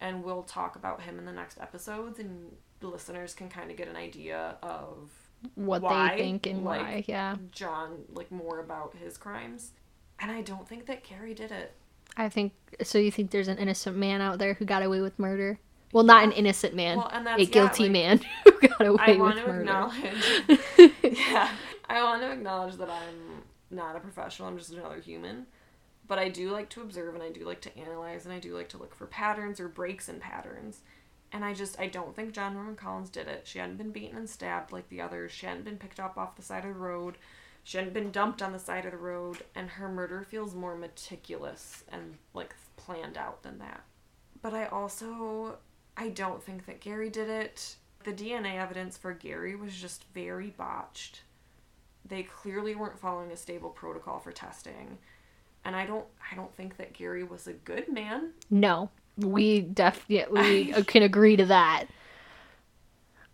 and 0.00 0.24
we'll 0.24 0.42
talk 0.42 0.74
about 0.76 1.02
him 1.02 1.18
in 1.18 1.24
the 1.26 1.32
next 1.32 1.58
episodes, 1.60 2.18
and 2.18 2.56
the 2.80 2.88
listeners 2.88 3.34
can 3.34 3.48
kind 3.48 3.70
of 3.70 3.76
get 3.76 3.88
an 3.88 3.96
idea 3.96 4.56
of 4.62 5.10
What 5.54 5.82
Why? 5.82 6.10
they 6.16 6.22
think 6.22 6.46
and 6.46 6.64
Like- 6.64 6.80
why, 6.80 7.04
yeah. 7.06 7.36
John, 7.52 8.04
like 8.12 8.30
more 8.32 8.58
about 8.60 8.96
his 8.96 9.16
crimes. 9.16 9.72
And 10.18 10.30
I 10.30 10.40
don't 10.42 10.68
think 10.68 10.86
that 10.86 11.04
Gary 11.04 11.34
did 11.34 11.50
it. 11.52 11.72
I 12.16 12.28
think 12.28 12.52
so. 12.82 12.98
You 12.98 13.10
think 13.10 13.30
there's 13.30 13.48
an 13.48 13.58
innocent 13.58 13.96
man 13.96 14.20
out 14.20 14.38
there 14.38 14.54
who 14.54 14.64
got 14.64 14.82
away 14.82 15.00
with 15.00 15.18
murder? 15.18 15.58
Well, 15.92 16.04
not 16.04 16.24
an 16.24 16.32
innocent 16.32 16.74
man, 16.74 16.96
Well, 16.98 17.10
and 17.12 17.26
that's 17.26 17.40
a 17.40 17.44
yeah, 17.44 17.50
guilty 17.50 17.82
like, 17.84 17.92
man 17.92 18.20
who 18.44 18.68
got 18.68 18.86
away 18.86 18.98
I 19.00 19.10
with 19.12 19.18
want 19.20 19.36
to 19.36 19.46
murder. 19.46 19.60
acknowledge. 19.60 20.92
yeah, 21.28 21.50
I 21.88 22.02
want 22.02 22.22
to 22.22 22.32
acknowledge 22.32 22.74
that 22.76 22.88
I'm 22.90 23.42
not 23.70 23.96
a 23.96 24.00
professional. 24.00 24.48
I'm 24.48 24.58
just 24.58 24.72
another 24.72 25.00
human. 25.00 25.46
But 26.06 26.18
I 26.18 26.28
do 26.28 26.50
like 26.50 26.68
to 26.70 26.82
observe 26.82 27.14
and 27.14 27.22
I 27.22 27.30
do 27.30 27.44
like 27.46 27.62
to 27.62 27.78
analyze 27.78 28.24
and 28.24 28.34
I 28.34 28.38
do 28.38 28.54
like 28.56 28.68
to 28.70 28.78
look 28.78 28.94
for 28.94 29.06
patterns 29.06 29.58
or 29.58 29.68
breaks 29.68 30.08
in 30.08 30.20
patterns. 30.20 30.80
And 31.32 31.44
I 31.44 31.54
just 31.54 31.80
I 31.80 31.86
don't 31.86 32.14
think 32.14 32.32
John 32.32 32.54
Norman 32.54 32.76
Collins 32.76 33.10
did 33.10 33.26
it. 33.26 33.42
She 33.44 33.58
hadn't 33.58 33.78
been 33.78 33.90
beaten 33.90 34.18
and 34.18 34.28
stabbed 34.28 34.72
like 34.72 34.88
the 34.88 35.00
others. 35.00 35.32
She 35.32 35.46
hadn't 35.46 35.64
been 35.64 35.78
picked 35.78 36.00
up 36.00 36.18
off 36.18 36.36
the 36.36 36.42
side 36.42 36.64
of 36.64 36.74
the 36.74 36.80
road. 36.80 37.16
She 37.64 37.78
hadn't 37.78 37.94
been 37.94 38.10
dumped 38.10 38.42
on 38.42 38.52
the 38.52 38.58
side 38.58 38.84
of 38.84 38.92
the 38.92 38.98
road. 38.98 39.38
And 39.54 39.70
her 39.70 39.88
murder 39.88 40.22
feels 40.22 40.54
more 40.54 40.76
meticulous 40.76 41.84
and 41.90 42.18
like 42.34 42.54
planned 42.76 43.16
out 43.16 43.42
than 43.42 43.58
that. 43.58 43.82
But 44.42 44.52
I 44.52 44.66
also 44.66 45.58
I 45.96 46.10
don't 46.10 46.42
think 46.42 46.66
that 46.66 46.80
Gary 46.80 47.08
did 47.08 47.30
it. 47.30 47.76
The 48.04 48.12
DNA 48.12 48.60
evidence 48.60 48.98
for 48.98 49.14
Gary 49.14 49.56
was 49.56 49.74
just 49.74 50.04
very 50.12 50.50
botched. 50.50 51.22
They 52.04 52.22
clearly 52.22 52.74
weren't 52.74 52.98
following 52.98 53.30
a 53.30 53.36
stable 53.36 53.70
protocol 53.70 54.18
for 54.18 54.30
testing. 54.30 54.98
And 55.64 55.74
I 55.74 55.86
don't 55.86 56.04
I 56.30 56.34
don't 56.34 56.54
think 56.54 56.76
that 56.76 56.92
Gary 56.92 57.24
was 57.24 57.46
a 57.46 57.52
good 57.52 57.90
man. 57.92 58.32
No, 58.50 58.90
we 59.16 59.60
definitely 59.60 60.72
can 60.86 61.02
agree 61.02 61.36
to 61.36 61.46
that. 61.46 61.86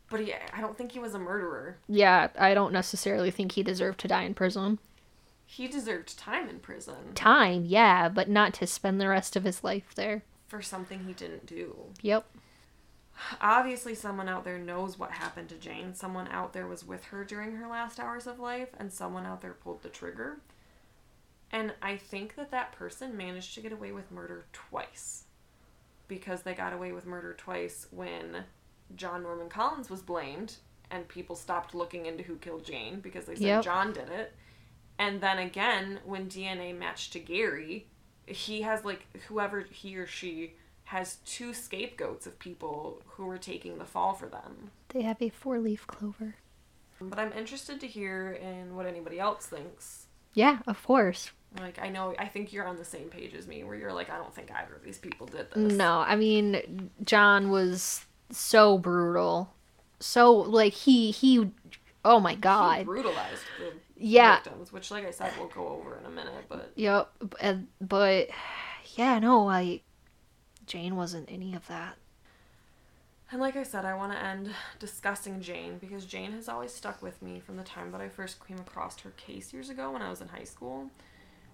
But 0.08 0.20
he, 0.20 0.34
I 0.52 0.60
don't 0.60 0.76
think 0.76 0.92
he 0.92 0.98
was 0.98 1.14
a 1.14 1.18
murderer. 1.20 1.78
Yeah, 1.88 2.28
I 2.38 2.52
don't 2.54 2.72
necessarily 2.72 3.30
think 3.30 3.52
he 3.52 3.62
deserved 3.62 4.00
to 4.00 4.08
die 4.08 4.24
in 4.24 4.34
prison. 4.34 4.78
He 5.46 5.66
deserved 5.68 6.16
time 6.18 6.48
in 6.48 6.60
prison 6.60 7.12
Time, 7.14 7.64
yeah, 7.64 8.08
but 8.08 8.28
not 8.28 8.54
to 8.54 8.66
spend 8.66 9.00
the 9.00 9.08
rest 9.08 9.34
of 9.36 9.44
his 9.44 9.64
life 9.64 9.94
there. 9.94 10.22
for 10.46 10.62
something 10.62 11.04
he 11.04 11.12
didn't 11.12 11.46
do. 11.46 11.76
Yep. 12.02 12.24
Obviously, 13.40 13.94
someone 13.94 14.28
out 14.28 14.44
there 14.44 14.58
knows 14.58 14.98
what 14.98 15.10
happened 15.12 15.48
to 15.50 15.56
Jane. 15.56 15.94
Someone 15.94 16.28
out 16.28 16.52
there 16.52 16.66
was 16.66 16.84
with 16.86 17.04
her 17.06 17.24
during 17.24 17.56
her 17.56 17.68
last 17.68 18.00
hours 18.00 18.26
of 18.26 18.38
life, 18.40 18.68
and 18.78 18.92
someone 18.92 19.26
out 19.26 19.42
there 19.42 19.52
pulled 19.52 19.82
the 19.82 19.88
trigger. 19.88 20.38
And 21.52 21.72
I 21.82 21.96
think 21.96 22.36
that 22.36 22.50
that 22.52 22.72
person 22.72 23.16
managed 23.16 23.54
to 23.54 23.60
get 23.60 23.72
away 23.72 23.92
with 23.92 24.10
murder 24.10 24.46
twice. 24.52 25.24
Because 26.08 26.42
they 26.42 26.54
got 26.54 26.72
away 26.72 26.92
with 26.92 27.06
murder 27.06 27.34
twice 27.34 27.86
when 27.90 28.44
John 28.96 29.22
Norman 29.22 29.48
Collins 29.48 29.90
was 29.90 30.02
blamed, 30.02 30.56
and 30.90 31.06
people 31.06 31.36
stopped 31.36 31.74
looking 31.74 32.06
into 32.06 32.24
who 32.24 32.36
killed 32.36 32.64
Jane 32.64 33.00
because 33.00 33.26
they 33.26 33.34
said 33.34 33.42
Yep. 33.44 33.64
John 33.64 33.92
did 33.92 34.08
it. 34.08 34.34
And 34.98 35.20
then 35.20 35.38
again, 35.38 36.00
when 36.04 36.28
DNA 36.28 36.76
matched 36.76 37.12
to 37.14 37.20
Gary, 37.20 37.86
he 38.26 38.62
has 38.62 38.84
like 38.84 39.06
whoever 39.28 39.60
he 39.62 39.96
or 39.96 40.06
she 40.06 40.54
has 40.84 41.16
two 41.24 41.54
scapegoats 41.54 42.26
of 42.26 42.38
people 42.38 43.00
who 43.06 43.24
were 43.24 43.38
taking 43.38 43.78
the 43.78 43.84
fall 43.84 44.12
for 44.12 44.26
them. 44.26 44.72
They 44.88 45.02
have 45.02 45.22
a 45.22 45.28
four 45.30 45.58
leaf 45.60 45.86
clover. 45.86 46.34
But 47.00 47.18
I'm 47.18 47.32
interested 47.32 47.80
to 47.80 47.86
hear 47.86 48.32
in 48.32 48.74
what 48.74 48.86
anybody 48.86 49.18
else 49.18 49.46
thinks. 49.46 50.06
Yeah, 50.34 50.58
of 50.66 50.82
course. 50.84 51.30
Like 51.58 51.78
I 51.80 51.88
know 51.88 52.14
I 52.18 52.26
think 52.26 52.52
you're 52.52 52.66
on 52.66 52.76
the 52.76 52.84
same 52.84 53.08
page 53.08 53.34
as 53.34 53.46
me 53.46 53.64
where 53.64 53.74
you're 53.76 53.92
like 53.92 54.10
I 54.10 54.16
don't 54.16 54.34
think 54.34 54.50
either 54.52 54.74
of 54.74 54.84
these 54.84 54.98
people 54.98 55.26
did 55.26 55.50
this. 55.50 55.74
No, 55.74 55.98
I 56.06 56.14
mean 56.16 56.90
John 57.04 57.50
was 57.50 58.04
so 58.30 58.78
brutal. 58.78 59.52
So 59.98 60.32
like 60.32 60.72
he 60.72 61.10
he 61.10 61.50
oh 62.04 62.20
my 62.20 62.32
He 62.32 62.36
god. 62.36 62.84
brutalized 62.86 63.44
the 63.58 63.72
Yeah. 63.96 64.36
victims, 64.36 64.72
which 64.72 64.90
like 64.90 65.04
I 65.04 65.10
said 65.10 65.32
we'll 65.38 65.48
go 65.48 65.68
over 65.68 65.98
in 65.98 66.06
a 66.06 66.10
minute, 66.10 66.44
but 66.48 66.72
Yep, 66.76 67.10
and, 67.40 67.66
but 67.80 68.28
yeah, 68.94 69.18
no, 69.18 69.44
like 69.44 69.82
Jane 70.66 70.94
wasn't 70.94 71.30
any 71.30 71.54
of 71.54 71.66
that. 71.66 71.96
And 73.32 73.40
like 73.40 73.54
I 73.56 73.62
said, 73.62 73.84
I 73.84 73.94
want 73.94 74.12
to 74.12 74.20
end 74.20 74.50
discussing 74.80 75.40
Jane 75.40 75.78
because 75.78 76.04
Jane 76.04 76.32
has 76.32 76.48
always 76.48 76.72
stuck 76.74 77.00
with 77.00 77.22
me 77.22 77.38
from 77.38 77.56
the 77.56 77.62
time 77.62 77.92
that 77.92 78.00
I 78.00 78.08
first 78.08 78.44
came 78.44 78.58
across 78.58 78.98
her 79.00 79.10
case 79.10 79.52
years 79.52 79.70
ago 79.70 79.92
when 79.92 80.02
I 80.02 80.10
was 80.10 80.20
in 80.20 80.28
high 80.28 80.44
school. 80.44 80.90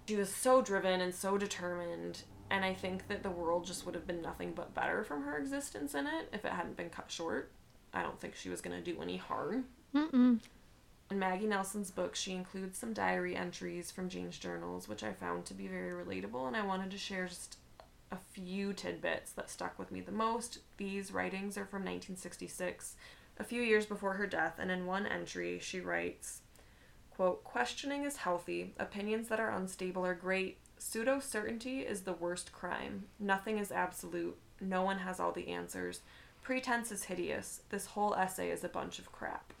She 0.07 0.15
was 0.15 0.33
so 0.33 0.61
driven 0.61 1.01
and 1.01 1.13
so 1.13 1.37
determined, 1.37 2.23
and 2.49 2.63
I 2.63 2.73
think 2.73 3.09
that 3.09 3.23
the 3.23 3.29
world 3.29 3.65
just 3.65 3.85
would 3.85 3.93
have 3.93 4.07
been 4.07 4.21
nothing 4.21 4.53
but 4.53 4.73
better 4.73 5.03
from 5.03 5.23
her 5.23 5.37
existence 5.37 5.93
in 5.93 6.07
it 6.07 6.29
if 6.31 6.45
it 6.45 6.53
hadn't 6.53 6.77
been 6.77 6.89
cut 6.89 7.11
short. 7.11 7.51
I 7.93 8.03
don't 8.03 8.19
think 8.19 8.35
she 8.35 8.49
was 8.49 8.61
going 8.61 8.81
to 8.81 8.93
do 8.93 9.01
any 9.01 9.17
harm. 9.17 9.65
Mm-mm. 9.93 10.39
In 11.11 11.19
Maggie 11.19 11.47
Nelson's 11.47 11.91
book, 11.91 12.15
she 12.15 12.33
includes 12.33 12.77
some 12.77 12.93
diary 12.93 13.35
entries 13.35 13.91
from 13.91 14.07
Jane's 14.07 14.37
journals, 14.37 14.87
which 14.87 15.03
I 15.03 15.11
found 15.11 15.45
to 15.45 15.53
be 15.53 15.67
very 15.67 15.91
relatable, 15.91 16.47
and 16.47 16.55
I 16.55 16.65
wanted 16.65 16.91
to 16.91 16.97
share 16.97 17.27
just 17.27 17.57
a 18.11 18.17
few 18.31 18.71
tidbits 18.71 19.31
that 19.33 19.49
stuck 19.49 19.77
with 19.77 19.91
me 19.91 19.99
the 19.99 20.11
most. 20.13 20.59
These 20.77 21.11
writings 21.11 21.57
are 21.57 21.65
from 21.65 21.81
1966, 21.81 22.95
a 23.39 23.43
few 23.43 23.61
years 23.61 23.85
before 23.85 24.13
her 24.13 24.27
death, 24.27 24.55
and 24.57 24.71
in 24.71 24.85
one 24.85 25.05
entry, 25.05 25.59
she 25.59 25.81
writes, 25.81 26.41
quote, 27.17 27.43
Questioning 27.43 28.05
is 28.05 28.17
healthy, 28.17 28.73
opinions 28.79 29.27
that 29.27 29.39
are 29.39 29.49
unstable 29.49 30.05
are 30.05 30.13
great. 30.13 30.57
Pseudo 30.77 31.19
certainty 31.19 31.79
is 31.79 32.01
the 32.01 32.13
worst 32.13 32.51
crime. 32.51 33.05
Nothing 33.19 33.57
is 33.57 33.71
absolute. 33.71 34.37
No 34.61 34.83
one 34.83 34.99
has 34.99 35.19
all 35.19 35.31
the 35.31 35.47
answers. 35.49 36.01
Pretense 36.43 36.91
is 36.91 37.05
hideous. 37.05 37.61
This 37.69 37.87
whole 37.87 38.13
essay 38.13 38.51
is 38.51 38.63
a 38.63 38.69
bunch 38.69 38.99
of 38.99 39.11
crap. 39.11 39.51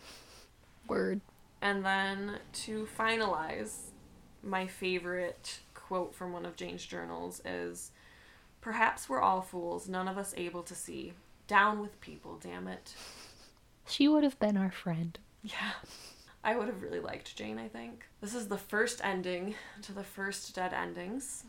Word. 0.87 1.19
And 1.61 1.83
then 1.83 2.37
to 2.65 2.87
finalize, 2.97 3.89
my 4.43 4.67
favorite 4.67 5.59
quote 5.73 6.13
from 6.13 6.31
one 6.31 6.45
of 6.45 6.55
Jane's 6.55 6.85
journals 6.85 7.41
is 7.43 7.91
Perhaps 8.61 9.09
we're 9.09 9.21
all 9.21 9.41
fools, 9.41 9.89
none 9.89 10.07
of 10.07 10.17
us 10.17 10.33
able 10.37 10.61
to 10.61 10.75
see. 10.75 11.13
Down 11.47 11.81
with 11.81 11.99
people, 12.01 12.37
damn 12.41 12.67
it. 12.67 12.93
She 13.87 14.07
would 14.07 14.23
have 14.23 14.37
been 14.37 14.57
our 14.57 14.71
friend. 14.71 15.17
Yeah. 15.41 15.71
I 16.43 16.55
would 16.55 16.67
have 16.67 16.81
really 16.81 16.99
liked 16.99 17.35
Jane, 17.35 17.59
I 17.59 17.67
think. 17.67 18.05
This 18.21 18.33
is 18.33 18.47
the 18.47 18.57
first 18.57 19.01
ending 19.03 19.55
to 19.81 19.91
the 19.91 20.03
first 20.03 20.55
Dead 20.55 20.73
Endings. 20.73 21.43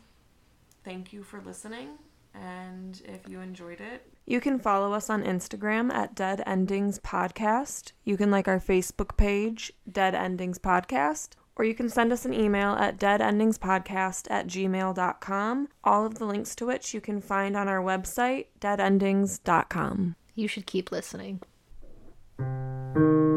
Thank 0.83 1.13
you 1.13 1.23
for 1.23 1.41
listening. 1.41 1.89
And 2.33 3.01
if 3.05 3.27
you 3.27 3.39
enjoyed 3.39 3.81
it, 3.81 4.05
you 4.25 4.39
can 4.39 4.59
follow 4.59 4.93
us 4.93 5.09
on 5.09 5.23
Instagram 5.23 5.91
at 5.91 6.15
Dead 6.15 6.43
Endings 6.45 6.99
Podcast. 6.99 7.93
You 8.03 8.17
can 8.17 8.29
like 8.29 8.47
our 8.47 8.59
Facebook 8.59 9.17
page, 9.17 9.73
Dead 9.91 10.13
Endings 10.13 10.59
Podcast, 10.59 11.29
or 11.55 11.65
you 11.65 11.73
can 11.73 11.89
send 11.89 12.13
us 12.13 12.25
an 12.25 12.33
email 12.33 12.73
at 12.73 12.97
deadendingspodcast 12.99 14.27
at 14.29 14.47
gmail.com. 14.47 15.67
All 15.83 16.05
of 16.05 16.19
the 16.19 16.25
links 16.25 16.55
to 16.55 16.65
which 16.65 16.93
you 16.93 17.01
can 17.01 17.19
find 17.19 17.57
on 17.57 17.67
our 17.67 17.81
website, 17.81 18.45
deadendings.com. 18.61 20.15
You 20.35 20.47
should 20.47 20.65
keep 20.65 20.91
listening. 20.91 21.41
Thank 22.39 22.97
you. 22.97 23.28